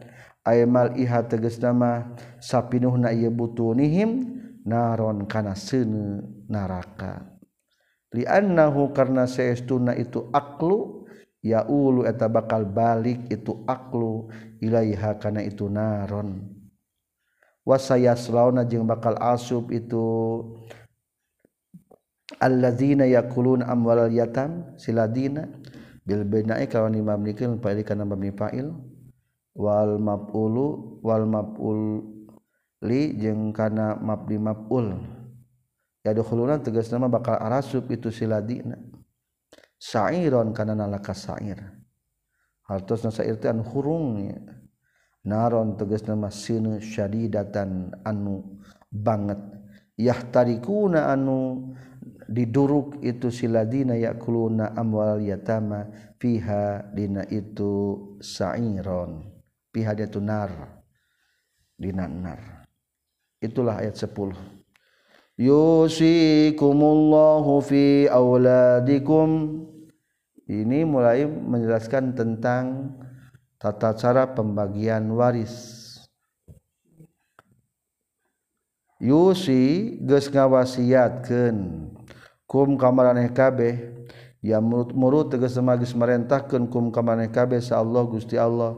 ay 0.48 0.64
mal 0.64 0.96
iha 0.96 1.28
tegasna 1.28 1.76
mah 1.76 2.16
sapinuhna 2.40 3.12
ieu 3.12 3.28
butunihim 3.28 4.40
naron 4.64 5.28
kana 5.28 5.52
seuneu 5.52 6.24
naraka 6.48 7.27
liannahu 8.12 8.96
karena 8.96 9.28
seestuna 9.28 9.92
itu 9.92 10.28
aklu 10.32 11.04
ya 11.44 11.64
ulu 11.68 12.08
eta 12.08 12.26
bakal 12.26 12.64
balik 12.64 13.28
itu 13.28 13.62
aklu 13.68 14.32
ilaiha 14.58 15.16
kana 15.20 15.44
itu 15.44 15.68
naron. 15.68 16.58
Wasayaslauna 17.68 18.64
jeung 18.64 18.88
bakal 18.88 19.12
asub 19.20 19.68
itu 19.68 20.40
alladzina 22.40 23.04
yakulun 23.04 23.60
amwal 23.60 24.08
yatam 24.08 24.72
siladina 24.80 25.44
bil 26.08 26.24
bina'i 26.24 26.64
kawan 26.64 26.96
imam 26.96 27.20
nikil 27.20 27.60
fa'il 27.60 27.84
kana 27.84 28.08
mabni 28.08 28.32
fa'il 28.32 28.72
wal 29.52 30.00
maf'ulu 30.00 30.96
wal 31.04 31.28
maf'ul 31.28 31.80
li 32.80 33.12
jeung 33.20 33.52
kana 33.52 34.00
mabni 34.00 34.40
maf'ul. 34.40 35.17
yadkhuluna 36.10 36.60
tegas 36.64 36.88
nama 36.90 37.06
bakal 37.06 37.36
arasub 37.36 37.86
itu 37.92 38.08
siladina 38.08 38.76
sa'iron 39.78 40.50
kana 40.50 40.74
nalaka 40.74 41.14
sa'ir. 41.14 41.62
Hartosna 42.66 43.08
sa'ir 43.08 43.40
teh 43.40 43.48
anu 43.48 43.64
hurungnya 43.64 44.42
naron 45.24 45.78
tegas 45.78 46.04
nama 46.04 46.28
sinu 46.28 46.82
syadidatan 46.82 47.94
anu 48.04 48.60
banget. 48.90 49.38
Yahtarikuna 49.98 51.10
anu 51.10 51.72
diduruk 52.28 53.00
itu 53.00 53.32
siladina 53.32 53.96
yakuluna 53.96 54.76
amwal 54.76 55.22
yatama 55.22 55.88
fiha 56.20 56.92
dina 56.92 57.24
itu 57.30 58.16
sa'iron. 58.20 59.24
Fiha 59.72 59.94
dia 59.94 60.10
tunar 60.10 60.50
dina 61.78 62.04
nar. 62.10 62.66
Itulah 63.38 63.78
ayat 63.78 63.94
10 63.94 64.57
yusikumullahu 65.38 67.62
fi 67.62 68.10
auladikum 68.10 69.62
ini 70.50 70.82
mulai 70.82 71.30
menjelaskan 71.30 72.18
tentang 72.18 72.90
tata 73.62 73.94
cara 73.94 74.26
pembagian 74.34 75.06
waris. 75.14 75.86
Yusi 78.98 79.94
geus 80.02 80.26
ngawasiatkeun. 80.26 81.86
Kum 82.48 82.74
kamaraneh 82.74 83.30
kabeh. 83.30 83.94
Ya 84.42 84.58
murut-murut 84.58 85.30
tegas 85.30 85.54
semagis 85.54 85.94
merentahkeun 85.94 86.66
kum 86.66 86.90
kamaraneh 86.90 87.30
kabeh 87.30 87.62
sa 87.62 87.78
Allah 87.78 88.02
Gusti 88.08 88.34
Allah. 88.34 88.74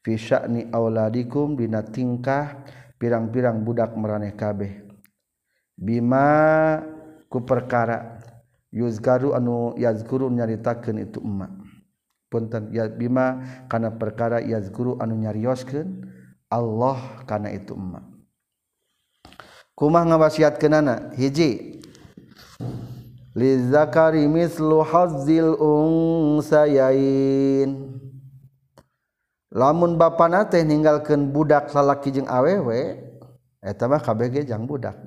Fi 0.00 0.16
sya'ni 0.16 0.72
auladikum 0.72 1.52
dina 1.58 1.84
tingkah 1.84 2.64
pirang-pirang 2.96 3.60
budak 3.66 3.92
maraneh 3.98 4.32
kabeh 4.32 4.87
Bima 5.78 6.82
ku 7.30 7.38
perkara 7.46 8.18
yuzgaru 8.74 9.30
anu 9.38 9.78
yazguru 9.78 10.26
nyaritakeun 10.26 10.98
itu 11.06 11.22
emak. 11.22 11.54
Punten 12.26 12.74
ya 12.74 12.90
bima 12.90 13.46
kana 13.70 13.94
perkara 13.94 14.42
yazguru 14.42 14.98
anu 14.98 15.14
nyarioskeun 15.14 16.02
Allah 16.50 17.22
kana 17.30 17.54
itu 17.54 17.78
emak. 17.78 18.02
Kumah 19.78 20.02
ngawasiatkeunana 20.02 21.14
hiji. 21.14 21.78
Li 23.38 23.50
zakari 23.70 24.26
mislu 24.26 24.82
hazzil 24.82 25.54
unsayain. 26.42 26.98
Lamun 29.54 29.94
bapana 29.94 30.42
teh 30.42 30.66
ninggalkeun 30.66 31.30
budak 31.30 31.70
lalaki 31.70 32.10
jeung 32.10 32.26
awewe 32.26 32.98
eta 33.62 33.86
mah 33.86 34.02
kabeh 34.02 34.42
jang 34.42 34.66
budak 34.66 34.98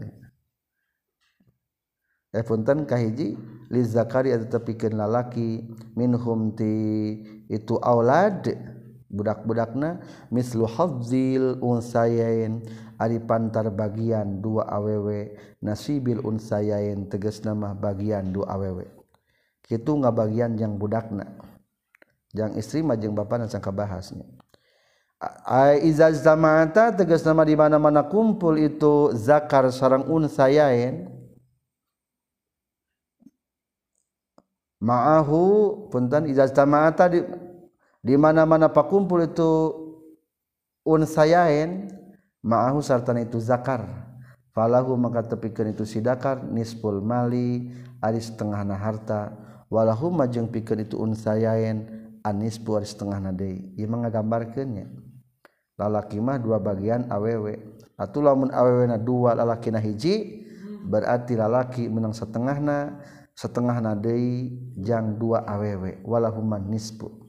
punten 2.48 2.88
kahiji 2.88 3.36
li 3.68 3.82
zakari 3.84 4.32
atau 4.32 4.48
tepikan 4.60 4.96
lalaki 4.96 5.68
minhum 6.00 6.56
ti 6.56 6.72
itu 7.52 7.76
aulad 7.84 8.48
budak-budakna 9.12 10.00
mislu 10.32 10.64
hafzil 10.64 11.60
unsayain 11.60 12.64
ari 12.96 13.20
pantar 13.20 13.68
bagian 13.68 14.40
dua 14.40 14.72
awewe 14.72 15.36
nasibil 15.60 16.24
unsayain 16.24 17.12
tegas 17.12 17.44
nama 17.44 17.76
bagian 17.76 18.32
dua 18.32 18.56
awewe 18.56 19.02
kitu 19.72 19.96
bagian 20.04 20.60
yang 20.60 20.76
budakna. 20.76 21.32
Yang 22.36 22.52
istri 22.60 22.80
majeng 22.84 23.16
bapak 23.16 23.48
dan 23.48 23.48
sangka 23.48 23.72
bahasnya. 23.72 24.28
Iza 25.80 26.12
zamata 26.12 26.92
tegas 26.92 27.24
nama 27.24 27.48
di 27.48 27.56
mana-mana 27.56 28.04
kumpul 28.04 28.60
itu 28.60 29.16
zakar 29.16 29.72
sarang 29.72 30.10
unsayain 30.12 31.08
ma'ahu 34.82 35.42
punten 35.94 36.28
izajtama'ata 36.28 37.06
di 37.08 37.22
di 38.02 38.18
mana-mana 38.18 38.68
pakumpul 38.68 39.22
itu 39.22 39.52
unsayain 40.82 41.94
ma'ahu 42.42 42.82
sarta 42.82 43.14
itu 43.16 43.38
zakar. 43.38 43.86
Falahu 44.52 45.00
maka 45.00 45.24
tepikeun 45.24 45.72
itu 45.72 45.88
sidakar 45.88 46.44
nisful 46.44 47.00
mali 47.00 47.72
ari 48.04 48.20
setengahna 48.20 48.76
harta. 48.76 49.32
Walahu 49.72 50.12
majeng 50.12 50.52
pikeun 50.52 50.84
itu 50.84 51.00
unsayain 51.00 51.88
anisfu 52.28 52.76
ari 52.76 52.84
setengahna 52.84 53.32
deui. 53.32 53.72
Ieu 53.80 53.88
mah 53.88 54.04
ngagambarkeunnya. 54.04 54.92
Lalaki 55.80 56.20
mah 56.20 56.36
dua 56.36 56.60
bagian 56.60 57.08
awewe 57.08 57.80
atuh 58.02 58.22
lamun 58.26 58.50
awewena 58.50 58.98
dua 58.98 59.38
lalaki 59.38 59.70
na 59.70 59.78
hiji 59.78 60.46
berarti 60.90 61.38
lalaki 61.38 61.86
menang 61.86 62.18
setengahna 62.18 62.98
setengah 63.34 63.78
nadei 63.82 64.52
jang 64.80 65.18
dua 65.18 65.44
awewe 65.48 66.04
walahuman 66.06 66.66
nisbu 66.70 67.22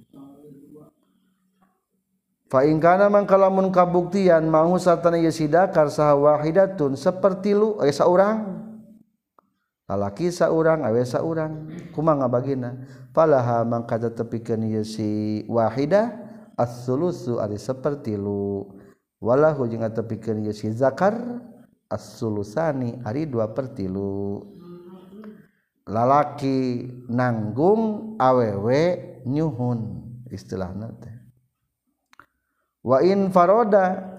fa 2.52 2.68
in 2.68 2.76
kana 2.76 3.08
man 3.08 3.24
kalamun 3.24 3.72
kabuktian 3.72 4.44
mau 4.44 4.76
satana 4.76 5.16
ye 5.16 5.32
sidakar 5.32 5.88
saha 5.88 6.12
wahidatun 6.12 7.00
seperti 7.00 7.56
lu 7.56 7.80
aya 7.80 7.96
saurang. 7.96 8.60
Lalaki 9.88 10.28
saurang 10.28 10.84
awe 10.84 11.00
saurang. 11.00 11.72
Kumaha 11.96 12.24
ngabagina. 12.24 12.76
Falaha 13.16 13.64
mangka 13.64 13.96
tetepikeun 13.96 14.68
ye 14.68 14.84
si 14.84 15.08
wahidah 15.48 16.12
as-sulusu 16.60 17.40
ari 17.40 17.56
seperti 17.56 18.20
lu. 18.20 18.68
Walahu 19.20 19.64
jeung 19.68 19.88
tetepikeun 19.88 20.44
ye 20.44 20.52
si 20.52 20.68
zakar 20.76 21.16
as-sulusani 21.88 23.00
ari 23.04 23.24
dua 23.28 23.52
per 23.52 23.72
tilu 23.72 24.44
lalaki 25.88 26.88
nanggung 27.10 28.14
awewe 28.20 29.22
nyuhun 29.26 30.02
istilah 30.30 30.70
nate 30.74 31.10
wa 32.82 32.98
in 33.02 33.30
faroda 33.30 34.14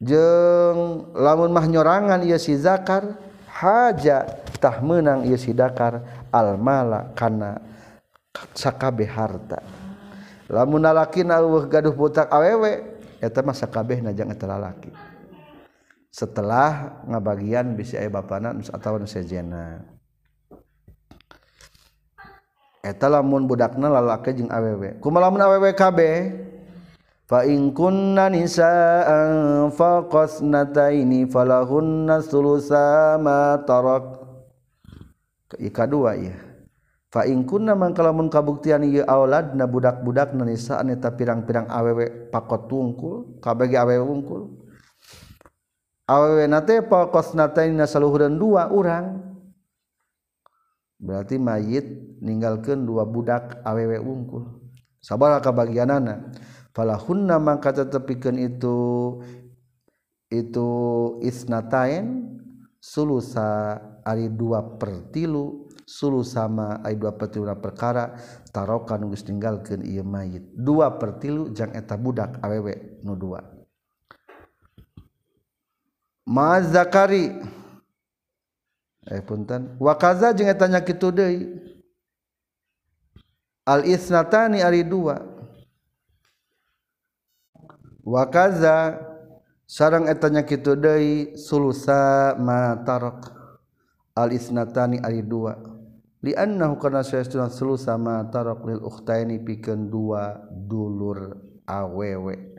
jeng 0.00 1.12
lamun 1.16 1.52
mah 1.52 1.66
nyorangan 1.68 2.20
ieu 2.24 2.36
si 2.36 2.56
zakar 2.56 3.16
haja 3.48 4.24
tah 4.60 4.84
meunang 4.84 5.24
ieu 5.24 5.40
si 5.40 5.56
dakar 5.56 6.04
al 6.28 6.60
mala 6.60 7.12
kana 7.16 7.76
sakabeh 8.52 9.08
harta. 9.08 9.64
Lamun 10.46 10.84
lalaki 10.84 11.26
eueuh 11.26 11.66
gaduh 11.66 11.94
butak 11.96 12.30
awewe 12.30 13.00
eta 13.18 13.42
mah 13.42 13.56
sakabehna 13.56 14.12
najang 14.12 14.30
eta 14.30 14.46
lalaki. 14.46 14.92
Setelah 16.12 17.02
ngabagian 17.04 17.76
bisa 17.76 18.00
aya 18.00 18.08
bapana 18.08 18.56
atau 18.56 18.96
nu 18.96 19.08
sejena. 19.08 19.84
eta 22.86 23.10
lamun 23.10 23.50
budakna 23.50 23.90
lalaki 23.90 24.30
jeung 24.38 24.50
awewe 24.54 25.02
kumaha 25.02 25.26
lamun 25.26 25.42
awewe 25.42 25.74
kabeh 25.74 26.46
fa 27.26 27.42
in 27.42 27.74
kunna 27.74 28.30
nisaan 28.30 29.74
fa 29.74 30.06
qasnataini 30.06 31.26
falahunna 31.26 32.22
thulutsa 32.22 33.18
ma 33.18 33.58
tarak 33.66 34.22
ika 35.58 35.90
dua 35.90 36.14
ya 36.14 36.38
fa 37.10 37.26
in 37.26 37.42
kunna 37.42 37.74
mangkalamun 37.74 38.30
kabuktian 38.30 38.86
ieu 38.86 39.02
auladna 39.02 39.66
budak-budak 39.66 40.30
nisaan 40.38 40.94
eta 40.94 41.10
pirang-pirang 41.18 41.66
awewe 41.66 42.30
pakot 42.30 42.70
tungkul 42.70 43.40
kabeh 43.42 43.74
awewe 43.74 44.04
wungkul. 44.06 44.42
Awewe 46.06 46.46
nate 46.46 46.86
fa 46.86 47.10
qasnataini 47.10 47.82
saluhureun 47.82 48.38
dua 48.38 48.70
urang. 48.70 49.35
berarti 50.96 51.36
mayit 51.36 51.86
meninggalkan 52.20 52.84
dua 52.88 53.04
budak 53.04 53.60
awewe 53.62 54.00
ungkul 54.00 54.48
sabar 55.00 55.38
ke 55.44 55.50
bagian 55.52 55.92
anak 55.92 56.32
falahunna 56.72 57.36
mangka 57.36 57.72
tepikan 57.72 58.40
itu 58.40 59.20
itu 60.32 60.68
isnatain 61.22 62.36
sulusa 62.80 63.78
ari 64.06 64.30
dua 64.30 64.78
pertilu 64.78 65.66
sulu 65.86 66.26
sama 66.26 66.82
ari 66.82 66.98
dua 66.98 67.14
pertilu 67.14 67.46
perkara 67.62 68.18
tarokan 68.50 69.06
geus 69.06 69.22
ninggalkeun 69.26 69.86
ieu 69.86 70.02
mayit. 70.02 70.42
Dua 70.54 70.98
per 70.98 71.22
tilu 71.22 71.54
jang 71.54 71.70
eta 71.74 71.94
budak 71.94 72.42
awewe 72.42 73.00
nu 73.06 73.14
dua. 73.14 73.40
Ma 76.26 76.58
zakari. 76.58 77.30
Eh 79.06 79.22
punten. 79.22 79.78
Wakaza 79.78 80.34
jeung 80.34 80.50
eta 80.50 80.66
nya 80.66 80.82
kitu 80.82 81.14
deui. 81.14 81.46
Al 83.66 83.86
isnatani 83.86 84.62
ari 84.62 84.82
dua. 84.86 85.22
Wakaza 88.06 88.98
sareng 89.66 90.06
eta 90.06 90.30
nya 90.30 90.42
kitu 90.42 90.74
deui 90.78 91.34
sulusa 91.38 92.34
ma 92.38 92.78
tarak 92.82 93.30
al 94.14 94.30
isnatani 94.34 95.02
ari 95.02 95.22
dua. 95.22 95.54
Li 96.22 96.34
annahu 96.34 96.78
kana 96.82 97.06
sayastuna 97.06 97.50
sulusa 97.50 97.94
ma 97.94 98.26
tarak 98.26 98.62
lil 98.66 98.82
ukhtaini 98.82 99.38
pikeun 99.42 99.86
dua 99.86 100.34
dulur 100.50 101.38
awewe 101.66 102.55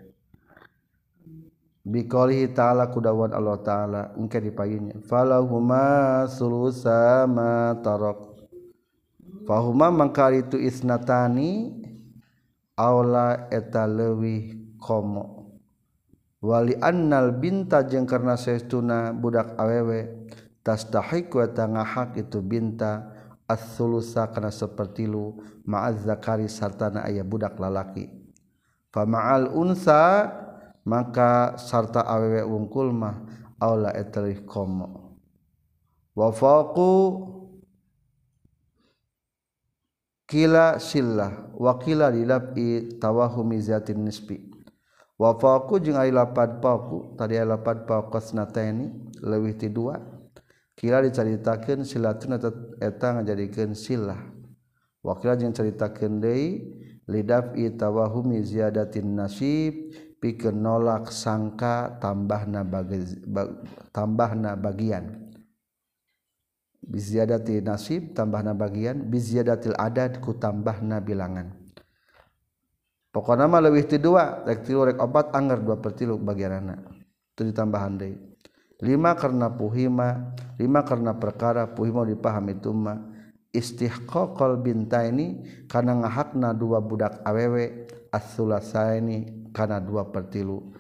biqaulihi 1.88 2.52
ta'ala 2.52 2.92
kudawan 2.92 3.32
Allah 3.32 3.58
ta'ala. 3.64 4.02
Engke 4.20 4.44
dipayinnya 4.44 5.00
falahuma 5.08 6.28
sulusa 6.28 7.24
ma 7.24 7.72
tarak 7.80 8.20
fahuma 9.48 9.88
mangkar 9.88 10.36
itu 10.36 10.60
isnatani 10.60 11.72
aula 12.76 13.48
eta 13.48 13.88
leuwih 13.88 14.76
komo 14.78 15.56
wali 16.44 16.76
annal 16.84 17.32
binta 17.32 17.82
jeung 17.88 18.06
karna 18.06 18.36
saestuna 18.36 19.16
budak 19.16 19.56
awewe 19.58 20.30
tastahiqu 20.62 21.42
eta 21.42 21.66
ngahak 21.66 22.20
itu 22.20 22.44
binta 22.44 23.16
as-sulusa 23.48 24.28
kana 24.36 24.52
sapertilu 24.52 25.40
ma'az 25.64 26.04
zakari 26.04 26.52
sartana 26.52 27.08
aya 27.08 27.24
budak 27.24 27.56
lalaki. 27.56 28.12
Fama'al 28.92 29.52
unsa 29.56 30.28
maka 30.88 31.60
sarta 31.60 32.08
awewe 32.08 32.48
wungkul 32.48 32.96
mah 32.96 33.28
aula 33.60 33.92
eterih 33.92 34.48
komo. 34.48 35.20
Wa 36.16 36.32
faqu 36.32 36.96
kila 40.24 40.80
sillah 40.80 41.52
wa 41.60 41.76
kila 41.76 42.16
i 42.16 42.24
tawahumi 42.96 43.60
zatin 43.60 44.08
nisbi. 44.08 44.48
Wa 45.20 45.36
faqu 45.36 45.84
jeung 45.84 46.00
ai 46.00 46.16
lapad 46.16 46.64
faqu 46.64 47.20
tadi 47.20 47.36
ai 47.36 47.44
lapad 47.44 47.84
faqasnataini 47.84 49.20
leuwih 49.20 49.60
ti 49.60 49.68
dua 49.68 50.00
kila 50.78 51.04
dicaritakeun 51.04 51.84
silatun 51.84 52.40
eta 52.80 53.08
ngajadikeun 53.20 53.76
sillah. 53.76 54.24
Wa 55.04 55.20
kila 55.20 55.36
jeung 55.36 55.52
caritakeun 55.52 56.24
deui 56.24 56.64
lidaf 57.08 57.52
tawahumi 57.76 58.40
ziyadatin 58.44 59.16
nasib 59.16 59.74
pikeun 60.18 60.62
nolak 60.62 61.14
sangka 61.14 61.98
tambahna 62.02 62.66
bagi, 62.66 63.04
tambahna 63.94 64.58
bagian. 64.58 65.28
Biziadati 66.88 67.60
nasib 67.60 68.16
tambahna 68.16 68.56
bagian. 68.56 69.10
Biziadatil 69.10 69.76
adad 69.76 70.24
ku 70.24 70.38
tambahna 70.38 71.04
bilangan. 71.04 71.68
Pokoknya 73.12 73.50
mah 73.50 73.66
lebih 73.66 73.90
ti 73.90 73.98
dua 73.98 74.46
rek 74.46 74.62
tilu 74.62 74.86
rek 74.86 75.02
opat 75.02 75.34
anggar 75.34 75.66
dua 75.66 75.82
per 75.82 75.98
tilu 75.98 76.22
bagian 76.22 76.62
anak 76.62 76.86
itu 77.34 77.50
ditambahan 77.50 77.98
deh 77.98 78.14
lima 78.86 79.18
karena 79.18 79.50
puhima 79.50 80.38
lima 80.62 80.86
karena 80.86 81.18
perkara 81.18 81.66
puhima 81.66 82.06
dipahami 82.06 82.58
itu 82.58 82.70
mah. 82.74 83.18
Istihqaqal 83.48 84.62
binta 84.62 85.02
ini 85.08 85.42
karena 85.66 85.98
ngahakna 85.98 86.54
dua 86.54 86.78
budak 86.78 87.26
awewe 87.26 87.90
as-sulasa 88.14 88.94
karena 89.54 89.78
dua 89.84 90.10
per 90.10 90.32
tilu. 90.32 90.74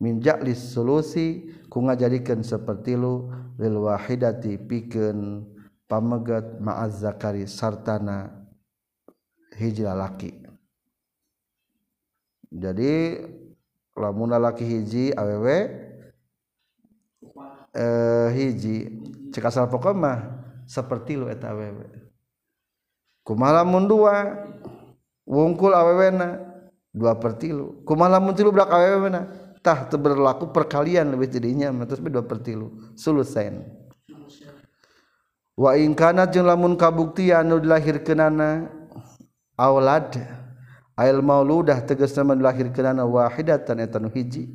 Minjak 0.00 0.40
lis 0.40 0.72
solusi 0.72 1.52
ku 1.68 1.84
ngajadikeun 1.84 2.40
seperti 2.40 2.96
lu 2.96 3.28
lil 3.60 3.84
wahidati 3.84 4.56
pikeun 4.56 5.44
pamegat 5.84 6.56
ma'az 6.56 7.04
zakari 7.04 7.44
sartana 7.44 8.32
hiji 9.60 9.84
lalaki 9.84 10.40
jadi 12.50 13.22
lamun 13.94 14.34
lalaki 14.34 14.66
hiji 14.66 15.14
awewe 15.14 15.58
eh 17.70 18.28
hiji. 18.34 18.98
Cek 19.30 19.46
asal 19.46 19.70
pokok 19.70 19.94
seperti 20.66 21.14
lu 21.14 21.30
eta 21.30 21.54
awewe. 21.54 21.86
Kumaha 23.22 23.62
lamun 23.62 23.86
dua 23.86 24.42
wungkul 25.22 25.70
awewena 25.70 26.49
dua 26.90 27.16
per 27.18 27.38
tilu. 27.38 27.82
Kumaha 27.86 28.18
lamun 28.18 28.34
tilu 28.34 28.50
belak 28.50 28.70
awewena 28.70 29.26
tah 29.60 29.88
berlaku 29.92 30.50
perkalian 30.50 31.12
lebih 31.12 31.28
jadinya 31.28 31.68
terus 31.84 32.00
dua 32.00 32.24
pertilu 32.24 32.96
sulusen 32.96 33.60
wa 35.60 35.76
in 35.76 35.92
kana 35.92 36.24
lamun 36.24 36.80
kabuktian 36.80 37.44
nu 37.44 37.60
dilahirkeunana 37.60 38.72
aulad 39.60 40.16
ail 40.96 41.20
mauludah 41.20 41.84
tegasna 41.84 42.32
dilahirkeunana 42.32 43.04
wahidatan 43.04 43.84
eta 43.84 44.00
nu 44.00 44.08
hiji. 44.08 44.48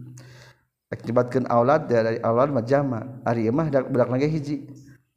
Akibatkeun 0.85 1.49
aulad 1.49 1.89
dari 1.89 2.21
aulad 2.21 2.53
mah 2.53 2.61
jama. 2.61 3.21
Ari 3.25 3.49
budak 3.49 4.09
lagi 4.09 4.29
hiji. 4.29 4.57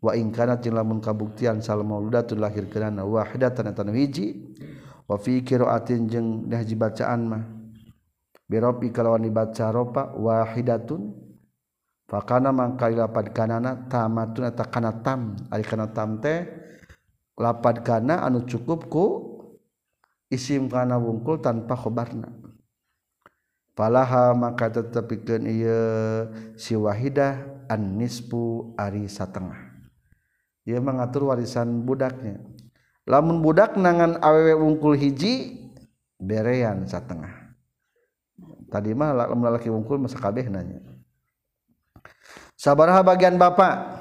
Wa 0.00 0.16
in 0.16 0.32
kana 0.32 0.60
lamun 0.60 1.00
kabuktian 1.00 1.64
sal 1.64 1.80
mauludah 1.84 2.24
dilahirkeunana 2.24 3.04
wahidatan 3.08 3.72
eta 3.72 3.80
nu 3.84 3.96
hiji 3.96 4.56
wafi 5.08 5.40
qiraatin 5.42 6.06
jeung 6.06 6.28
dahji 6.46 6.76
bacaan 6.76 7.20
mah. 7.24 7.44
Birobi 8.48 8.92
kalawan 8.92 9.24
dibaca 9.24 9.72
ropa 9.72 10.12
wahidatun. 10.12 11.16
Fakana 12.08 12.48
mangkali 12.48 12.96
lapad 12.96 13.36
kanana 13.36 13.88
tamatun 13.88 14.48
eta 14.48 14.64
kana 14.64 14.92
tam. 15.04 15.36
Ari 15.52 15.64
kana 15.64 15.92
tam 15.92 16.20
teh 16.20 16.48
lapad 17.36 17.84
kana 17.84 18.24
anu 18.24 18.48
cukup 18.48 18.88
ku 18.88 19.06
isim 20.32 20.68
kana 20.72 20.96
wungkul 20.96 21.40
tanpa 21.44 21.76
khobarna. 21.76 22.32
Falaha 23.76 24.32
maka 24.32 24.72
tetepikeun 24.72 25.44
ieu 25.44 25.78
si 26.56 26.72
wahidah 26.74 27.68
an 27.68 28.00
nisfu 28.00 28.72
ari 28.74 29.04
satengah. 29.04 29.68
Ieu 30.64 30.80
mengatur 30.80 31.28
warisan 31.28 31.84
budaknya. 31.84 32.40
lamun 33.08 33.40
budak 33.40 33.80
nangan 33.80 34.20
awewe 34.20 34.52
wungkul 34.60 34.92
hiji 34.92 35.64
berean 36.20 36.84
satengah. 36.84 37.32
Tadi 38.68 38.92
mah 38.92 39.16
lamun 39.16 39.48
lalaki 39.48 39.72
wungkul 39.72 39.96
masa 39.96 40.20
kabeh 40.20 40.44
nanya. 40.52 40.84
Sabaraha 42.52 43.00
bagian 43.00 43.40
bapak 43.40 43.96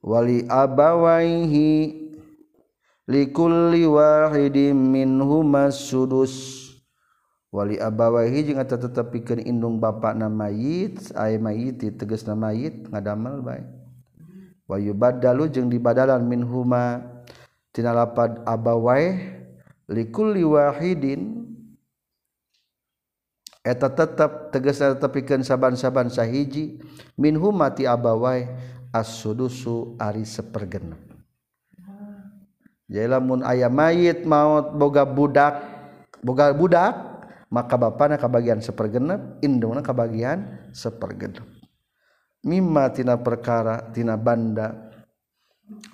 wali 0.00 0.48
abawaihi 0.48 2.00
likulli 3.04 3.84
wahidin 3.84 4.72
minhuma 4.72 5.68
sudus. 5.68 6.64
Wali 7.48 7.80
abawaihi 7.80 8.44
jeung 8.44 8.60
eta 8.60 8.76
tetepikeun 8.76 9.40
indung 9.40 9.76
bapak 9.80 10.16
na 10.16 10.28
mayit 10.28 11.12
ay 11.16 11.36
mayit 11.40 11.80
tegasna 11.96 12.36
mayit 12.36 12.88
ngadamel 12.88 13.40
bae. 13.44 13.64
Wa 14.68 14.76
yubaddalu 14.76 15.48
jeung 15.48 15.68
dibadalan 15.72 16.24
minhuma 16.28 17.00
tina 17.78 17.94
lapad 17.94 18.42
abawai 18.42 19.14
likulli 19.86 20.42
wahidin. 20.42 21.46
Eta 23.62 23.86
tetap 23.86 24.50
tegasna 24.50 24.98
tetepikeun 24.98 25.46
saban-saban 25.46 26.10
sahiji. 26.10 26.82
Minhuma 27.14 27.70
ti 27.70 27.86
abawai 27.86 28.48
as-sudusu 28.92 29.94
ari 30.00 30.24
sapergenep 30.24 31.08
jadi 32.88 33.08
lamun 33.08 33.44
aya 33.44 33.68
mayit 33.68 34.24
maut 34.24 34.72
boga 34.72 35.04
budak 35.04 35.60
boga 36.24 36.56
budak 36.56 36.92
maka 37.52 37.76
bapana 37.76 38.16
kabagian 38.16 38.64
sapergenep 38.64 39.40
indungna 39.44 39.84
kabagian 39.84 40.72
sapergenep 40.72 41.44
mimma 42.40 42.88
tina 42.92 43.20
perkara 43.20 43.92
tina 43.92 44.16
banda 44.16 44.87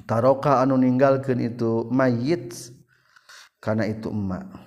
taroka 0.07 0.63
anu 0.63 0.79
ninggalkeun 0.79 1.41
itu 1.43 1.89
mayit 1.91 2.55
karena 3.59 3.89
itu 3.89 4.11
emak 4.13 4.65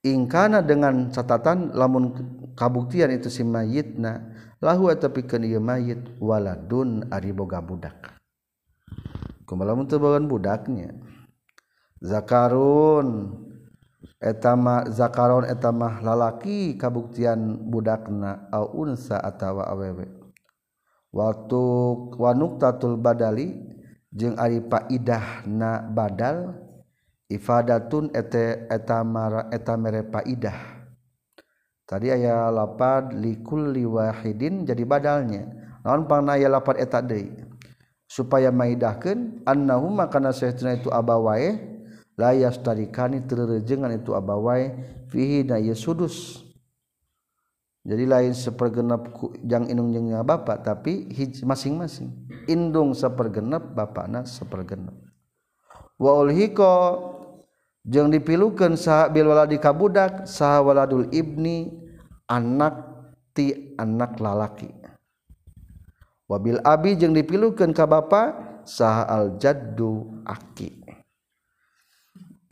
ingkana 0.00 0.64
dengan 0.64 1.12
catatan 1.12 1.76
lamun 1.76 2.16
kabuktian 2.56 3.12
itu 3.12 3.28
si 3.28 3.44
mayitna 3.44 4.32
lahu 4.60 4.88
atepikeun 4.88 5.44
ieu 5.44 5.60
mayit 5.60 6.00
waladun 6.20 7.08
ari 7.12 7.32
boga 7.32 7.60
budak. 7.60 8.16
Kumalamun 9.44 9.88
teu 9.88 10.00
boga 10.00 10.20
budaknya? 10.22 10.94
Zakarun 12.00 13.36
etama 14.20 14.88
zakaron 14.88 15.44
etamah 15.44 16.00
lalaki 16.00 16.80
kabuktian 16.80 17.68
budakna 17.68 18.48
au 18.52 18.84
unsa 18.84 19.20
atawa 19.20 19.68
awewe. 19.68 20.08
Waktu 21.10 21.62
wanuktatul 22.16 22.94
badali 22.94 23.79
jeung 24.10 24.34
ari 24.38 24.62
faidah 24.62 25.46
na 25.46 25.82
badal 25.86 26.54
ifadatun 27.30 28.10
ete 28.10 28.66
eta 28.66 29.06
mara 29.06 29.46
eta 29.54 29.78
mere 29.78 30.06
faidah 30.10 30.80
tadi 31.90 32.14
aya 32.14 32.54
lapad 32.54 33.10
likulli 33.18 33.82
wahidin 33.82 34.62
jadi 34.62 34.86
badalnya. 34.86 35.42
Naon 35.82 36.06
pangna 36.06 36.38
aya 36.38 36.46
lapad 36.46 36.78
eta 36.78 37.02
deui? 37.02 37.34
Supaya 38.06 38.54
maidahkeun 38.54 39.42
annahuma 39.42 40.06
kana 40.06 40.30
sahtuna 40.30 40.78
itu 40.78 40.90
abawae 40.90 41.58
la 42.14 42.30
yastarikani 42.34 43.26
teu 43.26 43.42
itu 43.58 44.10
abawae 44.14 44.70
fihi 45.10 45.46
na 45.46 45.58
yasudus 45.58 46.46
jadi 47.80 48.04
lain 48.04 48.36
sepergenap 48.36 49.08
yang 49.40 49.64
inung 49.64 49.88
jeung 49.96 50.12
bapak 50.20 50.60
tapi 50.60 51.08
masing-masing. 51.44 52.12
Indung 52.44 52.92
sepergenap 52.92 53.72
bapakna 53.72 54.28
sepergenap. 54.28 54.92
Wa 55.96 56.20
ulhiqa 56.20 57.00
jeung 57.84 58.12
dipilukeun 58.12 58.76
saha 58.76 59.08
bil 59.08 59.32
waladi 59.32 59.56
kabudak 59.56 60.28
saha 60.28 60.60
waladul 60.60 61.08
ibni 61.08 61.72
anak 62.28 62.84
ti 63.32 63.76
anak 63.80 64.20
lalaki. 64.20 64.68
Wabil 66.28 66.60
abi 66.60 67.00
jeung 67.00 67.16
dipilukeun 67.16 67.72
ka 67.72 67.88
bapa 67.88 68.36
saha 68.68 69.08
al 69.08 69.40
jaddu 69.40 70.20
aki. 70.28 70.84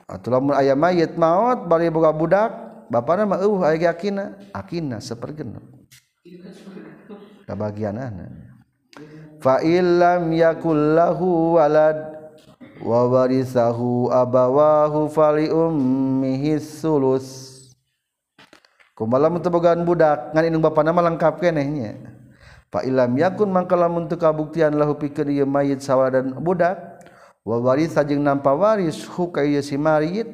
Atuh 0.09 0.33
lamun 0.33 0.57
aya 0.57 0.73
mayit 0.73 1.21
maot 1.21 1.69
bari 1.69 1.93
boga 1.93 2.17
budak 2.17 2.68
Bapak 2.89 3.21
nama 3.21 3.37
uh 3.45 3.61
ayah 3.69 3.93
akina. 3.93 4.41
Akina 4.57 5.01
sepergenap 5.01 5.65
kebagian 7.49 7.97
anak 7.97 8.29
fa'ilam 9.41 10.29
yakullahu 10.37 11.57
walad 11.57 11.97
wa 12.85 13.09
warisahu 13.09 14.13
abawahu 14.13 15.09
fali 15.09 15.49
ummihi 15.49 16.61
sulus. 16.61 17.57
Kumalam 18.93 19.39
untuk 19.39 19.55
bogaan 19.55 19.87
budak 19.87 20.35
ngan 20.35 20.45
indung 20.51 20.61
bapa 20.61 20.83
nama 20.83 21.07
lengkap 21.07 21.39
kenehnya. 21.39 22.19
Fa'ilam 22.69 23.15
yakun 23.17 23.49
mangkalam 23.49 23.95
untuk 23.97 24.21
kabuktian 24.21 24.75
lahu 24.77 24.99
pikeun 24.99 25.33
ieu 25.33 25.47
mayit 25.49 25.81
sawara 25.81 26.21
dan 26.21 26.37
budak 26.37 27.01
wa 27.47 27.57
warisa 27.63 28.05
jeung 28.05 28.21
nampa 28.21 28.53
waris 28.53 29.09
hukaiya 29.09 29.65
si 29.65 29.81
mayit 29.81 30.29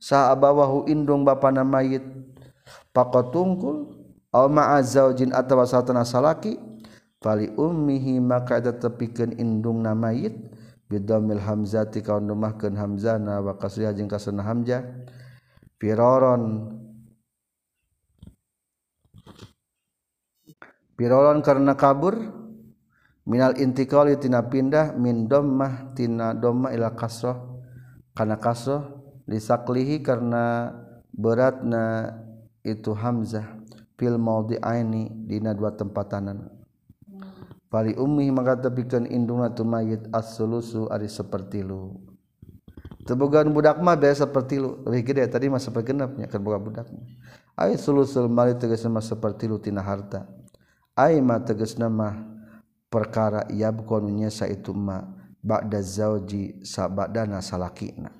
saabawahu 0.00 0.88
indung 0.88 1.22
bapana 1.22 1.62
mayit. 1.62 2.02
Pakotungkul 2.90 3.86
alma 4.34 4.74
ma'a 4.74 4.82
zaujin 4.82 5.30
atawa 5.30 5.62
satana 5.68 6.02
salaki 6.02 6.58
fali 7.22 7.52
ummihi 7.54 8.18
maka 8.18 8.58
eta 8.58 8.74
tepikeun 8.74 9.38
indungna 9.38 9.94
mayit 9.94 10.34
bidamil 10.90 11.38
hamzati 11.38 12.02
kaun 12.02 12.26
ken 12.58 12.74
hamzana 12.74 13.38
wa 13.38 13.54
kasriha 13.54 13.94
jeung 13.94 14.10
kasana 14.10 14.42
hamzah. 14.42 14.82
Piroron 15.80 16.76
piroron 20.98 21.40
karena 21.40 21.72
kabur 21.72 22.12
minal 23.24 23.56
intiqali 23.56 24.20
tina 24.20 24.44
pindah 24.44 24.92
min 24.98 25.24
dommah 25.24 25.96
tina 25.96 26.36
dhamma 26.36 26.76
ila 26.76 26.92
kasrah 26.92 27.40
kana 28.12 28.36
kasrah 28.36 28.99
lisaklihi 29.30 30.02
karena 30.02 30.74
beratna 31.14 32.18
itu 32.66 32.90
hamzah 32.90 33.46
fil 33.94 34.18
maudhi'aini 34.18 35.30
dina 35.30 35.54
dua 35.54 35.70
tempatanan 35.78 36.60
Pali 37.70 37.94
ummi 37.94 38.26
maka 38.34 38.58
tepikan 38.66 39.06
indungna 39.06 39.54
tu 39.54 39.62
mayit 39.62 40.10
as-sulusu 40.10 40.90
ari 40.90 41.06
lu. 41.62 42.02
Tebogan 43.06 43.54
budak 43.54 43.78
mah 43.78 43.94
biasa 43.94 44.26
seperti 44.26 44.58
lu. 44.58 44.82
Lebih 44.82 45.14
gede 45.14 45.30
tadi 45.30 45.46
mah 45.46 45.62
sepergenapnya 45.62 46.26
kan 46.26 46.42
boga 46.42 46.58
budak. 46.58 46.90
Ai 47.54 47.78
sulusul 47.78 48.26
mali 48.26 48.58
tegasna 48.58 48.98
mah 48.98 49.06
lu 49.46 49.56
tina 49.62 49.86
harta. 49.86 50.26
Ai 50.98 51.22
ma 51.22 51.38
tegasna 51.38 51.86
mah 51.86 52.26
perkara 52.90 53.46
yabkon 53.46 54.18
nyesa 54.18 54.50
itu 54.50 54.74
ma 54.74 55.06
ba'da 55.38 55.78
zauji 55.78 56.66
sabadana 56.66 57.38
salakina. 57.38 58.19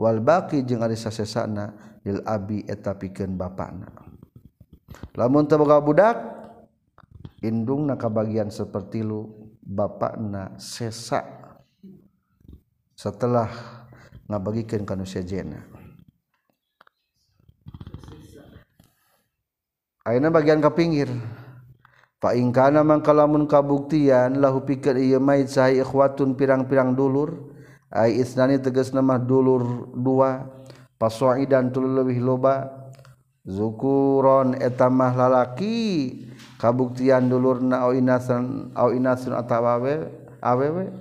wal 0.00 0.24
baqi 0.24 0.64
jeung 0.64 0.80
ari 0.80 0.96
sasesana 0.96 2.00
lil 2.00 2.24
abi 2.24 2.64
eta 2.64 2.96
pikeun 2.96 3.36
bapana. 3.36 3.92
Lamun 5.12 5.44
teu 5.44 5.60
boga 5.60 5.76
budak 5.76 6.16
indungna 7.44 8.00
kabagian 8.00 8.48
seperti 8.48 9.04
lu 9.04 9.28
bapakna 9.60 10.56
sesa. 10.56 11.20
Setelah 12.96 13.48
ngabagikeun 14.28 14.84
kana 14.84 15.08
sejena 15.08 15.56
Ayeuna 20.04 20.28
bagian 20.28 20.60
ka 20.60 20.72
pinggir. 20.72 21.08
Fa 22.20 22.36
in 22.36 22.52
kana 22.52 22.84
man 22.84 23.00
kabuktian 23.04 24.40
lahu 24.40 24.64
pikeun 24.64 25.00
ieu 25.00 25.20
mayit 25.20 25.48
sahi 25.52 25.80
ikhwatun 25.80 26.36
pirang-pirang 26.36 26.92
dulur 26.92 27.49
ay 27.90 28.22
isnani 28.22 28.62
tegas 28.62 28.94
nama 28.94 29.18
dulur 29.18 29.90
dua 29.94 30.46
pasoi 30.96 31.44
dan 31.44 31.74
tulu 31.74 31.90
leuwih 31.90 32.22
loba. 32.22 32.78
Zukuron 33.40 34.52
etamah 34.60 35.16
lalaki 35.16 36.12
kabuktian 36.60 37.24
dulur 37.24 37.64
na 37.64 37.88
au 37.88 37.96
inasan 37.96 38.68
au 38.76 38.92
inasun 38.92 39.32
atawawe 39.32 40.06
awewe 40.44 40.92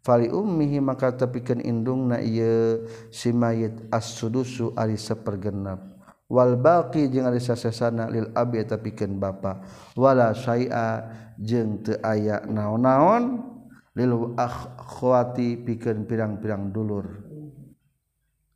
fali 0.00 0.32
ummihi 0.32 0.80
maka 0.80 1.12
tepikeun 1.12 1.60
indungna 1.60 2.16
ieu 2.24 2.88
si 3.12 3.28
mayit 3.30 3.76
as-sudusu 3.92 4.72
ari 4.72 4.96
sepergenap 4.96 5.84
wal 6.32 6.56
baqi 6.56 7.12
jeung 7.12 7.28
ari 7.28 7.44
sasesana 7.44 8.08
lil 8.08 8.32
abi 8.32 8.64
tepikeun 8.64 9.20
bapa. 9.20 9.60
Wala 9.92 10.32
syai'a 10.32 11.06
jeung 11.36 11.84
teu 11.84 12.00
aya 12.00 12.40
naon-naon. 12.48 13.52
Lil 13.96 14.32
akhwati 14.36 15.60
pikeun 15.60 16.08
pirang-pirang 16.08 16.72
dulur. 16.72 17.06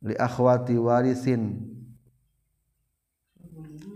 Li 0.05 0.15
akhwati 0.17 0.77
warisin. 0.77 1.57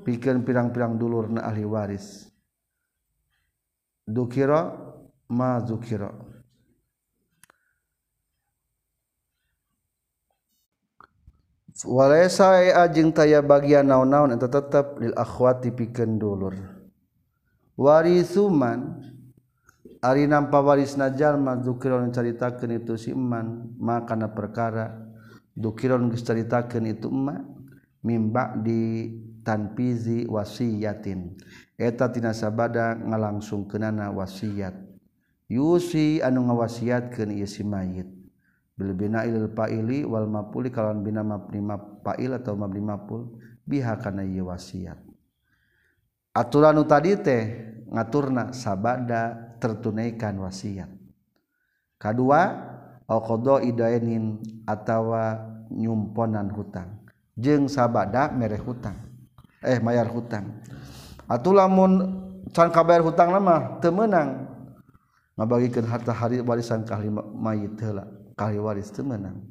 Pikeun 0.02 0.42
pirang-pirang 0.46 0.98
dulur 0.98 1.30
na 1.30 1.46
ahli 1.46 1.66
waris. 1.66 2.30
Dukira 4.06 4.74
ma 5.30 5.62
dzukira 5.62 6.32
walaysa 11.88 12.62
ajeng 12.86 13.14
taya 13.14 13.42
bagian 13.42 13.90
naon-naon 13.90 14.36
eta 14.36 14.50
tetep 14.50 15.02
lil 15.02 15.14
akhwati 15.18 15.74
pikeun 15.74 16.22
dulur. 16.22 16.56
Warisuman 17.80 19.02
Ari 20.02 20.26
nampa 20.26 20.66
waris 20.66 20.98
najallma 20.98 21.62
dukiron 21.62 22.10
caritakeun 22.10 22.82
itu 22.82 22.98
si 22.98 23.14
iman 23.14 23.70
makana 23.78 24.34
perkara 24.34 24.98
dukiron 25.54 26.10
geus 26.10 26.26
caritakeun 26.26 26.90
itu 26.90 27.06
emak 27.06 27.46
mimba 28.02 28.58
di 28.58 29.14
tanpizi 29.46 30.26
wasiyatin. 30.26 31.38
Eta 31.78 32.10
tina 32.10 32.34
sabada 32.34 32.98
ngalangsungkeunana 32.98 34.10
wasiat. 34.10 34.74
Yusi 35.46 36.18
anu 36.26 36.50
ngawasiatkeun 36.50 37.38
ieu 37.38 37.46
si 37.46 37.62
mayit. 37.62 38.10
Bil 38.74 38.98
bina'il 38.98 39.54
fa'ili 39.54 40.02
wal 40.02 40.26
mapuli 40.26 40.74
kalawan 40.74 41.06
bina 41.06 41.22
mabni 41.22 41.62
fa'il 42.02 42.34
atau 42.34 42.58
mabni 42.58 42.82
mapul 42.82 43.38
biha 43.70 44.02
kana 44.02 44.26
ieu 44.26 44.50
wasiat. 44.50 44.98
Aturan 46.34 46.74
nu 46.74 46.90
tadi 46.90 47.14
teh 47.22 47.44
ngaturna 47.92 48.56
sabada 48.56 49.51
tertunaikan 49.62 50.42
wasiat. 50.42 50.90
Kadua 52.02 52.42
al 53.06 53.22
idainin 53.62 54.42
atawa 54.66 55.38
nyumponan 55.70 56.50
hutang. 56.50 57.06
Jeung 57.38 57.70
sabada 57.70 58.34
mere 58.34 58.58
hutang. 58.58 58.98
Eh 59.62 59.78
mayar 59.78 60.10
hutang. 60.10 60.58
Atuh 61.30 61.54
lamun 61.54 62.18
can 62.50 62.74
kabar 62.74 63.06
hutang 63.06 63.30
nama 63.30 63.78
temenang 63.78 64.50
ngabagikan 65.38 65.86
harta 65.86 66.12
hari 66.12 66.42
warisan 66.42 66.82
kali 66.82 67.14
mayit 67.14 67.78
heula. 67.78 68.10
Kali 68.34 68.58
waris 68.58 68.90
temenang 68.90 69.46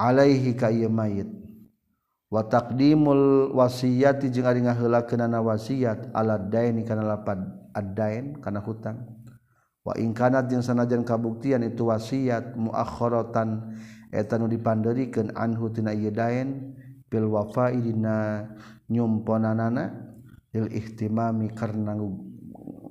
alaihi 0.00 0.56
ka 0.56 0.72
mayit. 0.72 1.28
Wa 2.32 2.48
taqdimul 2.48 3.52
wasiyati 3.52 4.32
jeung 4.32 4.48
ari 4.48 4.64
ngaheulakeunana 4.64 5.44
wasiat 5.44 6.08
ala 6.16 6.40
daini 6.40 6.80
kana 6.80 7.04
lapad 7.04 7.44
addain 7.74 8.38
kana 8.40 8.60
hutang. 8.60 9.04
Wa 9.82 9.98
ingkanat 9.98 10.46
jeung 10.46 10.62
sanajan 10.62 11.02
kabuktian 11.02 11.66
itu 11.66 11.90
wasiat 11.90 12.54
muakhorotan 12.54 13.74
eta 14.14 14.38
nu 14.38 14.46
dipanderikan 14.46 15.34
anhu 15.34 15.74
tina 15.74 15.90
ieu 15.90 16.14
daen 16.14 16.78
bil 17.10 17.26
wafai 17.26 17.82
dina 17.82 18.46
nyumponanana 18.86 19.90
lil 20.54 20.70
ihtimami 20.70 21.50
karena 21.50 21.98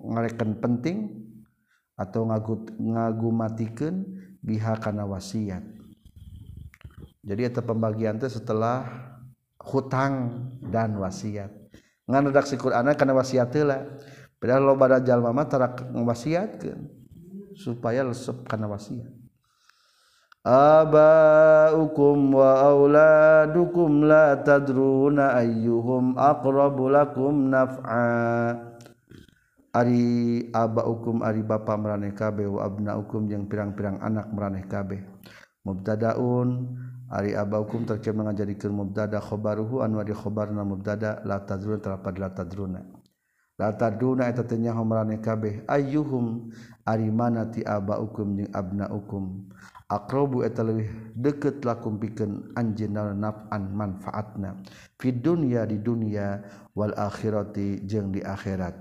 ngarekan 0.04 0.60
penting 0.60 1.16
atau 1.96 2.28
ngagut 2.28 2.76
ngagumatikan 2.76 4.04
biha 4.44 4.76
kana 4.82 5.08
wasiat. 5.08 5.64
Jadi 7.22 7.42
eta 7.46 7.62
pembagian 7.62 8.18
teh 8.18 8.28
setelah 8.28 8.84
hutang 9.62 10.44
dan 10.74 10.98
wasiat. 10.98 11.54
Ngan 12.10 12.34
redaksi 12.34 12.58
Qur'an 12.58 12.90
kana 12.98 13.14
wasiat 13.14 13.54
lah 13.62 13.86
padahal 14.42 14.74
loba 14.74 14.98
jalma 15.06 15.30
mah 15.30 15.46
tara 15.46 15.70
ngawasiatkeun 15.78 16.82
supaya 17.54 18.02
lesep 18.02 18.42
kana 18.50 18.66
wasiat. 18.66 19.14
Abaukum 20.42 22.34
wa 22.34 22.66
auladukum 22.66 24.10
la 24.10 24.42
tadruna 24.42 25.38
ayyuhum 25.38 26.18
aqrabu 26.18 26.90
lakum 26.90 27.54
naf'a. 27.54 28.58
Ari 29.72 30.50
abaukum 30.50 31.22
ari 31.22 31.46
bapa 31.46 31.78
meraneh 31.78 32.18
kabeh 32.18 32.50
wa 32.50 32.66
abnaukum 32.66 33.30
jeung 33.30 33.46
pirang-pirang 33.46 34.02
anak 34.02 34.34
meraneh 34.34 34.66
kabeh. 34.66 35.06
Mubtadaun 35.62 36.74
ari 37.14 37.38
abaukum 37.38 37.86
terkem 37.86 38.18
ngajadikeun 38.26 38.74
mubtada 38.74 39.22
khabaruhu 39.22 39.86
anu 39.86 40.02
ari 40.02 40.18
khabarna 40.18 40.66
mubtada 40.66 41.22
la 41.22 41.46
tadruna 41.46 41.78
terapad 41.78 42.18
la 42.18 42.34
tadruna 42.34 42.82
lataduna 43.62 44.26
eta 44.26 44.42
teu 44.42 44.58
nyaho 44.58 44.82
maraneh 44.82 45.22
kabeh. 45.22 45.62
Ayyuhum 45.70 46.50
ari 46.82 47.14
mana 47.14 47.46
ti 47.46 47.62
abaukum 47.62 48.42
jeung 48.42 48.50
abnaukum. 48.50 49.46
Aqrabu 49.86 50.42
eta 50.42 50.66
leuwih 50.66 50.90
deukeut 51.14 51.62
lakum 51.62 52.02
pikeun 52.02 52.58
anjeun 52.58 52.98
naf'an 53.22 53.70
manfaatna. 53.70 54.58
Fid 54.98 55.22
dunya 55.22 55.70
di 55.70 55.78
dunya 55.78 56.42
wal 56.74 56.98
akhirati 56.98 57.86
jeung 57.86 58.10
di 58.10 58.26
akhirat. 58.26 58.74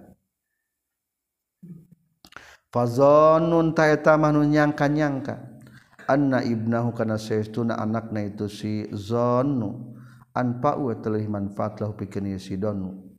Fazanun 2.71 3.75
ta'ata 3.75 4.15
manu 4.17 4.47
nyangka-nyangka. 4.47 5.61
Anna 6.07 6.43
ibnahu 6.47 6.95
kana 6.95 7.19
saestuna 7.19 7.79
anakna 7.79 8.27
itu 8.27 8.47
si 8.47 8.87
zannu 8.95 9.95
anpa'u 10.31 10.95
eta 10.95 11.11
leuwih 11.11 11.27
manfaat 11.27 11.83
lahu 11.83 11.99
pikeun 11.99 12.39
si 12.39 12.55
donu 12.55 13.10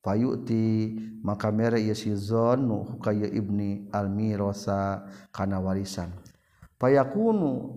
payuti 0.00 0.96
maka 1.24 1.52
mere 1.52 1.80
ieu 1.80 1.96
si 1.96 2.12
zannu 2.16 3.00
ka 3.00 3.12
ibni 3.12 3.88
almirasa 3.92 5.04
kana 5.32 5.60
warisan. 5.60 6.12
Payakunu 6.80 7.76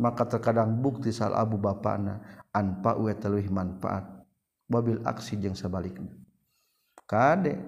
maka 0.00 0.24
terkadang 0.24 0.80
bukti 0.80 1.12
sal 1.12 1.36
abu 1.36 1.60
bapana 1.60 2.24
anpa 2.52 2.96
we 2.96 3.12
teuwih 3.12 3.52
manfaat. 3.52 4.08
Babil 4.70 5.02
aksi 5.02 5.34
jeung 5.34 5.58
sebalikna 5.58 6.14
kade 7.10 7.58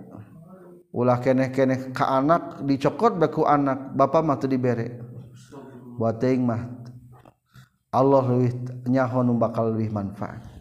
ulah 0.95 1.19
keneh-keneh 1.19 1.91
ka 1.91 2.15
anak 2.15 2.63
dicokot 2.63 3.19
baku 3.19 3.43
anak 3.43 3.91
bapa 3.91 4.23
mah 4.23 4.39
teu 4.39 4.47
dibere. 4.47 5.03
Bateing 5.99 6.47
mah 6.47 6.63
Allah 7.91 8.23
leuwih 8.23 8.55
nyaho 8.87 9.27
nu 9.27 9.35
bakal 9.35 9.75
leuwih 9.75 9.91
manfaat. 9.91 10.52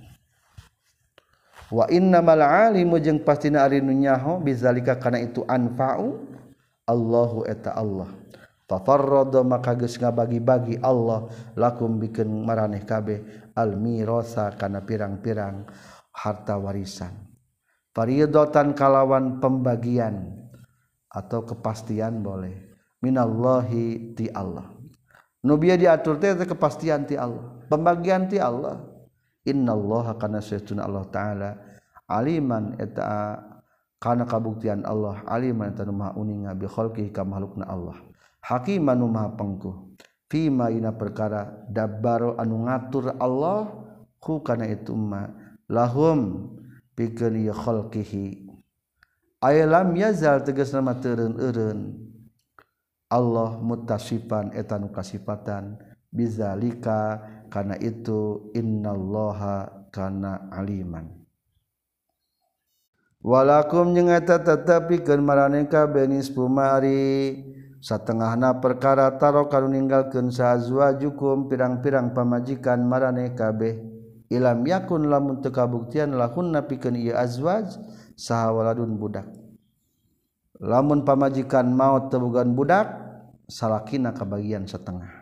wa 1.72 1.88
innamal 1.88 2.44
alimu 2.44 3.00
jeung 3.00 3.24
pastina 3.24 3.64
ari 3.64 3.80
nu 3.80 3.96
nyaho 3.96 4.38
bizalika 4.44 5.00
kana 5.00 5.24
itu 5.24 5.48
anfa'u 5.48 6.30
Allahu 6.86 7.48
eta 7.48 7.72
Allah. 7.74 8.12
Fafarrada 8.68 9.44
maka 9.44 9.76
geus 9.76 10.00
ngabagi-bagi 10.00 10.80
Allah 10.80 11.28
lakum 11.60 12.00
bikeun 12.00 12.48
maraneh 12.48 12.88
kabeh 12.88 13.52
al 13.52 13.76
mirasa 13.76 14.56
kana 14.56 14.84
pirang-pirang 14.84 15.68
harta 16.16 16.56
warisan. 16.56 17.12
Fariidatan 17.92 18.72
kalawan 18.72 19.44
pembagian 19.44 20.48
atau 21.12 21.44
kepastian 21.44 22.24
boleh 22.24 22.72
minallahi 23.04 24.16
ti 24.16 24.32
Allah. 24.32 24.72
Nubia 25.44 25.76
diatur 25.76 26.16
teh 26.16 26.32
kepastian 26.40 27.04
ti 27.04 27.20
Allah. 27.20 27.68
Pembagian 27.68 28.32
ti 28.32 28.40
Allah. 28.40 28.91
Innallaha 29.48 30.18
kana 30.22 30.38
saytuna 30.42 30.86
Allah 30.86 31.06
taala. 31.10 31.50
Aliman 32.06 32.78
eta 32.78 33.40
kana 33.98 34.30
kabuktian 34.30 34.86
Allah. 34.86 35.26
Aliman 35.26 35.74
eta 35.74 35.88
nu 35.88 35.98
maha 35.98 36.14
uninga 36.18 36.54
bi 36.54 36.70
khalqi 36.70 37.10
ka 37.10 37.26
makhlukna 37.26 37.66
Allah. 37.66 37.98
Hakiman 38.46 38.98
nu 38.98 39.10
maha 39.10 39.34
pengkuh. 39.34 39.98
Fima 40.32 40.72
ina 40.72 40.96
perkara 40.96 41.68
dabbaro 41.68 42.40
anu 42.40 42.64
ngatur 42.64 43.20
Allah 43.20 43.68
ku 44.16 44.40
kana 44.40 44.64
itu 44.64 44.96
ma 44.96 45.28
lahum 45.68 46.54
pikeun 46.96 47.52
khalqihi. 47.52 48.48
Ay 49.42 49.66
lam 49.66 49.92
yazal 49.98 50.46
tegas 50.46 50.72
nama 50.72 50.94
teureun-eureun 50.96 51.98
Allah 53.12 53.60
mutasifan 53.60 54.54
eta 54.56 54.78
nu 54.80 54.94
kasifatan. 54.94 55.82
Bizalika 56.12 57.24
karena 57.52 57.76
itu 57.84 58.50
innalloha 58.56 59.92
karena 59.92 60.48
aliman 60.56 61.12
walakum 63.20 63.92
nyata 63.92 64.40
tetapi 64.40 65.04
keeka 65.04 65.92
benis 65.92 66.32
pumari 66.32 67.36
setengah 67.84 68.40
na 68.40 68.56
perkara 68.58 69.12
taro 69.20 69.52
kalau 69.52 69.68
meninggalkan 69.68 70.32
sahwa 70.32 70.96
jukum 70.96 71.52
pirang-pirang 71.52 72.16
pamajikan 72.16 72.82
mareh 72.82 73.36
kabeh 73.36 73.92
Ilam 74.32 74.64
yakun 74.64 75.12
lamun 75.12 75.44
teu 75.44 75.52
kabuktian 75.52 76.16
lahunna 76.16 76.64
pikeun 76.64 76.96
ieu 76.96 77.12
azwaj 77.12 77.68
saha 78.16 78.56
waladun 78.56 78.96
budak. 78.96 79.28
Lamun 80.64 81.04
pamajikan 81.04 81.68
maut 81.68 82.08
tebugan 82.08 82.56
budak 82.56 82.88
salakina 83.52 84.16
kabagian 84.16 84.64
setengah. 84.64 85.21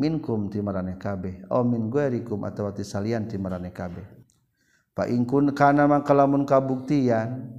minkum 0.00 0.48
ti 0.48 0.64
kabeh 0.96 1.44
aw 1.52 1.60
min 1.60 1.92
guerikum 1.92 2.40
atawa 2.48 2.72
ti 2.72 2.80
salian 2.80 3.28
ti 3.28 3.36
kabeh. 3.36 4.06
Fa 4.96 5.04
in 5.04 5.28
kun 5.28 5.52
kana 5.52 5.84
mangka 5.84 6.16
lamun 6.16 6.48
kabuktian 6.48 7.52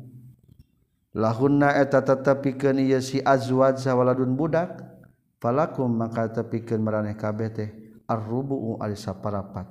lahunna 1.13 1.77
eta 1.77 2.01
tetepikeun 2.01 2.81
ieu 2.81 2.97
si 2.97 3.21
azwaj 3.21 3.77
sawaladun 3.77 4.33
budak 4.33 4.81
falakum 5.37 5.93
maka 5.93 6.33
tepikeun 6.33 6.81
marane 6.81 7.13
kabeh 7.13 7.49
teh 7.53 7.69
arrubu 8.09 8.81
alisa 8.81 9.13
parapat. 9.13 9.69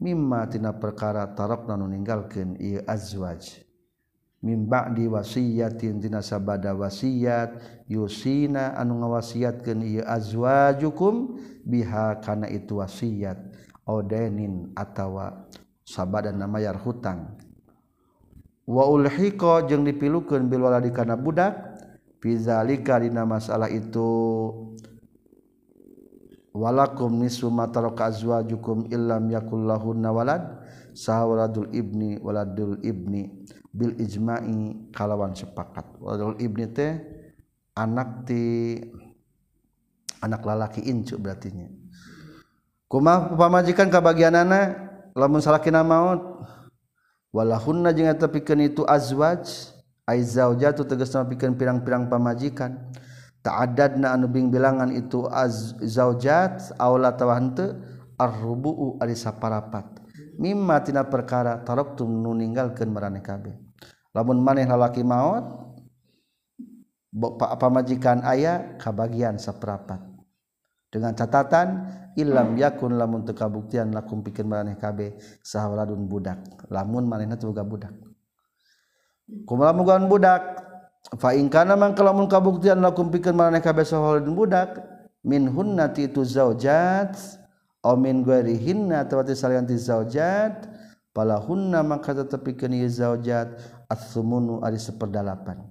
Mimma 0.00 0.50
tina 0.50 0.74
perkara 0.74 1.30
tarapna 1.30 1.78
nu 1.78 1.86
ninggalkeun 1.86 2.58
ieu 2.58 2.82
azwaj. 2.90 3.69
mimba 4.40 4.88
di 4.88 5.04
wasiyatin 5.04 6.00
tina 6.00 6.24
sabada 6.24 6.72
wasiat 6.72 7.60
yusina 7.84 8.72
anu 8.76 9.04
ngawasiatkeun 9.04 9.84
ieu 9.84 10.04
azwajukum 10.04 11.36
biha 11.68 12.24
kana 12.24 12.48
itu 12.48 12.80
wasiat 12.80 13.36
odenin 13.84 14.72
atawa 14.72 15.44
sabada 15.84 16.32
namayar 16.32 16.80
hutang. 16.80 17.36
Wa 18.70 18.86
ulhiqa 18.86 19.66
jeung 19.66 19.82
dipilukeun 19.84 20.46
bil 20.46 20.62
waladi 20.64 20.94
kana 20.94 21.18
budak 21.18 21.58
fizalika 22.22 23.02
dina 23.02 23.26
masalah 23.26 23.66
itu 23.66 24.06
walakum 26.54 27.18
nisfu 27.18 27.50
ma 27.50 27.66
taraka 27.66 28.14
azwajukum 28.14 28.86
illam 28.94 29.26
yakul 29.26 29.66
lahunna 29.66 30.14
walad 30.14 30.42
sawaladul 30.94 31.66
ibni 31.74 32.16
waladul 32.22 32.78
ibni. 32.80 33.42
Bil 33.70 33.94
Ijma'i 34.02 34.90
kalawan 34.90 35.34
sepakat. 35.34 35.98
Walau 36.02 36.34
ibni 36.42 36.66
teh 36.70 36.98
anak 37.78 38.26
ti 38.26 38.76
anak 40.20 40.44
lalaki 40.44 40.84
incu 40.84 41.16
berartinya 41.16 41.70
kumaha 42.90 43.32
pamajikan 43.38 43.88
kabagianana 43.88 44.76
lamun 45.16 45.40
salakina 45.40 45.80
maut 45.80 46.44
walahunna 47.32 47.94
jeung 47.94 48.10
eta 48.10 48.28
pikeun 48.28 48.68
itu 48.68 48.82
azwaj 48.84 49.72
ai 50.04 50.20
zaujatu 50.20 50.82
tegasna 50.84 51.24
pikeun 51.24 51.54
pirang-pirang 51.54 52.10
pamajikan. 52.10 52.90
Ta'addadna 53.40 54.12
anu 54.12 54.28
bing 54.28 54.52
bilangan 54.52 54.92
itu 54.92 55.24
az 55.24 55.72
zaujat 55.80 56.76
aula 56.76 57.16
tawante 57.16 57.72
arrubu 58.20 59.00
ari 59.00 59.16
saparapat. 59.16 59.99
mimma 60.38 60.84
tina 60.84 61.08
perkara 61.08 61.62
taraktum 61.64 62.06
nu 62.06 62.36
ninggalkeun 62.36 62.90
maraneh 62.92 63.24
kabeh. 63.24 63.56
Lamun 64.10 64.42
maneh 64.42 64.66
lalaki 64.66 65.06
maot 65.06 65.70
pamajikan 67.58 68.22
ayah 68.26 68.78
kabagian 68.78 69.38
seperempat 69.38 69.98
dengan 70.90 71.14
catatan 71.14 71.86
ilam 72.18 72.58
yakun 72.58 72.98
lamun 72.98 73.22
teu 73.22 73.34
kabuktian 73.34 73.94
lakum 73.94 74.22
pikeun 74.22 74.50
maraneh 74.50 74.74
kabeh 74.74 75.14
sahawaladun 75.42 76.10
budak. 76.10 76.42
Lamun 76.70 77.06
manehna 77.06 77.38
teu 77.38 77.54
budak. 77.54 77.94
Kumaha 79.46 79.70
mugaan 79.70 80.10
budak? 80.10 80.42
Fa 81.16 81.32
in 81.32 81.46
kana 81.48 81.78
mangka 81.78 82.02
lamun 82.02 82.26
kabuktian 82.26 82.82
lakum 82.82 83.08
pikeun 83.14 83.38
maraneh 83.38 83.62
kabeh 83.62 83.86
sahawaladun 83.86 84.34
budak 84.34 84.78
min 85.22 85.46
hunnati 85.46 86.10
tu 86.10 86.26
zaujat 86.26 87.39
min 87.96 88.20
guerihinna 88.20 89.08
tawati 89.08 89.32
salianti 89.32 89.76
zaujat 89.80 90.68
palahunna 91.16 91.80
maka 91.80 92.12
tetepi 92.12 92.52
kini 92.56 92.84
zaujat 92.86 93.56
as-sumunu 93.88 94.60
ari 94.60 94.76
seperdalapan. 94.76 95.64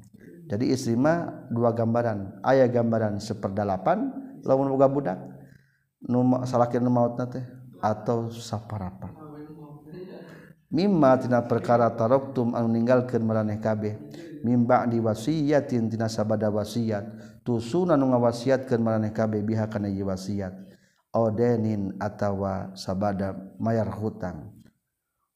Jadi 0.50 0.74
istri 0.74 0.98
mah 0.98 1.46
dua 1.54 1.70
gambaran 1.70 2.42
ayah 2.42 2.66
gambaran 2.66 3.22
seperdalapan 3.22 4.10
lamun 4.42 4.74
boga 4.74 4.90
budak 4.90 5.18
nu 6.10 6.26
salakin 6.50 6.90
maut 6.90 7.22
teh 7.30 7.46
atau 7.78 8.34
saparapan. 8.34 9.14
Mimma 10.70 11.18
tina 11.18 11.42
perkara 11.46 11.90
taroktum 11.94 12.54
anu 12.54 12.70
ninggalkeun 12.70 13.26
maraneh 13.26 13.58
kabeh. 13.58 13.98
Mimba 14.46 14.86
di 14.86 15.02
wasiyatin 15.02 15.90
tina 15.90 16.06
sabada 16.06 16.50
wasiat. 16.54 17.06
Tusuna 17.42 17.98
nu 17.98 18.14
ngawasiatkeun 18.14 18.78
maraneh 18.78 19.10
kabeh 19.10 19.42
biha 19.42 19.66
kana 19.66 19.90
wasiat. 19.90 20.69
Odenin 21.14 21.98
atawa 21.98 22.74
sabada 22.78 23.34
mayar 23.58 23.90
hutang. 23.90 24.54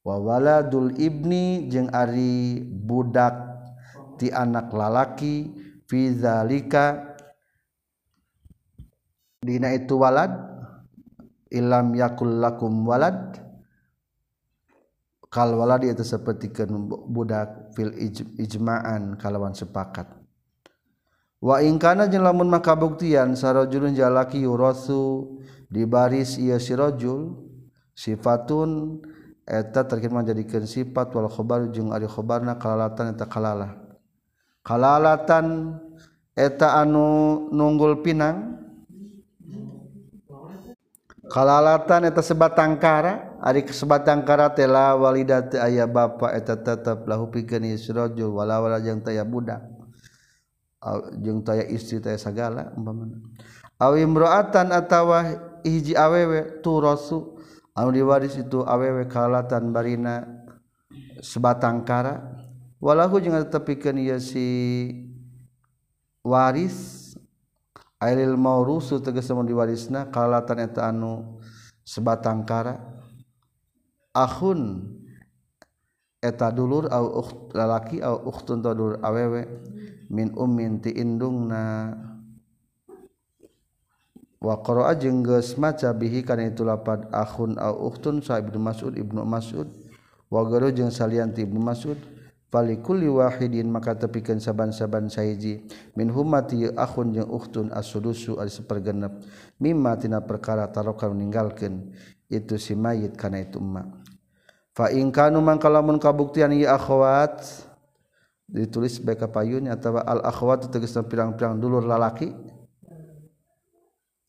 Wa 0.04 0.20
waladul 0.20 0.92
ibni 1.00 1.66
jeung 1.72 1.88
ari 1.88 2.60
budak 2.60 3.34
ti 4.20 4.28
anak 4.28 4.68
lalaki 4.70 5.48
fi 5.88 6.12
zalika 6.12 7.16
dina 9.40 9.72
itu 9.72 9.96
walad 9.96 10.32
ilam 11.48 11.96
yakul 11.96 12.40
lakum 12.40 12.84
walad 12.84 13.40
kalwala 15.32 15.80
dia 15.80 15.96
itu 15.96 16.04
seperti 16.06 16.52
budak 17.08 17.74
fil 17.74 17.90
ijma'an 18.38 19.16
kalawan 19.16 19.56
sepakat. 19.56 20.06
Wa 21.44 21.60
ingkana 21.60 22.08
jeung 22.08 22.24
lamun 22.24 22.48
maka 22.48 22.72
buktian 22.72 23.36
sarajulun 23.36 23.92
jalaki 23.92 24.44
yurasu 24.44 25.36
di 25.74 25.82
baris 25.82 26.38
ia 26.38 26.54
sirojul 26.62 27.34
sifatun 27.98 29.02
eta 29.42 29.82
terkirma 29.82 30.22
jadikan 30.22 30.62
sifat 30.62 31.10
wal 31.10 31.26
khobar 31.26 31.66
jeung 31.74 31.90
ari 31.90 32.06
khobarna 32.06 32.54
kalalatan 32.54 33.10
eta 33.10 33.26
kalalah. 33.26 33.74
Kalalatan 34.62 35.76
eta 36.38 36.78
anu 36.78 37.50
nunggul 37.50 38.06
pinang 38.06 38.62
kalalatan 41.26 42.06
eta 42.06 42.22
sebatang 42.22 42.78
kara 42.78 43.34
ari 43.42 43.66
sebatang 43.66 44.22
kara 44.22 44.54
tela 44.54 44.94
walidat 44.94 45.58
aya 45.58 45.90
bapa 45.90 46.32
eta 46.38 46.54
tetep 46.54 47.04
lahu 47.04 47.28
pikeun 47.34 47.74
sirojul 47.74 48.30
walawala 48.30 48.78
jeung 48.78 49.02
taya 49.02 49.26
budak 49.26 49.66
jeung 51.20 51.42
taya 51.44 51.66
istri 51.66 51.98
taya 51.98 52.16
sagala 52.16 52.70
umpamana. 52.78 53.18
Awimroatan 53.76 54.70
atawa 54.70 55.52
hiji 55.64 55.96
awewe 55.96 56.60
turosu 56.60 57.40
anu 57.72 57.90
diwaris 57.90 58.36
itu 58.36 58.62
awewe 58.62 59.08
kalatan 59.08 59.72
barina 59.72 60.28
sebatang 61.24 61.82
kara. 61.82 62.20
Walahu 62.84 63.16
jeung 63.16 63.40
tetepikeun 63.40 63.96
ieu 63.96 64.20
si 64.20 64.44
waris 66.20 67.16
ailil 67.96 68.36
maurusu 68.36 69.00
tegas 69.00 69.32
mun 69.32 69.48
diwarisna 69.48 70.12
kalatan 70.12 70.68
eta 70.68 70.92
anu 70.92 71.40
sebatang 71.80 72.44
kara. 72.44 72.76
Akhun 74.12 74.84
eta 76.20 76.52
dulur 76.52 76.92
au 76.92 77.24
ukht 77.24 77.56
lalaki 77.56 78.04
au 78.04 78.20
ukhtun 78.28 78.60
dulur 78.60 79.00
awewe 79.00 79.48
min 80.12 80.30
ummin 80.36 80.78
ti 80.84 80.92
indungna. 80.92 82.13
Wa 84.44 84.60
qara'a 84.60 84.92
jeung 85.00 85.24
maca 85.56 85.88
bihi 85.96 86.20
kana 86.20 86.52
itu 86.52 86.60
lapad 86.68 87.08
akhun 87.08 87.56
au 87.56 87.88
ukhtun 87.88 88.20
sa 88.20 88.36
ibnu 88.36 88.60
mas'ud 88.60 88.92
ibnu 88.92 89.24
mas'ud. 89.24 89.72
Wa 90.28 90.44
garu 90.44 90.68
jeung 90.68 90.92
ibnu 90.92 91.56
mas'ud. 91.56 91.96
Fali 92.54 92.78
kulli 92.78 93.10
wahidin 93.10 93.66
maka 93.66 93.98
tepikeun 93.98 94.38
saban-saban 94.38 95.10
sahiji 95.10 95.66
min 95.98 96.06
humati 96.06 96.70
akhun 96.70 97.10
jeung 97.10 97.26
ukhtun 97.26 97.74
as-sudusu 97.74 98.38
ari 98.38 98.46
sapergenep 98.46 99.10
mimma 99.58 99.98
tina 99.98 100.22
perkara 100.22 100.70
taroka 100.70 101.10
ninggalkeun 101.10 101.90
itu 102.30 102.54
si 102.54 102.78
mayit 102.78 103.18
kana 103.18 103.42
itu 103.42 103.58
emak. 103.58 103.90
Faingkanu 104.70 105.42
mangkalamun 105.42 105.98
kabuktian 105.98 106.54
iya 106.54 106.78
akhwat 106.78 107.42
ditulis 108.46 109.02
baik 109.02 109.26
payunnya 109.34 109.74
atau 109.74 109.98
al 109.98 110.22
akhwat 110.22 110.70
itu 110.70 110.78
tegas 110.78 110.94
pirang-pirang 111.10 111.58
dulur 111.58 111.82
lalaki 111.82 112.30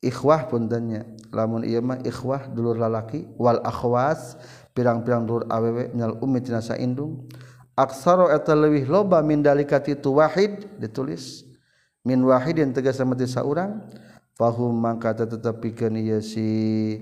ikhwah 0.06 0.46
puntennya 0.46 1.10
lamun 1.34 1.66
ieu 1.66 1.82
mah 1.82 1.98
ikhwah 2.06 2.48
dulur 2.54 2.78
lalaki 2.78 3.26
wal 3.42 3.58
akhwas 3.66 4.38
pirang-pirang 4.78 5.26
dulur 5.26 5.50
awewe 5.50 5.90
nyal 5.98 6.22
ummi 6.22 6.40
tina 6.46 6.62
indung 6.78 7.26
aksaro 7.76 8.32
eta 8.32 8.56
leuwih 8.56 8.88
loba 8.88 9.20
min 9.20 9.44
dalikati 9.44 10.00
tu 10.00 10.16
wahid 10.16 10.66
ditulis. 10.80 11.44
Min 12.06 12.22
wahidin 12.22 12.70
tegas 12.70 13.02
sama 13.02 13.18
ti 13.18 13.26
saurang 13.26 13.82
fahum 14.38 14.72
mangka 14.72 15.26
tetepikeun 15.26 15.98
ieu 15.98 16.22
si 16.22 17.02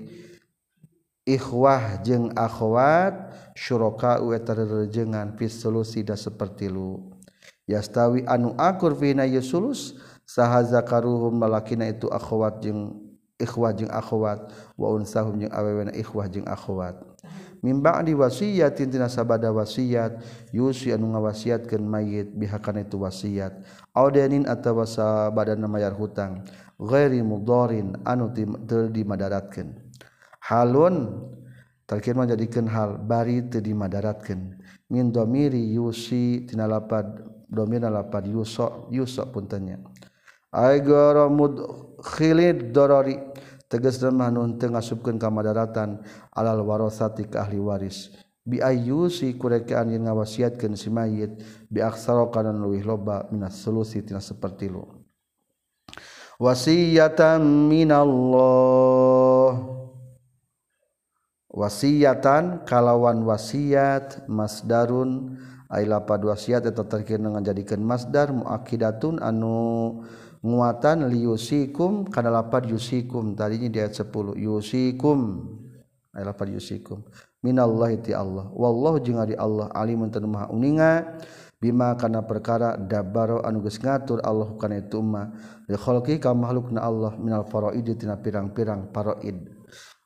ikhwah 1.28 2.00
jeung 2.00 2.32
akhwat 2.32 3.12
syuraka 3.52 4.16
eta 4.32 4.56
rejengan 4.56 5.36
fi 5.36 5.46
solusi 5.46 6.02
da 6.02 6.16
seperti 6.16 6.72
lu. 6.72 7.12
Yastawi 7.68 8.24
anu 8.24 8.56
akur 8.56 8.96
fina 8.96 9.28
yasulus 9.28 9.96
sahaza 10.24 10.80
karuhum 10.80 11.36
malakina 11.36 11.88
itu 11.88 12.08
akhwat 12.08 12.60
jeung 12.64 12.96
ikhwah 13.40 13.72
jeung 13.76 13.92
akhwat. 13.92 14.50
Wa 14.76 14.92
unsahum 14.96 15.38
jeung 15.40 15.52
awewena 15.52 15.92
ikhwah 15.94 16.26
jeung 16.28 16.48
akhwat. 16.48 16.98
Min 17.64 17.80
ba'di 17.80 18.12
wasiyatin 18.12 18.92
tina 18.92 19.08
sabada 19.08 19.48
wasiat 19.48 20.20
yusi 20.52 20.92
anu 20.92 21.16
ngawasiatkeun 21.16 21.80
mayit 21.80 22.28
bihakan 22.36 22.84
itu 22.84 23.00
wasiat. 23.00 23.56
Audenin 23.96 24.44
atawa 24.44 24.84
sabada 24.84 25.56
mayar 25.56 25.96
hutang 25.96 26.44
ghairi 26.76 27.24
mudarin 27.24 27.96
anu 28.04 28.28
teu 28.68 28.92
dimadaratkeun. 28.92 29.80
Halun 30.44 31.24
terkir 31.88 32.12
menjadikan 32.12 32.68
hal 32.68 33.00
bari 33.00 33.44
teu 33.48 33.64
dimadaraatkeun 33.64 34.60
min 34.88 35.08
domiri 35.08 35.72
yusi 35.72 36.44
tina 36.44 36.68
lapad 36.68 37.24
domina 37.48 37.88
lapad 37.88 38.28
yusok 38.28 39.32
puntennya 39.32 39.80
aigara 40.54 41.26
mudkhilid 41.26 42.70
darari 42.70 43.18
tegas 43.66 43.98
lemah 43.98 44.30
nunteu 44.30 44.70
ngasupkeun 44.70 45.18
ka 45.18 45.26
madaratan 45.34 45.98
alal 46.30 46.62
warasati 46.62 47.26
ka 47.26 47.42
ahli 47.42 47.58
waris. 47.58 48.14
Bi 48.44 48.60
ayyusi 48.60 49.34
kurekaan 49.40 49.88
yang 49.90 50.04
ngawasiatkeun 50.06 50.76
si 50.76 50.92
mayit 50.92 51.42
bi 51.66 51.80
aksara 51.80 52.28
kana 52.28 52.52
luih 52.52 52.84
loba 52.84 53.26
minas 53.32 53.56
sulusi 53.58 54.04
tina 54.04 54.20
seperti 54.20 54.68
lu. 54.68 54.84
Wasiyatan 56.36 57.40
minallah. 57.72 59.48
Wasiyatan 61.50 62.68
kalawan 62.68 63.24
wasiat 63.24 64.28
masdarun. 64.28 65.40
Ai 65.72 65.88
lapad 65.88 66.20
wasiat 66.22 66.68
eta 66.68 66.84
terkeun 66.84 67.24
ngajadikeun 67.24 67.80
masdar 67.80 68.28
muakkidatun 68.30 69.24
anu 69.24 70.04
muatan 70.44 71.08
liusikum 71.08 72.04
kana 72.12 72.28
lapar 72.28 72.68
yusikum. 72.68 73.32
Tadinya 73.32 73.72
di 73.72 73.78
ayat 73.80 73.96
10 73.96 74.36
yusikum. 74.36 75.48
Ayat 76.12 76.26
lapar 76.28 76.52
yusikum. 76.52 77.00
Minallahi 77.40 78.04
ti 78.04 78.12
Allah. 78.12 78.52
Wallahu 78.52 79.00
jeung 79.00 79.16
ari 79.16 79.32
Allah 79.40 79.72
alimun 79.72 80.12
tanu 80.12 80.28
maha 80.28 80.52
uninga. 80.52 81.16
Bima 81.64 81.96
kana 81.96 82.20
perkara 82.20 82.76
dabaro 82.76 83.40
anu 83.40 83.64
geus 83.64 83.80
ngatur 83.80 84.20
Allah 84.20 84.52
kana 84.60 84.84
itu 84.84 85.00
ma 85.00 85.32
li 85.64 85.72
khalqi 85.80 86.20
ka 86.20 86.36
makhlukna 86.36 86.84
Allah 86.84 87.16
minal 87.16 87.48
faraid 87.48 87.88
tina 87.96 88.20
pirang-pirang 88.20 88.92
faraid. 88.92 89.48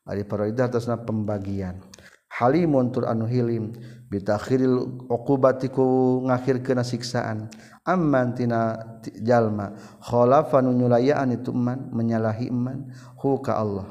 Ari 0.06 0.22
faraid 0.22 0.54
atasna 0.54 1.02
pembagian. 1.02 1.82
Halimun 2.30 2.94
tur 2.94 3.10
anu 3.10 3.26
hilim. 3.26 3.74
Bitakhiril 4.06 5.04
uqubatiku 5.10 6.22
ngakhirkeun 6.30 6.80
siksaan. 6.86 7.50
ammantinajallmakholafan 7.88 10.68
nyulayan 10.68 11.32
ituman 11.32 11.88
menyalahi 11.88 12.52
iman 12.52 12.92
huka 13.16 13.56
Allah. 13.56 13.88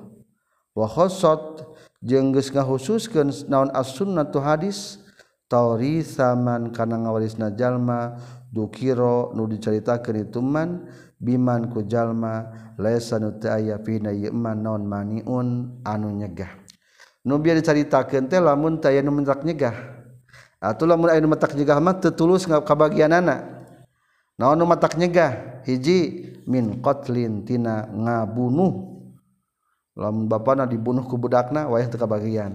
Wahot 0.78 1.66
jengges 2.06 2.54
nga 2.54 2.62
khususkan 2.62 3.34
naon 3.50 3.74
as-sunnah 3.74 4.30
tu 4.30 4.38
hadis 4.38 5.02
tauri 5.50 6.06
saman 6.06 6.70
kana 6.70 7.02
ngawalis 7.02 7.42
najallma 7.42 8.22
dukiro 8.54 9.34
nu 9.34 9.50
diceritakan 9.50 10.30
ituman 10.30 10.86
biman 11.18 11.74
ku 11.74 11.82
jalma 11.82 12.54
laisa 12.78 13.18
nu 13.18 13.34
teu 13.42 13.50
aya 13.50 13.82
pina 13.82 14.14
yeman 14.14 14.62
naon 14.62 14.86
maniun 14.86 15.82
anu 15.82 16.14
nyegah. 16.14 16.54
Nu 17.26 17.42
biar 17.42 17.58
dicaritakeun 17.58 18.30
teh 18.30 18.38
lamun 18.38 18.78
teu 18.78 18.94
aya 18.94 19.02
nu 19.02 19.10
mentak 19.10 19.42
nyegah. 19.42 19.74
Atuh 20.62 20.86
lamun 20.86 21.10
aya 21.10 21.18
nu 21.18 21.34
mentak 21.34 21.58
nyegah 21.58 21.82
mah 21.82 21.98
teu 21.98 22.14
tulus 22.14 22.46
ka 22.46 22.62
bagianana 22.62 23.57
naon 24.38 24.58
nu 24.58 24.66
mentak 24.70 24.96
nyegah? 24.96 25.62
Hiji 25.68 26.32
min 26.48 26.80
qatlin 26.80 27.44
tina 27.44 27.90
ngabunuh. 27.92 28.96
Lamun 29.98 30.30
bapana 30.30 30.70
dibunuh 30.70 31.04
ku 31.04 31.18
budakna 31.18 31.68
wayah 31.68 31.90
teu 31.90 32.00
kabagian. 32.00 32.54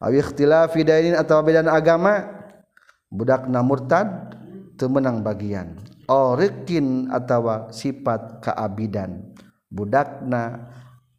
Awi 0.00 0.20
ikhtilafi 0.20 0.84
dainin 0.84 1.16
atawa 1.16 1.40
bedana 1.40 1.72
agama 1.72 2.28
budakna 3.08 3.64
murtad 3.64 4.36
teu 4.76 4.92
menang 4.92 5.24
bagian. 5.24 5.80
Orikin 6.10 7.08
atawa 7.08 7.72
sifat 7.72 8.44
keabidan 8.44 9.30
budakna 9.70 10.68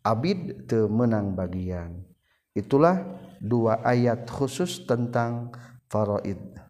abid 0.04 0.68
temenang 0.68 1.34
bagian. 1.34 2.06
Itulah 2.52 3.00
dua 3.40 3.80
ayat 3.82 4.28
khusus 4.28 4.84
tentang 4.84 5.56
faraid 5.88 6.61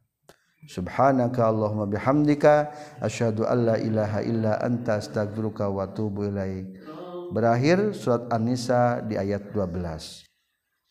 subhanaka 0.72 1.52
allahumma 1.52 1.84
bihamdika 1.84 2.72
asyhadu 3.04 3.44
an 3.44 3.68
la 3.68 3.76
ilaha 3.76 4.24
illa 4.24 4.56
anta 4.64 5.04
astaghfiruka 5.04 5.68
wa 5.68 5.84
atubu 5.84 6.32
ilaik. 6.32 6.72
Berakhir 7.36 7.92
surat 7.92 8.32
an-nisa 8.32 9.04
di 9.04 9.20
ayat 9.20 9.52
12 9.52 10.24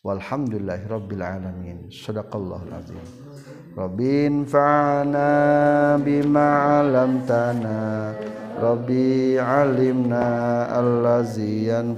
walhamdulillahirabbil 0.05 1.25
alamin. 1.25 1.89
Sadaqallahul 1.89 2.73
azim. 2.77 3.01
Robin 3.73 4.45
fa'ana 4.45 5.95
bima 5.97 6.83
alam 6.83 7.23
tanah 7.23 8.13
Rabbi 8.61 9.39
alimna 9.39 10.67
allaziyan 10.69 11.95